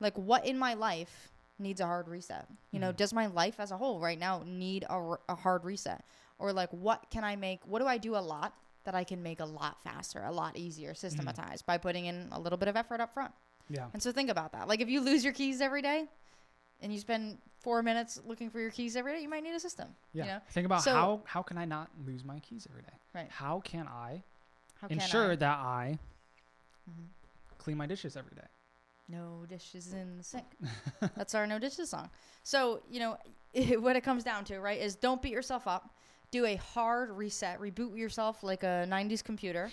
like, 0.00 0.16
what 0.16 0.46
in 0.46 0.58
my 0.58 0.74
life 0.74 1.30
needs 1.58 1.80
a 1.80 1.86
hard 1.86 2.08
reset? 2.08 2.46
You 2.70 2.78
know, 2.80 2.92
Mhm. 2.92 2.96
does 2.96 3.12
my 3.12 3.26
life 3.26 3.58
as 3.60 3.70
a 3.70 3.76
whole 3.76 4.00
right 4.00 4.18
now 4.18 4.42
need 4.46 4.84
a, 4.88 5.16
a 5.28 5.34
hard 5.34 5.64
reset? 5.64 6.04
Or, 6.38 6.52
like, 6.52 6.70
what 6.70 7.10
can 7.10 7.24
I 7.24 7.36
make? 7.36 7.66
What 7.66 7.80
do 7.80 7.86
I 7.86 7.98
do 7.98 8.14
a 8.16 8.20
lot 8.20 8.54
that 8.84 8.94
I 8.94 9.04
can 9.04 9.22
make 9.22 9.40
a 9.40 9.44
lot 9.44 9.82
faster, 9.82 10.22
a 10.22 10.30
lot 10.32 10.56
easier, 10.56 10.94
systematized 10.94 11.66
by 11.66 11.78
putting 11.78 12.06
in 12.06 12.28
a 12.32 12.38
little 12.40 12.56
bit 12.58 12.68
of 12.68 12.76
effort 12.76 13.00
up 13.00 13.12
front? 13.12 13.32
Yeah. 13.68 13.88
And 13.92 14.02
so 14.02 14.12
think 14.12 14.30
about 14.30 14.52
that. 14.52 14.68
Like 14.68 14.80
if 14.80 14.88
you 14.88 15.00
lose 15.00 15.24
your 15.24 15.32
keys 15.34 15.60
every 15.60 15.82
day 15.82 16.06
and 16.80 16.92
you 16.92 16.98
spend 17.00 17.38
four 17.60 17.82
minutes 17.82 18.20
looking 18.24 18.48
for 18.50 18.60
your 18.60 18.70
keys 18.70 18.96
every 18.96 19.12
day, 19.14 19.20
you 19.20 19.28
might 19.28 19.42
need 19.42 19.54
a 19.54 19.60
system. 19.60 19.88
Yeah. 20.12 20.24
You 20.24 20.30
know? 20.30 20.40
Think 20.50 20.64
about 20.66 20.82
So- 20.82 20.94
how 20.94 21.22
how 21.26 21.42
can 21.42 21.58
I 21.58 21.64
not 21.64 21.90
lose 22.06 22.24
my 22.24 22.38
keys 22.40 22.66
every 22.70 22.82
day? 22.82 22.94
Right. 23.14 23.30
How 23.30 23.60
can 23.60 23.86
I 23.88 24.22
How 24.80 24.86
can 24.88 25.00
ensure 25.00 25.32
I? 25.32 25.36
that 25.36 25.58
I 25.58 25.98
Mhm. 26.88 27.08
clean 27.58 27.76
my 27.76 27.86
dishes 27.86 28.16
every 28.16 28.34
day? 28.36 28.46
No 29.08 29.44
dishes 29.48 29.92
in 29.92 30.18
the 30.18 30.22
sink. 30.24 30.44
That's 31.16 31.34
our 31.34 31.46
no 31.46 31.58
dishes 31.58 31.90
song. 31.90 32.10
So, 32.42 32.82
you 32.90 33.00
know, 33.00 33.16
what 33.80 33.96
it 33.96 34.02
comes 34.02 34.22
down 34.24 34.44
to, 34.46 34.60
right, 34.60 34.80
is 34.80 34.94
don't 34.96 35.22
beat 35.22 35.32
yourself 35.32 35.66
up. 35.66 35.94
Do 36.30 36.44
a 36.44 36.56
hard 36.56 37.10
reset, 37.12 37.58
reboot 37.58 37.96
yourself 37.96 38.42
like 38.42 38.62
a 38.62 38.84
90s 38.86 39.22
computer. 39.24 39.70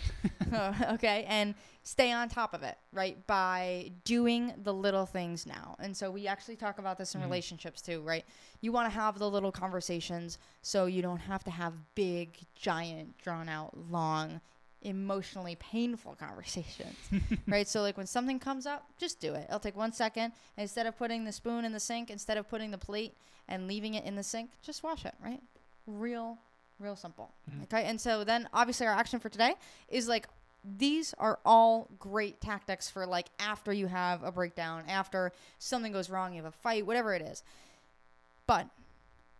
okay. 0.93 1.25
And 1.27 1.53
stay 1.83 2.13
on 2.13 2.29
top 2.29 2.53
of 2.53 2.63
it, 2.63 2.77
right? 2.93 3.27
By 3.27 3.91
doing 4.05 4.53
the 4.63 4.73
little 4.73 5.05
things 5.05 5.45
now. 5.45 5.75
And 5.79 5.95
so 5.95 6.09
we 6.09 6.27
actually 6.27 6.55
talk 6.55 6.79
about 6.79 6.97
this 6.97 7.13
in 7.13 7.19
Mhm. 7.19 7.25
relationships 7.25 7.81
too, 7.81 7.99
right? 8.03 8.23
You 8.61 8.71
want 8.71 8.89
to 8.89 8.95
have 8.97 9.19
the 9.19 9.29
little 9.29 9.51
conversations 9.51 10.37
so 10.61 10.85
you 10.85 11.01
don't 11.01 11.19
have 11.19 11.43
to 11.43 11.51
have 11.51 11.73
big, 11.93 12.37
giant, 12.55 13.17
drawn 13.17 13.49
out, 13.49 13.77
long, 13.91 14.39
emotionally 14.81 15.55
painful 15.55 16.15
conversations, 16.19 16.95
right? 17.47 17.67
So, 17.67 17.81
like 17.81 17.97
when 17.97 18.05
something 18.07 18.39
comes 18.39 18.65
up, 18.65 18.87
just 18.99 19.19
do 19.19 19.33
it. 19.33 19.45
It'll 19.47 19.59
take 19.59 19.75
one 19.75 19.91
second. 19.91 20.33
Instead 20.57 20.85
of 20.85 20.97
putting 20.97 21.25
the 21.25 21.31
spoon 21.31 21.65
in 21.65 21.71
the 21.71 21.79
sink, 21.79 22.09
instead 22.09 22.37
of 22.37 22.47
putting 22.49 22.71
the 22.71 22.77
plate 22.77 23.13
and 23.47 23.67
leaving 23.67 23.93
it 23.95 24.05
in 24.05 24.15
the 24.15 24.23
sink, 24.23 24.49
just 24.61 24.83
wash 24.83 25.05
it, 25.05 25.13
right? 25.23 25.41
Real, 25.87 26.37
real 26.79 26.95
simple. 26.95 27.31
Mhm. 27.51 27.63
Okay. 27.63 27.83
And 27.85 27.99
so 27.99 28.23
then 28.23 28.47
obviously 28.53 28.87
our 28.87 28.93
action 28.93 29.19
for 29.19 29.29
today 29.29 29.55
is 29.89 30.07
like 30.07 30.27
these 30.77 31.13
are 31.19 31.37
all 31.45 31.87
great 31.99 32.41
tactics 32.41 32.89
for 32.89 33.05
like 33.05 33.27
after 33.39 33.71
you 33.71 33.85
have 33.87 34.23
a 34.23 34.31
breakdown, 34.31 34.83
after 34.87 35.31
something 35.59 35.91
goes 35.91 36.09
wrong, 36.09 36.33
you 36.33 36.41
have 36.43 36.51
a 36.51 36.57
fight, 36.57 36.85
whatever 36.85 37.13
it 37.13 37.21
is. 37.21 37.43
But 38.47 38.67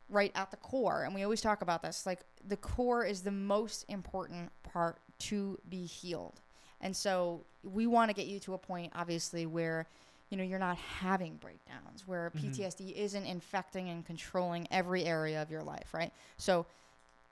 right 0.10 0.32
at 0.36 0.52
the 0.52 0.58
core, 0.58 1.04
and 1.04 1.16
we 1.16 1.24
always 1.24 1.42
talk 1.42 1.62
about 1.64 1.82
this, 1.82 2.06
like 2.06 2.20
the 2.48 2.58
core 2.58 3.04
is 3.04 3.22
the 3.22 3.32
most 3.32 3.86
important 3.88 4.52
part 4.64 4.98
to 5.20 5.60
be 5.70 5.86
healed. 5.86 6.42
And 6.82 6.96
so 6.96 7.42
we 7.64 7.88
want 7.88 8.10
to 8.10 8.14
get 8.14 8.28
you 8.28 8.40
to 8.42 8.54
a 8.54 8.58
point, 8.58 8.94
obviously, 8.96 9.46
where 9.46 9.88
you 10.30 10.38
know 10.38 10.44
you're 10.44 10.60
not 10.60 10.78
having 10.78 11.36
breakdowns, 11.38 12.08
where 12.08 12.32
Mhm. 12.32 12.42
PTSD 12.42 12.96
isn't 12.96 13.26
infecting 13.26 13.90
and 13.90 14.06
controlling 14.06 14.68
every 14.72 15.04
area 15.06 15.42
of 15.42 15.50
your 15.52 15.64
life, 15.64 15.94
right? 15.94 16.12
So 16.38 16.66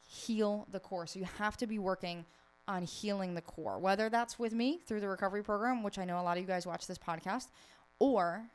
heal 0.07 0.67
the 0.71 0.79
core. 0.79 1.07
So 1.07 1.19
you 1.19 1.25
have 1.25 1.57
to 1.57 1.67
be 1.67 1.79
working 1.79 2.25
on 2.67 2.83
healing 2.83 3.33
the 3.33 3.41
core, 3.41 3.77
whether 3.79 4.09
that's 4.09 4.39
with 4.39 4.53
me 4.53 4.77
through 4.85 5.01
the 5.01 5.09
recovery 5.09 5.43
program, 5.43 5.83
which 5.83 5.97
I 5.97 6.05
know 6.05 6.19
a 6.19 6.23
lot 6.23 6.37
of 6.37 6.41
you 6.41 6.47
guys 6.47 6.65
watch 6.65 6.87
this 6.87 6.97
podcast, 6.97 7.47
or 7.99 8.47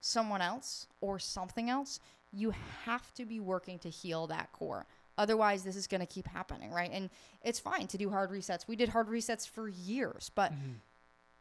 someone 0.00 0.42
else 0.42 0.86
or 1.00 1.18
something 1.18 1.70
else. 1.70 1.98
You 2.32 2.50
have 2.84 3.14
to 3.14 3.24
be 3.24 3.38
working 3.40 3.78
to 3.78 3.88
heal 3.88 4.26
that 4.26 4.52
core. 4.52 4.86
Otherwise, 5.16 5.62
this 5.62 5.76
is 5.76 5.86
going 5.86 6.00
to 6.00 6.06
keep 6.06 6.26
happening, 6.26 6.70
right? 6.70 6.90
And 6.92 7.10
it's 7.42 7.60
fine 7.60 7.86
to 7.88 7.98
do 7.98 8.10
hard 8.10 8.30
resets. 8.30 8.66
We 8.66 8.76
did 8.76 8.88
hard 8.88 9.08
resets 9.08 9.48
for 9.48 9.68
years, 9.68 10.30
but 10.34 10.52
Mhm. 10.52 10.80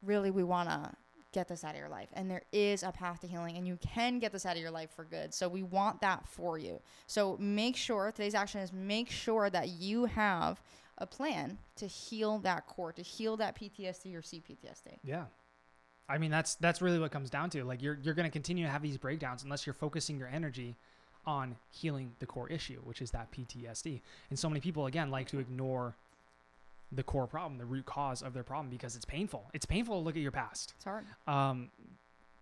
really 0.01 0.31
we 0.31 0.43
want 0.43 0.69
to 0.69 0.91
get 1.31 1.47
this 1.47 1.63
out 1.63 1.71
of 1.73 1.79
your 1.79 1.89
life 1.89 2.09
and 2.13 2.29
there 2.29 2.43
is 2.51 2.83
a 2.83 2.91
path 2.91 3.19
to 3.21 3.25
healing 3.27 3.57
and 3.57 3.67
you 3.67 3.75
can 3.77 4.19
get 4.19 4.31
this 4.31 4.45
out 4.45 4.55
of 4.55 4.61
your 4.61 4.69
life 4.69 4.91
for 4.91 5.03
good 5.03 5.33
so 5.33 5.49
we 5.49 5.63
want 5.63 5.99
that 5.99 6.27
for 6.27 6.59
you 6.59 6.79
so 7.07 7.35
make 7.39 7.75
sure 7.75 8.11
today's 8.11 8.35
action 8.35 8.61
is 8.61 8.71
make 8.71 9.09
sure 9.09 9.49
that 9.49 9.69
you 9.69 10.05
have 10.05 10.61
a 10.99 11.07
plan 11.07 11.57
to 11.75 11.87
heal 11.87 12.37
that 12.37 12.67
core 12.67 12.93
to 12.93 13.01
heal 13.01 13.35
that 13.35 13.55
ptsd 13.55 14.13
or 14.13 14.21
cptsd 14.21 14.99
Yeah. 15.03 15.25
I 16.07 16.19
mean 16.19 16.29
that's 16.29 16.53
that's 16.55 16.83
really 16.83 16.99
what 16.99 17.05
it 17.05 17.11
comes 17.11 17.31
down 17.31 17.49
to. 17.51 17.63
Like 17.63 17.81
you're 17.81 17.97
you're 18.03 18.13
going 18.13 18.27
to 18.27 18.31
continue 18.31 18.65
to 18.65 18.71
have 18.71 18.83
these 18.83 18.97
breakdowns 18.99 19.41
unless 19.41 19.65
you're 19.65 19.73
focusing 19.73 20.19
your 20.19 20.27
energy 20.27 20.77
on 21.25 21.55
healing 21.71 22.13
the 22.19 22.25
core 22.25 22.49
issue, 22.49 22.79
which 22.83 23.01
is 23.01 23.11
that 23.11 23.31
PTSD. 23.31 24.01
And 24.29 24.37
so 24.37 24.49
many 24.49 24.59
people 24.59 24.85
again 24.85 25.09
like 25.09 25.27
to 25.29 25.39
ignore 25.39 25.95
the 26.91 27.03
core 27.03 27.27
problem, 27.27 27.57
the 27.57 27.65
root 27.65 27.85
cause 27.85 28.21
of 28.21 28.33
their 28.33 28.43
problem 28.43 28.69
because 28.69 28.95
it's 28.95 29.05
painful. 29.05 29.49
It's 29.53 29.65
painful 29.65 29.99
to 29.99 30.03
look 30.05 30.15
at 30.15 30.21
your 30.21 30.31
past. 30.31 30.73
it's 30.75 30.85
hard 30.85 31.05
Um, 31.27 31.69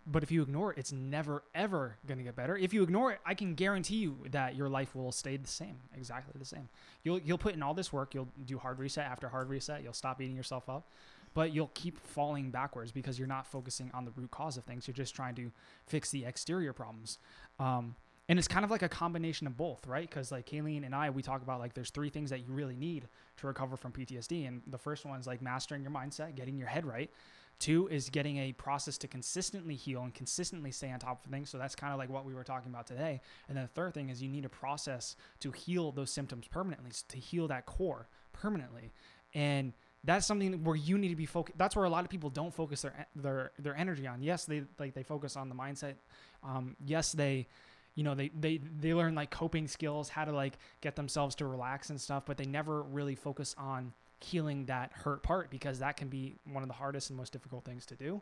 but 0.06 0.22
if 0.22 0.32
you 0.32 0.42
ignore 0.42 0.72
it, 0.72 0.78
it's 0.78 0.92
never 0.92 1.44
ever 1.54 1.96
going 2.06 2.18
to 2.18 2.24
get 2.24 2.34
better. 2.34 2.56
If 2.56 2.74
you 2.74 2.82
ignore 2.82 3.12
it, 3.12 3.20
I 3.24 3.34
can 3.34 3.54
guarantee 3.54 3.96
you 3.96 4.18
that 4.30 4.56
your 4.56 4.68
life 4.68 4.94
will 4.96 5.12
stay 5.12 5.36
the 5.36 5.48
same, 5.48 5.76
exactly 5.96 6.34
the 6.38 6.44
same. 6.44 6.68
You'll 7.04 7.20
you'll 7.20 7.38
put 7.38 7.54
in 7.54 7.62
all 7.62 7.74
this 7.74 7.92
work. 7.92 8.14
You'll 8.14 8.28
do 8.44 8.58
hard 8.58 8.78
reset 8.78 9.06
after 9.06 9.28
hard 9.28 9.48
reset. 9.48 9.82
You'll 9.82 9.92
stop 9.92 10.20
eating 10.20 10.34
yourself 10.34 10.68
up, 10.68 10.88
but 11.34 11.52
you'll 11.52 11.70
keep 11.74 12.00
falling 12.00 12.50
backwards 12.50 12.90
because 12.90 13.18
you're 13.18 13.28
not 13.28 13.46
focusing 13.46 13.90
on 13.94 14.04
the 14.04 14.10
root 14.16 14.30
cause 14.30 14.56
of 14.56 14.64
things. 14.64 14.88
You're 14.88 14.94
just 14.94 15.14
trying 15.14 15.36
to 15.36 15.52
fix 15.86 16.10
the 16.10 16.24
exterior 16.24 16.72
problems. 16.72 17.18
Um, 17.60 17.94
and 18.28 18.38
it's 18.38 18.48
kind 18.48 18.64
of 18.64 18.70
like 18.70 18.82
a 18.82 18.88
combination 18.88 19.46
of 19.46 19.56
both, 19.56 19.86
right? 19.86 20.08
Because 20.08 20.30
like 20.30 20.46
Kayleen 20.46 20.84
and 20.86 20.94
I, 20.94 21.10
we 21.10 21.22
talk 21.22 21.42
about 21.42 21.58
like 21.58 21.74
there's 21.74 21.90
three 21.90 22.10
things 22.10 22.30
that 22.30 22.40
you 22.46 22.52
really 22.52 22.76
need 22.76 23.08
to 23.38 23.46
recover 23.46 23.76
from 23.76 23.92
PTSD, 23.92 24.46
and 24.46 24.62
the 24.66 24.78
first 24.78 25.04
one 25.04 25.18
is 25.18 25.26
like 25.26 25.42
mastering 25.42 25.82
your 25.82 25.90
mindset, 25.90 26.34
getting 26.36 26.56
your 26.56 26.68
head 26.68 26.86
right. 26.86 27.10
Two 27.58 27.86
is 27.88 28.10
getting 28.10 28.38
a 28.38 28.52
process 28.52 28.98
to 28.98 29.06
consistently 29.06 29.76
heal 29.76 30.02
and 30.02 30.12
consistently 30.12 30.72
stay 30.72 30.90
on 30.90 30.98
top 30.98 31.24
of 31.24 31.30
things. 31.30 31.48
So 31.48 31.58
that's 31.58 31.76
kind 31.76 31.92
of 31.92 31.98
like 31.98 32.10
what 32.10 32.24
we 32.24 32.34
were 32.34 32.42
talking 32.42 32.72
about 32.72 32.88
today. 32.88 33.20
And 33.46 33.56
then 33.56 33.64
the 33.64 33.68
third 33.68 33.94
thing 33.94 34.08
is 34.08 34.20
you 34.20 34.28
need 34.28 34.44
a 34.44 34.48
process 34.48 35.14
to 35.40 35.52
heal 35.52 35.92
those 35.92 36.10
symptoms 36.10 36.48
permanently, 36.48 36.90
to 37.08 37.18
heal 37.18 37.46
that 37.48 37.66
core 37.66 38.08
permanently. 38.32 38.90
And 39.32 39.74
that's 40.02 40.26
something 40.26 40.64
where 40.64 40.74
you 40.74 40.98
need 40.98 41.10
to 41.10 41.16
be 41.16 41.26
focused. 41.26 41.56
That's 41.56 41.76
where 41.76 41.84
a 41.84 41.90
lot 41.90 42.02
of 42.04 42.10
people 42.10 42.30
don't 42.30 42.52
focus 42.52 42.82
their 42.82 43.06
their 43.14 43.52
their 43.58 43.76
energy 43.76 44.06
on. 44.06 44.22
Yes, 44.22 44.44
they 44.44 44.64
like 44.78 44.94
they 44.94 45.04
focus 45.04 45.36
on 45.36 45.48
the 45.48 45.54
mindset. 45.54 45.94
Um, 46.42 46.76
yes, 46.84 47.12
they 47.12 47.46
you 47.94 48.04
know 48.04 48.14
they, 48.14 48.30
they 48.38 48.58
they 48.80 48.94
learn 48.94 49.14
like 49.14 49.30
coping 49.30 49.68
skills 49.68 50.08
how 50.08 50.24
to 50.24 50.32
like 50.32 50.58
get 50.80 50.96
themselves 50.96 51.34
to 51.34 51.46
relax 51.46 51.90
and 51.90 52.00
stuff 52.00 52.24
but 52.26 52.36
they 52.36 52.46
never 52.46 52.82
really 52.82 53.14
focus 53.14 53.54
on 53.58 53.92
healing 54.22 54.66
that 54.66 54.92
hurt 54.92 55.22
part 55.22 55.50
because 55.50 55.78
that 55.80 55.96
can 55.96 56.08
be 56.08 56.36
one 56.50 56.62
of 56.62 56.68
the 56.68 56.74
hardest 56.74 57.10
and 57.10 57.16
most 57.16 57.32
difficult 57.32 57.64
things 57.64 57.86
to 57.86 57.94
do. 57.94 58.20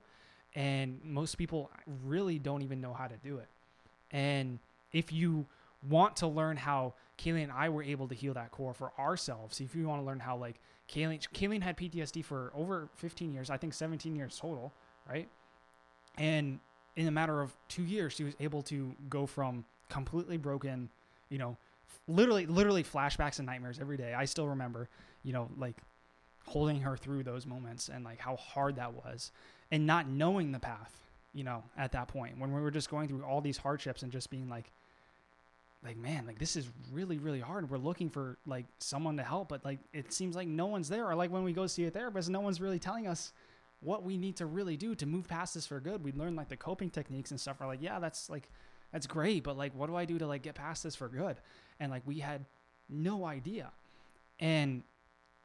And 0.55 1.01
most 1.05 1.39
people 1.39 1.71
really 2.05 2.39
don't 2.39 2.63
even 2.63 2.81
know 2.81 2.93
how 2.93 3.07
to 3.07 3.17
do 3.23 3.39
it. 3.39 3.49
And 4.11 4.59
if 4.93 5.13
you 5.13 5.47
want 5.89 6.17
to 6.17 6.27
learn 6.27 6.57
how 6.57 6.95
Kayleen 7.19 7.45
and 7.45 7.53
I 7.53 7.69
were 7.69 7.83
able 7.83 8.09
to 8.09 8.15
heal 8.15 8.35
that 8.35 8.51
core 8.51 8.75
for 8.75 8.93
ourselves 8.99 9.61
if 9.61 9.75
you 9.75 9.87
want 9.87 10.03
to 10.03 10.07
learn 10.07 10.21
how 10.21 10.37
like 10.37 10.61
Kayleen 10.91 11.27
Kayleen 11.33 11.63
had 11.63 11.77
PTSD 11.77 12.23
for 12.23 12.53
over 12.55 12.91
15 12.97 13.33
years 13.33 13.49
I 13.49 13.57
think 13.57 13.73
17 13.73 14.15
years 14.15 14.39
total 14.39 14.75
right? 15.09 15.27
And 16.19 16.61
in 16.97 17.07
a 17.07 17.11
matter 17.11 17.41
of 17.41 17.57
two 17.69 17.83
years, 17.83 18.13
she 18.13 18.25
was 18.25 18.35
able 18.41 18.63
to 18.63 18.95
go 19.09 19.27
from 19.27 19.65
completely 19.89 20.37
broken, 20.37 20.89
you 21.29 21.39
know, 21.39 21.57
literally, 22.09 22.47
literally 22.47 22.85
flashbacks 22.85 23.39
and 23.39 23.47
nightmares 23.47 23.79
every 23.81 23.97
day. 23.97 24.15
I 24.15 24.25
still 24.25 24.49
remember, 24.49 24.89
you 25.23 25.33
know, 25.33 25.49
like 25.59 25.77
holding 26.47 26.81
her 26.81 26.97
through 26.97 27.23
those 27.23 27.47
moments 27.47 27.89
and 27.89 28.05
like 28.05 28.19
how 28.19 28.37
hard 28.37 28.77
that 28.77 28.93
was 28.93 29.31
and 29.71 29.87
not 29.87 30.09
knowing 30.09 30.53
the 30.53 30.59
path, 30.59 30.93
you 31.33 31.45
know, 31.45 31.63
at 31.77 31.93
that 31.93 32.09
point 32.09 32.39
when 32.39 32.53
we 32.53 32.61
were 32.61 32.71
just 32.71 32.91
going 32.91 33.09
through 33.09 33.23
all 33.23 33.41
these 33.41 33.57
hardships 33.57 34.03
and 34.03 34.11
just 34.11 34.31
being 34.31 34.49
like, 34.49 34.71
like, 35.85 35.97
man, 35.97 36.27
like 36.27 36.39
this 36.39 36.57
is 36.57 36.69
really, 36.93 37.19
really 37.19 37.41
hard. 37.41 37.71
We're 37.71 37.79
looking 37.79 38.11
for 38.11 38.37
like 38.47 38.67
someone 38.79 39.17
to 39.17 39.23
help, 39.23 39.49
but 39.49 39.65
like 39.65 39.79
it 39.95 40.13
seems 40.13 40.37
like 40.37 40.49
no 40.49 40.67
one's 40.67 40.89
there. 40.89 41.09
Or 41.09 41.15
like 41.15 41.31
when 41.31 41.43
we 41.43 41.53
go 41.53 41.67
see 41.67 41.87
a 41.87 41.91
therapist, 41.91 42.29
no 42.29 42.41
one's 42.41 42.61
really 42.61 42.79
telling 42.79 43.07
us 43.07 43.33
what 43.81 44.03
we 44.03 44.19
need 44.19 44.37
to 44.37 44.47
really 44.47 44.77
do 44.77 44.95
to 44.95 45.07
move 45.07 45.27
past 45.27 45.55
this 45.55 45.67
for 45.67 45.81
good. 45.81 46.05
We 46.05 46.13
learn 46.13 46.37
like 46.37 46.49
the 46.49 46.57
coping 46.57 46.91
techniques 46.91 47.31
and 47.31 47.41
stuff. 47.41 47.57
We're 47.61 47.67
like, 47.67 47.83
yeah, 47.83 47.99
that's 47.99 48.29
like 48.29 48.51
that's 48.93 49.07
great, 49.07 49.45
but 49.45 49.57
like 49.57 49.75
what 49.75 49.89
do 49.89 49.97
I 49.97 50.05
do 50.05 50.19
to 50.19 50.27
like 50.27 50.43
get 50.43 50.55
past 50.55 50.85
this 50.85 50.95
for 50.95 51.09
good? 51.09 51.37
And 51.79 51.91
like 51.91 52.03
we 52.05 52.19
had 52.19 52.45
no 52.89 53.25
idea. 53.25 53.73
And 54.39 54.83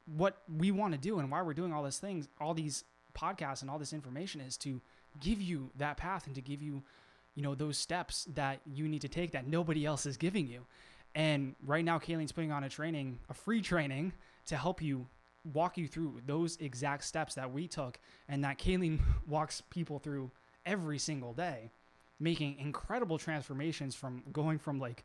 what 0.06 0.42
we 0.54 0.70
want 0.70 0.92
to 0.92 0.98
do 0.98 1.18
and 1.18 1.30
why 1.30 1.42
we're 1.42 1.54
doing 1.54 1.72
all 1.72 1.82
these 1.82 1.98
things, 1.98 2.28
all 2.40 2.54
these 2.54 2.84
podcasts 3.16 3.62
and 3.62 3.70
all 3.70 3.78
this 3.78 3.92
information 3.92 4.40
is 4.40 4.56
to 4.58 4.80
give 5.20 5.40
you 5.40 5.70
that 5.76 5.96
path 5.96 6.26
and 6.26 6.34
to 6.34 6.40
give 6.40 6.62
you, 6.62 6.82
you 7.34 7.42
know, 7.42 7.54
those 7.54 7.78
steps 7.78 8.26
that 8.34 8.60
you 8.66 8.88
need 8.88 9.00
to 9.00 9.08
take 9.08 9.32
that 9.32 9.46
nobody 9.46 9.84
else 9.84 10.06
is 10.06 10.16
giving 10.16 10.46
you. 10.46 10.66
And 11.14 11.54
right 11.64 11.84
now, 11.84 11.98
Kayleen's 11.98 12.32
putting 12.32 12.52
on 12.52 12.62
a 12.64 12.68
training, 12.68 13.18
a 13.30 13.34
free 13.34 13.62
training 13.62 14.12
to 14.46 14.56
help 14.56 14.82
you 14.82 15.06
walk 15.52 15.78
you 15.78 15.86
through 15.86 16.20
those 16.26 16.56
exact 16.58 17.04
steps 17.04 17.34
that 17.34 17.52
we 17.52 17.68
took 17.68 17.98
and 18.28 18.44
that 18.44 18.58
Kayleen 18.58 19.00
walks 19.26 19.62
people 19.70 19.98
through 19.98 20.30
every 20.64 20.98
single 20.98 21.32
day, 21.32 21.70
making 22.18 22.58
incredible 22.58 23.18
transformations 23.18 23.94
from 23.94 24.22
going 24.32 24.58
from 24.58 24.78
like 24.78 25.04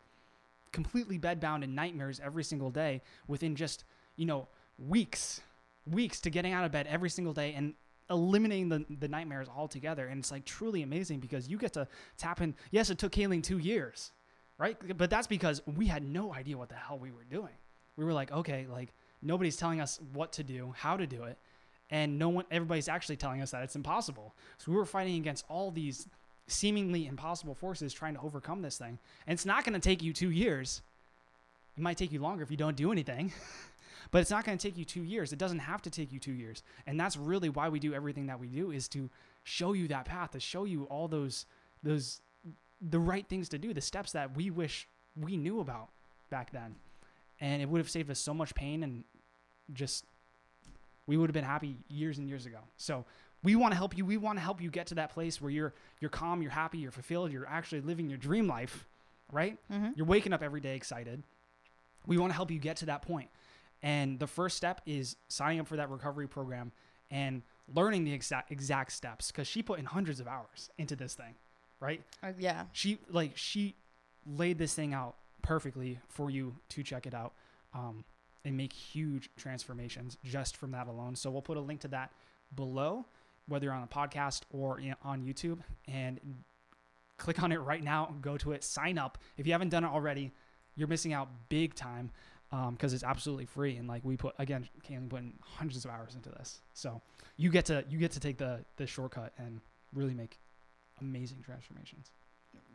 completely 0.71 1.19
bedbound 1.19 1.63
and 1.63 1.75
nightmares 1.75 2.19
every 2.23 2.43
single 2.43 2.69
day 2.69 3.01
within 3.27 3.55
just, 3.55 3.83
you 4.15 4.25
know, 4.25 4.47
weeks, 4.79 5.41
weeks 5.85 6.19
to 6.21 6.29
getting 6.29 6.53
out 6.53 6.63
of 6.63 6.71
bed 6.71 6.87
every 6.87 7.09
single 7.09 7.33
day 7.33 7.53
and 7.53 7.73
eliminating 8.09 8.69
the, 8.69 8.85
the 8.99 9.07
nightmares 9.07 9.47
altogether. 9.47 10.07
And 10.07 10.19
it's 10.19 10.31
like 10.31 10.45
truly 10.45 10.83
amazing 10.83 11.19
because 11.19 11.47
you 11.47 11.57
get 11.57 11.73
to 11.73 11.87
tap 12.17 12.41
in. 12.41 12.55
Yes, 12.71 12.89
it 12.89 12.97
took 12.97 13.11
Kayleen 13.11 13.43
two 13.43 13.57
years, 13.57 14.11
right? 14.57 14.77
But 14.97 15.09
that's 15.09 15.27
because 15.27 15.61
we 15.65 15.87
had 15.87 16.03
no 16.03 16.33
idea 16.33 16.57
what 16.57 16.69
the 16.69 16.75
hell 16.75 16.99
we 16.99 17.11
were 17.11 17.25
doing. 17.29 17.53
We 17.95 18.05
were 18.05 18.13
like, 18.13 18.31
okay, 18.31 18.67
like 18.69 18.93
nobody's 19.21 19.57
telling 19.57 19.81
us 19.81 19.99
what 20.13 20.31
to 20.33 20.43
do, 20.43 20.73
how 20.77 20.97
to 20.97 21.07
do 21.07 21.23
it. 21.23 21.37
And 21.89 22.17
no 22.17 22.29
one, 22.29 22.45
everybody's 22.49 22.87
actually 22.87 23.17
telling 23.17 23.41
us 23.41 23.51
that 23.51 23.63
it's 23.63 23.75
impossible. 23.75 24.33
So 24.57 24.71
we 24.71 24.77
were 24.77 24.85
fighting 24.85 25.17
against 25.17 25.45
all 25.49 25.71
these 25.71 26.07
seemingly 26.47 27.05
impossible 27.07 27.53
forces 27.53 27.93
trying 27.93 28.13
to 28.15 28.21
overcome 28.21 28.61
this 28.61 28.77
thing. 28.77 28.97
And 29.27 29.33
it's 29.33 29.45
not 29.45 29.63
going 29.63 29.73
to 29.73 29.79
take 29.79 30.01
you 30.01 30.13
two 30.13 30.31
years. 30.31 30.81
It 31.77 31.81
might 31.81 31.97
take 31.97 32.11
you 32.11 32.19
longer 32.19 32.43
if 32.43 32.51
you 32.51 32.57
don't 32.57 32.75
do 32.75 32.91
anything, 32.91 33.31
but 34.11 34.19
it's 34.19 34.31
not 34.31 34.45
going 34.45 34.57
to 34.57 34.67
take 34.67 34.77
you 34.77 34.85
two 34.85 35.03
years. 35.03 35.33
It 35.33 35.39
doesn't 35.39 35.59
have 35.59 35.81
to 35.83 35.89
take 35.89 36.11
you 36.11 36.19
two 36.19 36.33
years. 36.33 36.63
And 36.87 36.99
that's 36.99 37.17
really 37.17 37.49
why 37.49 37.69
we 37.69 37.79
do 37.79 37.93
everything 37.93 38.27
that 38.27 38.39
we 38.39 38.47
do 38.47 38.71
is 38.71 38.87
to 38.89 39.09
show 39.43 39.73
you 39.73 39.87
that 39.89 40.05
path, 40.05 40.31
to 40.31 40.39
show 40.39 40.65
you 40.65 40.83
all 40.85 41.07
those, 41.07 41.45
those, 41.83 42.21
the 42.81 42.99
right 42.99 43.27
things 43.27 43.49
to 43.49 43.57
do, 43.57 43.73
the 43.73 43.81
steps 43.81 44.11
that 44.13 44.35
we 44.35 44.49
wish 44.49 44.87
we 45.19 45.37
knew 45.37 45.59
about 45.59 45.89
back 46.29 46.51
then. 46.51 46.75
And 47.41 47.61
it 47.61 47.67
would 47.67 47.79
have 47.79 47.89
saved 47.89 48.09
us 48.09 48.19
so 48.19 48.33
much 48.33 48.55
pain 48.55 48.83
and 48.83 49.03
just, 49.73 50.05
we 51.07 51.17
would 51.17 51.29
have 51.29 51.33
been 51.33 51.43
happy 51.43 51.75
years 51.89 52.17
and 52.17 52.29
years 52.29 52.45
ago. 52.45 52.59
So 52.77 53.03
we 53.43 53.55
want 53.55 53.71
to 53.71 53.77
help 53.77 53.97
you. 53.97 54.05
We 54.05 54.17
want 54.17 54.37
to 54.37 54.43
help 54.43 54.61
you 54.61 54.69
get 54.69 54.87
to 54.87 54.95
that 54.95 55.11
place 55.11 55.41
where 55.41 55.51
you're 55.51 55.73
you're 55.99 56.09
calm, 56.09 56.41
you're 56.41 56.51
happy, 56.51 56.77
you're 56.77 56.91
fulfilled, 56.91 57.31
you're 57.31 57.47
actually 57.47 57.81
living 57.81 58.09
your 58.09 58.17
dream 58.17 58.47
life, 58.47 58.87
right? 59.31 59.57
Mm-hmm. 59.71 59.89
You're 59.95 60.05
waking 60.05 60.33
up 60.33 60.43
every 60.43 60.61
day 60.61 60.75
excited. 60.75 61.23
We 62.05 62.17
want 62.17 62.31
to 62.31 62.35
help 62.35 62.51
you 62.51 62.59
get 62.59 62.77
to 62.77 62.85
that 62.87 63.01
point. 63.01 63.29
And 63.83 64.19
the 64.19 64.27
first 64.27 64.57
step 64.57 64.81
is 64.85 65.15
signing 65.27 65.59
up 65.59 65.67
for 65.67 65.75
that 65.77 65.89
recovery 65.89 66.27
program 66.27 66.71
and 67.09 67.41
learning 67.73 68.03
the 68.03 68.13
exact 68.13 68.51
exact 68.51 68.91
steps 68.91 69.31
cuz 69.31 69.47
she 69.47 69.63
put 69.63 69.79
in 69.79 69.85
hundreds 69.85 70.19
of 70.19 70.27
hours 70.27 70.69
into 70.77 70.95
this 70.95 71.15
thing, 71.15 71.33
right? 71.79 72.03
Uh, 72.21 72.33
yeah. 72.37 72.65
She 72.73 72.99
like 73.09 73.35
she 73.35 73.75
laid 74.25 74.59
this 74.59 74.75
thing 74.75 74.93
out 74.93 75.15
perfectly 75.41 75.99
for 76.07 76.29
you 76.29 76.55
to 76.69 76.83
check 76.83 77.05
it 77.05 77.13
out. 77.13 77.33
Um, 77.73 78.03
and 78.43 78.57
make 78.57 78.73
huge 78.73 79.29
transformations 79.37 80.17
just 80.23 80.57
from 80.57 80.71
that 80.71 80.87
alone. 80.87 81.15
So 81.15 81.29
we'll 81.29 81.43
put 81.43 81.57
a 81.57 81.61
link 81.61 81.81
to 81.81 81.87
that 81.89 82.11
below 82.55 83.05
whether 83.47 83.65
you're 83.65 83.73
on 83.73 83.83
a 83.83 83.87
podcast 83.87 84.41
or 84.49 84.81
on 85.03 85.21
YouTube, 85.21 85.59
and 85.87 86.19
click 87.17 87.41
on 87.43 87.51
it 87.51 87.57
right 87.57 87.83
now. 87.83 88.15
Go 88.21 88.37
to 88.37 88.53
it, 88.53 88.63
sign 88.63 88.97
up. 88.97 89.17
If 89.37 89.45
you 89.45 89.51
haven't 89.51 89.69
done 89.69 89.83
it 89.83 89.89
already, 89.89 90.31
you're 90.75 90.87
missing 90.87 91.13
out 91.13 91.29
big 91.49 91.75
time 91.75 92.11
because 92.49 92.91
um, 92.91 92.95
it's 92.95 93.03
absolutely 93.03 93.45
free. 93.45 93.77
And 93.77 93.87
like 93.87 94.03
we 94.03 94.17
put 94.17 94.35
again, 94.39 94.67
Kayleen 94.87 95.09
put 95.09 95.19
in 95.19 95.33
hundreds 95.41 95.85
of 95.85 95.91
hours 95.91 96.15
into 96.15 96.29
this, 96.29 96.61
so 96.73 97.01
you 97.37 97.49
get 97.49 97.65
to 97.65 97.83
you 97.89 97.97
get 97.97 98.11
to 98.11 98.19
take 98.19 98.37
the 98.37 98.63
the 98.77 98.87
shortcut 98.87 99.33
and 99.37 99.59
really 99.93 100.13
make 100.13 100.39
amazing 101.01 101.41
transformations. 101.43 102.11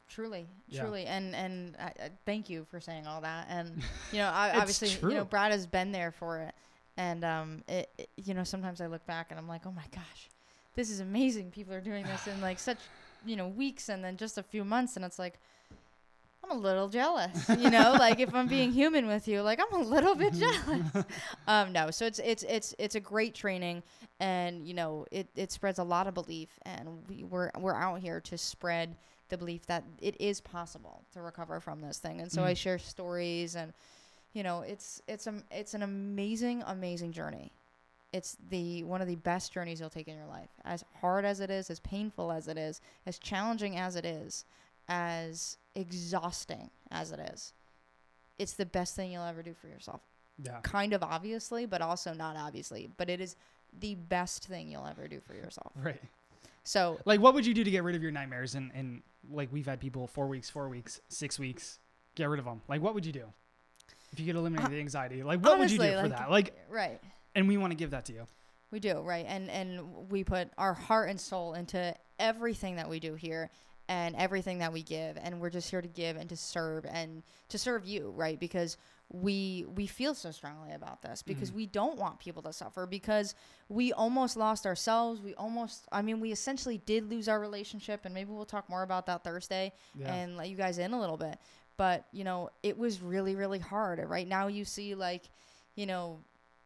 Truly, 0.08 0.46
Yeah. 0.68 0.82
truly, 0.82 1.04
and 1.06 1.34
and 1.34 1.76
uh, 1.80 1.88
thank 2.24 2.48
you 2.48 2.64
for 2.70 2.80
saying 2.80 3.06
all 3.06 3.20
that. 3.22 3.46
And 3.50 3.82
you 4.12 4.18
know, 4.18 4.28
I, 4.28 4.56
obviously, 4.58 4.88
you 5.08 5.14
know. 5.16 5.24
Brad 5.24 5.52
has 5.52 5.66
been 5.66 5.92
there 5.92 6.12
for 6.12 6.38
it, 6.38 6.54
and 6.96 7.24
um, 7.24 7.62
it, 7.68 7.90
it- 7.98 8.08
you 8.16 8.32
know, 8.34 8.44
sometimes 8.44 8.80
I 8.80 8.86
look 8.86 9.04
back 9.06 9.26
and 9.30 9.38
I'm 9.38 9.48
like, 9.48 9.62
oh 9.66 9.72
my 9.72 9.84
gosh, 9.92 10.28
this 10.74 10.90
is 10.90 11.00
amazing. 11.00 11.50
People 11.50 11.74
are 11.74 11.80
doing 11.80 12.04
this 12.06 12.26
in 12.28 12.40
like 12.40 12.58
such, 12.58 12.78
you 13.24 13.34
know, 13.36 13.48
weeks, 13.48 13.88
and 13.88 14.02
then 14.04 14.16
just 14.16 14.38
a 14.38 14.42
few 14.42 14.64
months, 14.64 14.96
and 14.96 15.04
it's 15.04 15.18
like. 15.18 15.38
I'm 16.48 16.58
a 16.58 16.60
little 16.60 16.88
jealous, 16.88 17.48
you 17.58 17.70
know. 17.70 17.96
like 17.98 18.20
if 18.20 18.32
I'm 18.32 18.46
being 18.46 18.70
human 18.70 19.08
with 19.08 19.26
you, 19.26 19.42
like 19.42 19.58
I'm 19.58 19.80
a 19.80 19.82
little 19.82 20.14
bit 20.14 20.32
jealous. 20.32 21.04
um, 21.48 21.72
no, 21.72 21.90
so 21.90 22.06
it's 22.06 22.20
it's 22.20 22.44
it's 22.44 22.72
it's 22.78 22.94
a 22.94 23.00
great 23.00 23.34
training, 23.34 23.82
and 24.20 24.64
you 24.64 24.72
know 24.72 25.06
it, 25.10 25.26
it 25.34 25.50
spreads 25.50 25.80
a 25.80 25.82
lot 25.82 26.06
of 26.06 26.14
belief, 26.14 26.50
and 26.64 27.02
we, 27.08 27.24
we're 27.24 27.50
we're 27.58 27.74
out 27.74 27.98
here 27.98 28.20
to 28.20 28.38
spread 28.38 28.94
the 29.28 29.38
belief 29.38 29.66
that 29.66 29.84
it 30.00 30.20
is 30.20 30.40
possible 30.40 31.02
to 31.12 31.22
recover 31.22 31.60
from 31.60 31.80
this 31.80 31.98
thing. 31.98 32.20
And 32.20 32.30
so 32.30 32.44
I 32.44 32.52
Mm. 32.52 32.56
share 32.56 32.78
stories, 32.78 33.56
and 33.56 33.72
you 34.32 34.42
know 34.42 34.60
it's 34.62 35.00
it's 35.08 35.26
um 35.26 35.44
it's 35.50 35.74
an 35.74 35.82
amazing 35.82 36.62
amazing 36.66 37.12
journey. 37.12 37.52
It's 38.12 38.36
the 38.48 38.84
one 38.84 39.00
of 39.02 39.08
the 39.08 39.16
best 39.16 39.52
journeys 39.52 39.80
you'll 39.80 39.90
take 39.90 40.08
in 40.08 40.16
your 40.16 40.26
life. 40.26 40.50
As 40.64 40.84
hard 41.00 41.24
as 41.24 41.40
it 41.40 41.50
is, 41.50 41.70
as 41.70 41.80
painful 41.80 42.30
as 42.32 42.48
it 42.48 42.56
is, 42.56 42.80
as 43.04 43.18
challenging 43.18 43.76
as 43.76 43.96
it 43.96 44.04
is, 44.04 44.44
as 44.88 45.58
exhausting 45.74 46.70
as 46.90 47.12
it 47.12 47.20
is, 47.32 47.52
it's 48.38 48.52
the 48.54 48.66
best 48.66 48.94
thing 48.96 49.10
you'll 49.12 49.24
ever 49.24 49.42
do 49.42 49.54
for 49.54 49.68
yourself 49.68 50.00
Yeah. 50.38 50.60
kind 50.62 50.92
of 50.92 51.02
obviously, 51.02 51.66
but 51.66 51.82
also 51.82 52.12
not 52.12 52.36
obviously. 52.36 52.86
But 52.96 53.10
it 53.10 53.20
is 53.20 53.36
the 53.78 53.94
best 53.96 54.46
thing 54.46 54.70
you'll 54.70 54.86
ever 54.86 55.08
do 55.08 55.20
for 55.20 55.34
yourself. 55.34 55.72
Right. 55.74 56.00
So 56.64 56.98
Like, 57.04 57.20
what 57.20 57.34
would 57.34 57.44
you 57.46 57.54
do 57.54 57.64
to 57.64 57.70
get 57.70 57.82
rid 57.84 57.94
of 57.96 58.02
your 58.02 58.12
nightmares? 58.12 58.54
And 58.54 58.70
and 58.74 59.02
like 59.30 59.52
we've 59.52 59.66
had 59.66 59.80
people 59.80 60.06
four 60.06 60.26
weeks, 60.26 60.48
four 60.50 60.68
weeks, 60.68 61.00
six 61.08 61.38
weeks, 61.38 61.78
get 62.14 62.28
rid 62.28 62.38
of 62.38 62.44
them. 62.44 62.60
Like, 62.68 62.80
what 62.82 62.94
would 62.94 63.04
you 63.06 63.12
do 63.12 63.24
if 64.12 64.20
you 64.20 64.26
could 64.26 64.36
eliminate 64.36 64.66
Uh, 64.66 64.70
the 64.70 64.78
anxiety? 64.80 65.22
Like, 65.22 65.40
what 65.44 65.58
would 65.58 65.70
you 65.70 65.78
do 65.78 65.84
for 65.92 66.02
like- 66.02 66.10
that? 66.12 66.30
Like, 66.30 66.56
right, 66.68 67.00
and 67.34 67.48
we 67.48 67.56
want 67.56 67.70
to 67.72 67.76
give 67.76 67.90
that 67.90 68.04
to 68.06 68.12
you. 68.12 68.26
we 68.70 68.80
do 68.80 69.00
right, 69.00 69.24
and 69.28 69.48
and 69.50 70.08
we 70.10 70.24
put 70.24 70.50
our 70.58 70.74
heart 70.74 71.08
and 71.10 71.20
soul 71.20 71.54
into 71.54 71.94
everything 72.18 72.76
that 72.76 72.88
we 72.88 73.00
do 73.00 73.14
here. 73.14 73.50
And 73.88 74.16
everything 74.16 74.58
that 74.58 74.72
we 74.72 74.82
give, 74.82 75.16
and 75.16 75.40
we're 75.40 75.48
just 75.48 75.70
here 75.70 75.80
to 75.80 75.86
give 75.86 76.16
and 76.16 76.28
to 76.30 76.36
serve 76.36 76.84
and 76.86 77.22
to 77.50 77.56
serve 77.56 77.84
you, 77.86 78.10
right? 78.16 78.36
Because 78.36 78.76
we 79.08 79.64
we 79.68 79.86
feel 79.86 80.14
so 80.14 80.30
strongly 80.32 80.72
about 80.72 81.00
this 81.02 81.22
because 81.22 81.52
Mhm. 81.52 81.54
we 81.54 81.66
don't 81.66 81.96
want 81.96 82.18
people 82.18 82.42
to 82.42 82.52
suffer 82.52 82.86
because 82.86 83.34
we 83.68 83.92
almost 83.92 84.36
lost 84.36 84.66
ourselves. 84.66 85.20
We 85.20 85.32
almost, 85.36 85.86
I 85.92 86.02
mean, 86.02 86.18
we 86.20 86.32
essentially 86.32 86.78
did 86.78 87.08
lose 87.08 87.28
our 87.28 87.38
relationship, 87.38 88.04
and 88.04 88.12
maybe 88.12 88.32
we'll 88.32 88.44
talk 88.46 88.68
more 88.68 88.82
about 88.82 89.06
that 89.06 89.22
Thursday. 89.22 89.72
Yeah. 89.94 90.12
and 90.12 90.36
let 90.36 90.48
you 90.48 90.56
guys 90.56 90.78
in 90.78 90.92
a 90.92 90.98
little 91.00 91.16
bit. 91.16 91.38
But, 91.76 92.06
you 92.10 92.24
know, 92.24 92.50
it 92.62 92.76
was 92.76 93.00
really, 93.00 93.36
really 93.36 93.58
hard. 93.60 94.00
Right 94.00 94.26
now 94.26 94.46
you 94.48 94.64
see 94.64 94.94
like, 94.94 95.30
you 95.76 95.86
know, 95.86 96.20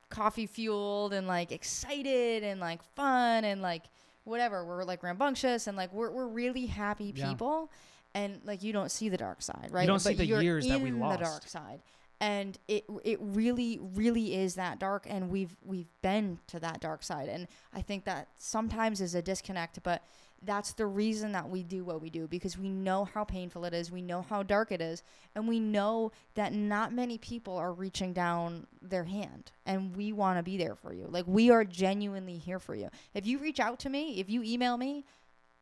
coffee 0.08 0.46
fueled 0.46 1.12
and 1.12 1.26
like 1.26 1.52
excited 1.52 2.42
and 2.42 2.58
like 2.60 2.82
fun 2.82 3.44
and 3.44 3.60
like 3.60 3.84
whatever. 4.24 4.64
We're 4.64 4.84
like 4.84 5.02
rambunctious 5.02 5.66
and 5.66 5.76
like 5.76 5.92
we're 5.92 6.10
we're 6.10 6.26
really 6.28 6.66
happy 6.66 7.12
Yeah. 7.14 7.28
people. 7.28 7.70
And 8.14 8.40
like 8.44 8.62
you 8.62 8.72
don't 8.72 8.90
see 8.90 9.08
the 9.08 9.16
dark 9.18 9.42
side, 9.42 9.68
right? 9.70 9.82
You 9.82 9.86
don't 9.88 10.00
see 10.00 10.14
the 10.14 10.24
years 10.26 10.66
that 10.66 10.80
we 10.80 10.90
lost. 10.90 11.18
the 11.18 11.24
dark 11.24 11.46
side. 11.46 11.80
And 12.20 12.58
it 12.68 12.84
it 13.02 13.18
really, 13.20 13.78
really 13.94 14.34
is 14.34 14.54
that 14.56 14.78
dark 14.78 15.06
and 15.08 15.30
we've 15.30 15.56
we've 15.64 15.88
been 16.02 16.38
to 16.48 16.60
that 16.60 16.80
dark 16.80 17.02
side. 17.02 17.28
And 17.28 17.48
I 17.72 17.80
think 17.80 18.04
that 18.04 18.28
sometimes 18.36 19.00
is 19.00 19.14
a 19.14 19.22
disconnect, 19.22 19.82
but 19.82 20.02
that's 20.42 20.72
the 20.72 20.86
reason 20.86 21.32
that 21.32 21.48
we 21.48 21.62
do 21.62 21.84
what 21.84 22.00
we 22.00 22.08
do 22.08 22.26
because 22.26 22.56
we 22.56 22.68
know 22.70 23.04
how 23.04 23.24
painful 23.24 23.64
it 23.66 23.74
is, 23.74 23.90
we 23.90 24.00
know 24.00 24.22
how 24.22 24.42
dark 24.42 24.72
it 24.72 24.80
is, 24.80 25.02
and 25.34 25.46
we 25.46 25.60
know 25.60 26.12
that 26.34 26.54
not 26.54 26.94
many 26.94 27.18
people 27.18 27.56
are 27.56 27.72
reaching 27.72 28.12
down 28.12 28.66
their 28.80 29.04
hand 29.04 29.52
and 29.66 29.94
we 29.94 30.12
want 30.12 30.38
to 30.38 30.42
be 30.42 30.56
there 30.56 30.74
for 30.74 30.94
you. 30.94 31.06
Like 31.10 31.26
we 31.26 31.50
are 31.50 31.64
genuinely 31.64 32.38
here 32.38 32.58
for 32.58 32.74
you. 32.74 32.88
If 33.12 33.26
you 33.26 33.38
reach 33.38 33.60
out 33.60 33.78
to 33.80 33.90
me, 33.90 34.18
if 34.18 34.30
you 34.30 34.42
email 34.42 34.76
me, 34.78 35.04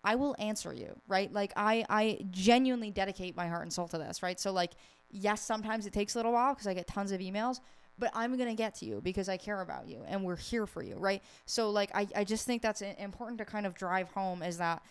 I 0.05 0.15
will 0.15 0.37
answer 0.39 0.73
you, 0.73 1.01
right? 1.09 1.33
Like 1.33 1.53
I 1.57 1.85
I 1.89 2.19
genuinely 2.31 2.91
dedicate 2.93 3.37
my 3.37 3.49
heart 3.49 3.63
and 3.63 3.73
soul 3.73 3.89
to 3.89 3.99
this, 3.99 4.23
right? 4.23 4.39
So 4.39 4.53
like 4.53 4.73
yes, 5.11 5.43
sometimes 5.43 5.87
it 5.87 5.93
takes 5.93 6.15
a 6.15 6.19
little 6.19 6.33
while 6.33 6.55
because 6.55 6.67
I 6.67 6.75
get 6.75 6.87
tons 6.87 7.13
of 7.13 7.21
emails, 7.21 7.61
but 7.99 8.11
I'm 8.15 8.37
going 8.37 8.49
to 8.49 8.55
get 8.55 8.75
to 8.77 8.87
you 8.87 9.01
because 9.03 9.29
I 9.29 9.37
care 9.37 9.61
about 9.61 9.89
you 9.89 10.05
and 10.07 10.25
we're 10.25 10.37
here 10.37 10.67
for 10.67 10.83
you, 10.83 10.97
right? 10.97 11.23
So 11.47 11.71
like 11.71 11.91
I 11.95 12.07
I 12.15 12.25
just 12.25 12.47
think 12.47 12.63
that's 12.63 12.83
important 12.83 13.39
to 13.39 13.45
kind 13.45 13.67
of 13.67 13.75
drive 13.75 14.09
home 14.11 14.43
is 14.43 14.59
that 14.59 14.83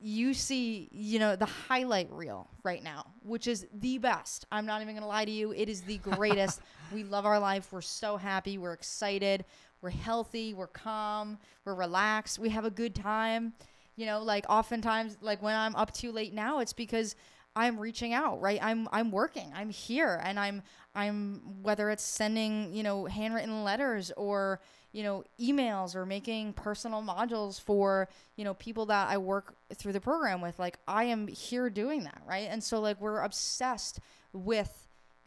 you 0.00 0.32
see, 0.32 0.88
you 0.92 1.18
know, 1.18 1.34
the 1.34 1.44
highlight 1.44 2.08
reel 2.12 2.48
right 2.62 2.82
now, 2.84 3.04
which 3.24 3.48
is 3.48 3.66
the 3.80 3.98
best. 3.98 4.46
I'm 4.52 4.64
not 4.64 4.80
even 4.80 4.94
going 4.94 5.02
to 5.02 5.08
lie 5.08 5.24
to 5.24 5.30
you. 5.30 5.52
It 5.52 5.68
is 5.68 5.82
the 5.82 5.98
greatest. 6.16 6.60
we 6.94 7.02
love 7.02 7.26
our 7.26 7.40
life. 7.40 7.72
We're 7.72 7.80
so 7.80 8.16
happy. 8.16 8.58
We're 8.58 8.74
excited. 8.74 9.44
we're 9.80 9.90
healthy, 9.90 10.54
we're 10.54 10.66
calm, 10.66 11.38
we're 11.64 11.74
relaxed, 11.74 12.38
we 12.38 12.48
have 12.48 12.64
a 12.64 12.70
good 12.70 12.94
time. 12.94 13.52
You 13.96 14.06
know, 14.06 14.22
like 14.22 14.44
oftentimes, 14.48 15.18
like 15.20 15.42
when 15.42 15.56
I'm 15.56 15.74
up 15.74 15.92
too 15.92 16.12
late 16.12 16.32
now, 16.32 16.60
it's 16.60 16.72
because 16.72 17.16
I'm 17.58 17.76
reaching 17.76 18.12
out, 18.12 18.40
right? 18.40 18.60
I'm 18.62 18.88
I'm 18.92 19.10
working. 19.10 19.50
I'm 19.52 19.68
here 19.68 20.20
and 20.22 20.38
I'm 20.38 20.62
I'm 20.94 21.40
whether 21.60 21.90
it's 21.90 22.04
sending, 22.04 22.72
you 22.72 22.84
know, 22.84 23.06
handwritten 23.06 23.64
letters 23.64 24.12
or, 24.16 24.60
you 24.92 25.02
know, 25.02 25.24
emails 25.40 25.96
or 25.96 26.06
making 26.06 26.52
personal 26.52 27.02
modules 27.02 27.60
for, 27.60 28.08
you 28.36 28.44
know, 28.44 28.54
people 28.54 28.86
that 28.86 29.08
I 29.10 29.18
work 29.18 29.54
through 29.74 29.92
the 29.92 30.00
program 30.00 30.40
with. 30.40 30.60
Like 30.60 30.78
I 30.86 31.04
am 31.04 31.26
here 31.26 31.68
doing 31.68 32.04
that, 32.04 32.22
right? 32.28 32.46
And 32.48 32.62
so 32.62 32.78
like 32.78 33.00
we're 33.00 33.22
obsessed 33.22 33.98
with 34.32 34.86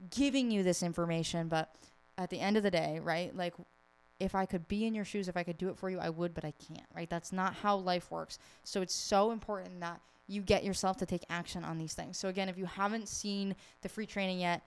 giving 0.09 0.51
you 0.51 0.63
this 0.63 0.82
information, 0.82 1.49
but 1.49 1.75
at 2.17 2.29
the 2.29 2.39
end 2.39 2.55
of 2.55 2.63
the 2.63 2.71
day, 2.71 3.01
right? 3.03 3.36
Like 3.36 3.55
if 4.21 4.36
I 4.36 4.45
could 4.45 4.69
be 4.69 4.86
in 4.86 4.95
your 4.95 5.03
shoes, 5.03 5.27
if 5.27 5.36
I 5.36 5.43
could 5.43 5.57
do 5.57 5.67
it 5.67 5.77
for 5.77 5.89
you, 5.89 5.99
I 5.99 6.09
would, 6.09 6.34
but 6.34 6.45
I 6.45 6.53
can't, 6.65 6.88
right? 6.95 7.09
That's 7.09 7.34
not 7.34 7.55
how 7.55 7.75
life 7.75 8.09
works. 8.09 8.39
So 8.63 8.82
it's 8.82 8.95
so 8.95 9.32
important 9.32 9.82
that 9.82 9.99
you 10.32 10.41
get 10.41 10.63
yourself 10.63 10.97
to 10.97 11.05
take 11.05 11.23
action 11.29 11.63
on 11.63 11.77
these 11.77 11.93
things. 11.93 12.17
So 12.17 12.27
again, 12.29 12.49
if 12.49 12.57
you 12.57 12.65
haven't 12.65 13.07
seen 13.07 13.55
the 13.82 13.89
free 13.89 14.05
training 14.05 14.39
yet, 14.39 14.61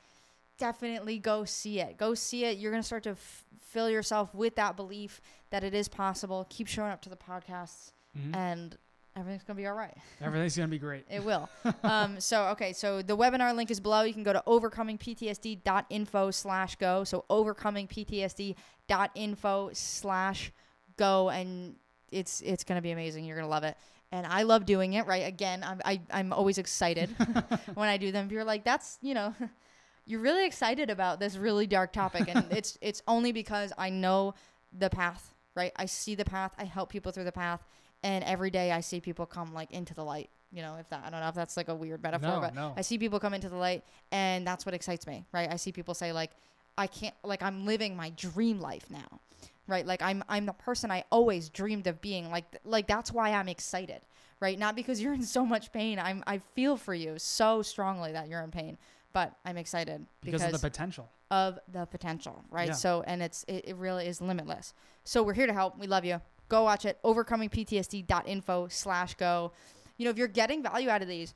definitely 0.59 1.19
go 1.19 1.45
see 1.45 1.81
it. 1.81 1.97
Go 1.97 2.15
see 2.15 2.45
it. 2.45 2.59
You're 2.59 2.71
going 2.71 2.83
to 2.83 2.87
start 2.87 3.03
to 3.05 3.11
f- 3.11 3.45
fill 3.61 3.89
yourself 3.91 4.35
with 4.35 4.55
that 4.57 4.77
belief 4.77 5.21
that 5.51 5.65
it 5.65 5.75
is 5.75 5.89
possible. 5.89 6.47
Keep 6.51 6.69
showing 6.69 6.91
up 6.93 7.01
to 7.03 7.09
the 7.09 7.17
podcasts 7.17 7.93
Mhm. 8.17 8.37
and 8.37 8.77
everything's 9.17 9.43
going 9.45 9.57
to 9.57 9.63
be 9.63 9.67
all 9.67 9.75
right. 9.75 9.97
Everything's 10.21 10.57
gonna 10.57 10.69
be 10.69 10.79
great. 10.79 11.05
It 11.11 11.25
will. 11.25 11.49
um, 11.83 12.21
so, 12.21 12.47
okay. 12.49 12.73
So 12.73 13.03
the 13.03 13.17
webinar 13.17 13.55
link 13.57 13.71
is 13.71 13.81
below. 13.81 14.03
You 14.03 14.13
can 14.13 14.23
go 14.23 14.33
to 14.33 14.43
overcomingptsd.info 14.47 16.31
slash 16.31 16.77
go. 16.77 17.03
So 17.05 17.25
overcomingptsd.info 17.31 19.71
slash 19.73 20.53
go. 20.97 21.31
And 21.31 21.75
it's, 22.11 22.41
it's 22.43 22.65
going 22.65 22.77
to 22.79 22.83
be 22.83 22.91
amazing. 22.93 23.25
You're 23.25 23.37
going 23.37 23.47
to 23.47 23.51
love 23.51 23.65
it. 23.65 23.77
And 24.15 24.29
I 24.29 24.43
love 24.45 24.65
doing 24.65 24.93
it, 24.93 25.07
right? 25.07 25.27
Again, 25.27 25.65
I'm, 25.65 25.81
I, 25.85 26.01
I'm 26.09 26.33
always 26.33 26.59
excited 26.59 27.11
when 27.75 27.89
I 27.89 27.97
do 27.97 28.13
them. 28.13 28.29
You're 28.31 28.45
like, 28.45 28.63
that's, 28.63 28.97
you 29.03 29.13
know, 29.13 29.35
you're 30.07 30.21
really 30.21 30.47
excited 30.47 30.89
about 30.89 31.19
this 31.19 31.37
really 31.37 31.67
dark 31.67 31.93
topic. 31.93 32.29
And 32.29 32.47
it's, 32.53 32.79
it's 32.81 33.03
only 33.09 33.33
because 33.33 33.73
I 33.77 33.91
know 33.91 34.35
the 34.73 34.89
path, 34.89 35.35
right? 35.57 35.73
I 35.75 35.87
see 35.87 36.15
the 36.15 36.25
path. 36.25 36.53
I 36.59 36.65
help 36.65 36.91
people 36.91 37.11
through 37.11 37.25
the 37.25 37.33
path. 37.33 37.67
And 38.05 38.23
every 38.23 38.51
day 38.51 38.71
I 38.71 38.81
see 38.81 39.01
people 39.01 39.27
come 39.27 39.53
like 39.53 39.73
into 39.73 39.95
the 39.95 40.05
light. 40.05 40.31
You 40.53 40.63
know, 40.63 40.77
if 40.79 40.89
that, 40.91 41.03
I 41.05 41.11
don't 41.11 41.19
know 41.19 41.29
if 41.29 41.35
that's 41.35 41.57
like 41.57 41.67
a 41.69 41.75
weird 41.75 42.01
metaphor, 42.01 42.37
No, 42.37 42.41
but 42.41 42.55
no. 42.55 42.73
I 42.77 42.83
see 42.83 42.99
people 42.99 43.19
come 43.19 43.35
into 43.35 43.49
the 43.49 43.57
light 43.57 43.83
and 44.13 44.47
that's 44.47 44.65
what 44.65 44.77
excites 44.77 45.09
me, 45.09 45.27
right? 45.33 45.51
I 45.51 45.57
see 45.57 45.73
people 45.73 45.95
say 45.95 46.13
like, 46.13 46.31
I 46.79 46.87
can't, 46.87 47.15
like 47.25 47.43
I'm 47.43 47.67
living 47.67 47.97
my 47.97 48.11
dream 48.11 48.61
life 48.61 48.89
now, 48.91 49.21
right? 49.67 49.87
Like 49.87 50.03
I'm, 50.03 50.25
I'm 50.29 50.47
the 50.47 50.53
person 50.53 50.91
I 50.91 51.05
always 51.11 51.49
dreamed 51.49 51.87
of 51.87 52.01
being 52.01 52.31
like, 52.31 52.45
like 52.65 52.87
that's 52.87 53.13
why 53.13 53.33
I'm 53.33 53.49
excited, 53.49 54.01
right? 54.41 54.59
Not 54.59 54.77
because 54.77 55.01
you're 55.01 55.15
in 55.15 55.23
so 55.23 55.45
much 55.45 55.73
pain. 55.73 55.99
I'm, 55.99 56.23
I 56.27 56.39
feel 56.55 56.77
for 56.77 56.95
you 56.95 57.15
so 57.19 57.63
strongly 57.63 58.13
that 58.13 58.29
you're 58.29 58.43
in 58.43 58.51
pain, 58.51 58.79
but 59.13 59.35
I'm 59.45 59.57
excited 59.57 60.07
because, 60.23 60.43
of 60.43 60.53
the 60.53 60.59
potential. 60.59 61.09
of 61.31 61.59
the 61.73 61.87
potential, 61.87 62.45
right? 62.51 62.69
Yeah. 62.69 62.75
So, 62.75 63.03
and 63.07 63.23
it's 63.23 63.45
it, 63.49 63.65
it 63.69 63.77
really 63.77 64.07
is 64.07 64.21
limitless. 64.21 64.75
So 65.05 65.23
we're 65.23 65.35
here 65.35 65.47
to 65.47 65.53
help. 65.53 65.79
We 65.79 65.87
love 65.87 66.05
you. 66.05 66.21
Go 66.49 66.65
watch 66.65 66.85
it. 66.85 66.99
Overcomingptsd.info 67.03 68.69
slash 68.69 69.15
go. 69.15 69.53
You 69.97 70.05
know, 70.05 70.11
if 70.11 70.19
you're 70.19 70.29
getting 70.29 70.63
value 70.63 70.91
out 70.91 71.03
of 71.03 71.09
these, 71.09 71.35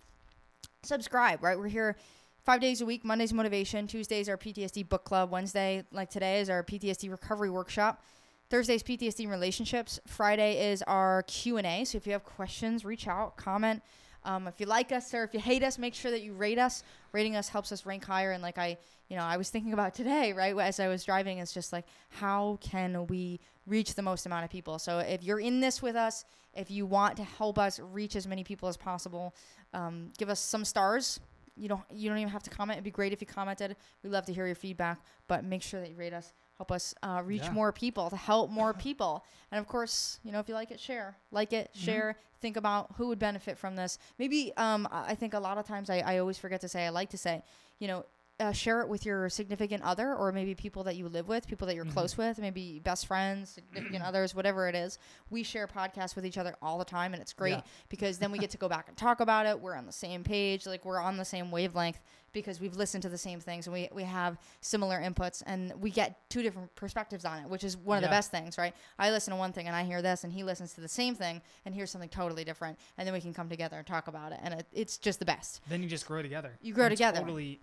subscribe, 0.82 1.42
right? 1.42 1.58
We're 1.58 1.68
here 1.68 1.96
five 2.44 2.60
days 2.60 2.80
a 2.80 2.86
week. 2.86 3.04
Mondays 3.04 3.32
motivation. 3.32 3.86
Tuesdays 3.86 4.28
our 4.28 4.36
PTSD 4.36 4.88
book 4.88 5.04
club. 5.04 5.30
Wednesday, 5.30 5.84
like 5.92 6.10
today, 6.10 6.40
is 6.40 6.50
our 6.50 6.62
PTSD 6.62 7.10
recovery 7.10 7.50
workshop. 7.50 8.02
Thursday's 8.50 8.82
PTSD 8.82 9.28
relationships. 9.28 10.00
Friday 10.06 10.70
is 10.70 10.82
our 10.82 11.22
Q 11.24 11.58
and 11.58 11.66
A. 11.66 11.84
So 11.84 11.98
if 11.98 12.06
you 12.06 12.12
have 12.12 12.24
questions, 12.24 12.82
reach 12.82 13.06
out, 13.06 13.36
comment. 13.36 13.82
Um, 14.24 14.48
if 14.48 14.58
you 14.58 14.64
like 14.64 14.90
us 14.90 15.12
or 15.12 15.22
if 15.22 15.34
you 15.34 15.40
hate 15.40 15.62
us, 15.62 15.78
make 15.78 15.94
sure 15.94 16.10
that 16.10 16.22
you 16.22 16.32
rate 16.32 16.58
us. 16.58 16.82
Rating 17.12 17.36
us 17.36 17.48
helps 17.48 17.72
us 17.72 17.84
rank 17.84 18.04
higher. 18.06 18.32
And 18.32 18.42
like 18.42 18.56
I, 18.56 18.78
you 19.08 19.16
know, 19.16 19.22
I 19.22 19.36
was 19.36 19.50
thinking 19.50 19.74
about 19.74 19.94
today, 19.94 20.32
right, 20.32 20.56
as 20.58 20.80
I 20.80 20.88
was 20.88 21.04
driving, 21.04 21.38
it's 21.38 21.52
just 21.52 21.74
like, 21.74 21.84
how 22.08 22.58
can 22.62 23.06
we 23.08 23.38
reach 23.66 23.94
the 23.94 24.02
most 24.02 24.24
amount 24.24 24.44
of 24.44 24.50
people? 24.50 24.78
So 24.78 24.98
if 25.00 25.22
you're 25.22 25.40
in 25.40 25.60
this 25.60 25.82
with 25.82 25.94
us, 25.94 26.24
if 26.54 26.70
you 26.70 26.86
want 26.86 27.18
to 27.18 27.24
help 27.24 27.58
us 27.58 27.78
reach 27.78 28.16
as 28.16 28.26
many 28.26 28.44
people 28.44 28.68
as 28.68 28.78
possible, 28.78 29.34
um, 29.74 30.10
give 30.16 30.30
us 30.30 30.40
some 30.40 30.64
stars. 30.64 31.20
You 31.54 31.68
don't, 31.68 31.82
you 31.90 32.08
don't 32.08 32.18
even 32.18 32.32
have 32.32 32.42
to 32.44 32.50
comment. 32.50 32.76
It'd 32.76 32.84
be 32.84 32.90
great 32.90 33.12
if 33.12 33.20
you 33.20 33.26
commented. 33.26 33.76
We 34.02 34.08
love 34.08 34.24
to 34.26 34.32
hear 34.32 34.46
your 34.46 34.54
feedback, 34.54 35.00
but 35.26 35.44
make 35.44 35.62
sure 35.62 35.80
that 35.80 35.90
you 35.90 35.96
rate 35.96 36.14
us. 36.14 36.32
Help 36.58 36.72
us 36.72 36.92
uh, 37.04 37.22
reach 37.24 37.42
Yeah. 37.44 37.52
more 37.52 37.72
people 37.72 38.10
to 38.10 38.16
help 38.16 38.50
more 38.50 38.74
people. 38.74 39.24
And 39.52 39.60
of 39.60 39.68
course, 39.68 40.18
you 40.24 40.32
know, 40.32 40.40
if 40.40 40.48
you 40.48 40.54
like 40.54 40.72
it, 40.72 40.80
share, 40.80 41.16
like 41.30 41.52
it, 41.52 41.70
Mhm. 41.72 41.84
share. 41.84 42.16
Think 42.40 42.56
about 42.56 42.92
who 42.96 43.06
would 43.08 43.18
benefit 43.20 43.56
from 43.56 43.76
this. 43.76 43.96
Maybe 44.18 44.52
um, 44.56 44.88
I 44.90 45.10
I 45.12 45.14
think 45.14 45.34
a 45.34 45.38
lot 45.38 45.56
of 45.56 45.66
times 45.66 45.88
I, 45.88 45.98
I 46.00 46.18
always 46.18 46.36
forget 46.36 46.60
to 46.62 46.68
say. 46.68 46.84
I 46.84 46.88
like 46.90 47.10
to 47.10 47.18
say, 47.18 47.42
you 47.78 47.86
know, 47.86 48.04
uh, 48.40 48.52
share 48.52 48.80
it 48.80 48.88
with 48.88 49.04
your 49.04 49.28
significant 49.28 49.82
other 49.82 50.14
or 50.14 50.30
maybe 50.30 50.54
people 50.54 50.84
that 50.84 50.94
you 50.96 51.08
live 51.08 51.26
with, 51.26 51.46
people 51.48 51.66
that 51.66 51.74
you're 51.74 51.84
Mhm. 51.84 51.92
close 51.92 52.16
with, 52.16 52.38
maybe 52.38 52.78
best 52.78 53.06
friends, 53.06 53.50
significant 53.50 54.02
others, 54.04 54.34
whatever 54.34 54.68
it 54.68 54.74
is. 54.76 54.98
We 55.28 55.42
share 55.42 55.66
podcasts 55.66 56.14
with 56.14 56.24
each 56.24 56.38
other 56.38 56.54
all 56.62 56.78
the 56.78 56.84
time, 56.84 57.14
and 57.14 57.20
it's 57.20 57.32
great 57.32 57.50
Yeah. 57.52 57.62
because 57.88 58.18
then 58.18 58.30
we 58.30 58.38
get 58.38 58.50
to 58.50 58.56
go 58.58 58.68
back 58.68 58.86
and 58.88 58.96
talk 58.96 59.20
about 59.20 59.46
it. 59.46 59.60
We're 59.60 59.74
on 59.74 59.86
the 59.86 59.92
same 59.92 60.22
page, 60.22 60.66
like 60.66 60.84
we're 60.84 61.00
on 61.00 61.16
the 61.16 61.24
same 61.24 61.50
wavelength 61.50 61.98
because 62.32 62.60
we've 62.60 62.76
listened 62.76 63.02
to 63.02 63.08
the 63.08 63.18
same 63.18 63.40
things 63.40 63.66
and 63.66 63.72
we, 63.74 63.88
we 63.90 64.04
have 64.04 64.38
similar 64.60 65.00
inputs 65.00 65.42
and 65.46 65.72
we 65.80 65.90
get 65.90 66.28
two 66.28 66.42
different 66.42 66.72
perspectives 66.76 67.24
on 67.24 67.38
it, 67.40 67.48
which 67.48 67.64
is 67.64 67.76
one 67.76 67.96
of 67.98 68.02
the 68.02 68.08
best 68.08 68.30
things, 68.30 68.56
right? 68.58 68.74
I 68.98 69.10
listen 69.10 69.32
to 69.32 69.36
one 69.38 69.52
thing 69.52 69.66
and 69.66 69.74
I 69.74 69.82
hear 69.82 70.02
this, 70.02 70.22
and 70.24 70.32
he 70.32 70.44
listens 70.44 70.74
to 70.74 70.80
the 70.80 70.88
same 70.88 71.14
thing 71.16 71.42
and 71.64 71.74
hears 71.74 71.90
something 71.90 72.10
totally 72.10 72.44
different, 72.44 72.78
and 72.98 73.06
then 73.06 73.14
we 73.14 73.20
can 73.20 73.34
come 73.34 73.48
together 73.48 73.78
and 73.78 73.86
talk 73.86 74.06
about 74.06 74.30
it, 74.32 74.38
and 74.42 74.54
it, 74.54 74.66
it's 74.72 74.96
just 74.98 75.18
the 75.18 75.24
best. 75.24 75.60
Then 75.68 75.82
you 75.82 75.88
just 75.88 76.06
grow 76.06 76.22
together. 76.22 76.52
You 76.60 76.72
grow 76.72 76.84
in 76.86 76.90
together. 76.92 77.20
Totally 77.20 77.60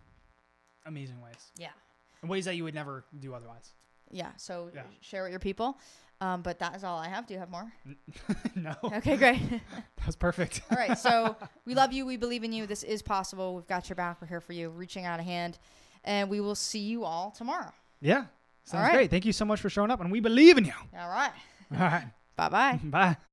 amazing 0.86 1.22
ways. 1.22 1.52
Yeah. 1.58 1.70
In 2.24 2.30
ways 2.30 2.46
that 2.46 2.56
you 2.56 2.64
would 2.64 2.76
never 2.76 3.06
do 3.20 3.34
otherwise. 3.34 3.72
Yeah. 4.12 4.32
So 4.38 4.70
Yeah. 4.74 4.84
share 5.02 5.24
with 5.24 5.32
your 5.32 5.40
people. 5.40 5.80
Um, 6.22 6.42
but 6.42 6.60
that 6.60 6.76
is 6.76 6.84
all 6.86 6.98
I 6.98 7.10
have. 7.10 7.28
Do 7.28 7.34
you 7.34 7.40
have 7.42 7.50
more? 7.50 7.72
no. 8.56 8.74
Okay, 8.84 9.18
great. 9.18 9.42
That 9.98 10.06
was 10.08 10.16
perfect. 10.16 10.62
all 10.72 10.78
right. 10.78 10.98
So 10.98 11.36
we 11.66 11.74
love 11.74 11.92
you. 11.92 12.06
We 12.06 12.16
believe 12.16 12.44
in 12.44 12.54
you. 12.54 12.66
This 12.68 12.84
is 12.84 13.02
possible. 13.02 13.56
We've 13.56 13.68
got 13.68 13.90
your 13.90 13.96
back. 13.96 14.22
We're 14.22 14.28
here 14.28 14.40
for 14.40 14.54
you. 14.54 14.70
Reaching 14.70 15.04
out 15.06 15.20
a 15.20 15.24
hand, 15.24 15.58
and 16.04 16.30
we 16.30 16.40
will 16.42 16.56
see 16.56 16.80
you 16.80 17.04
all 17.04 17.32
tomorrow. 17.32 17.72
Yeah. 18.02 18.26
Sounds 18.64 18.84
right. 18.84 18.94
great. 18.94 19.10
Thank 19.12 19.26
you 19.26 19.34
so 19.34 19.46
much 19.46 19.60
for 19.60 19.70
showing 19.70 19.92
up, 19.92 20.00
and 20.00 20.12
we 20.12 20.20
believe 20.20 20.58
in 20.58 20.66
you. 20.66 20.74
All 20.98 21.10
right. 21.10 21.32
All 21.74 21.80
right. 21.80 22.06
Bye 22.36 22.50
bye. 22.50 22.80
Bye. 22.84 23.18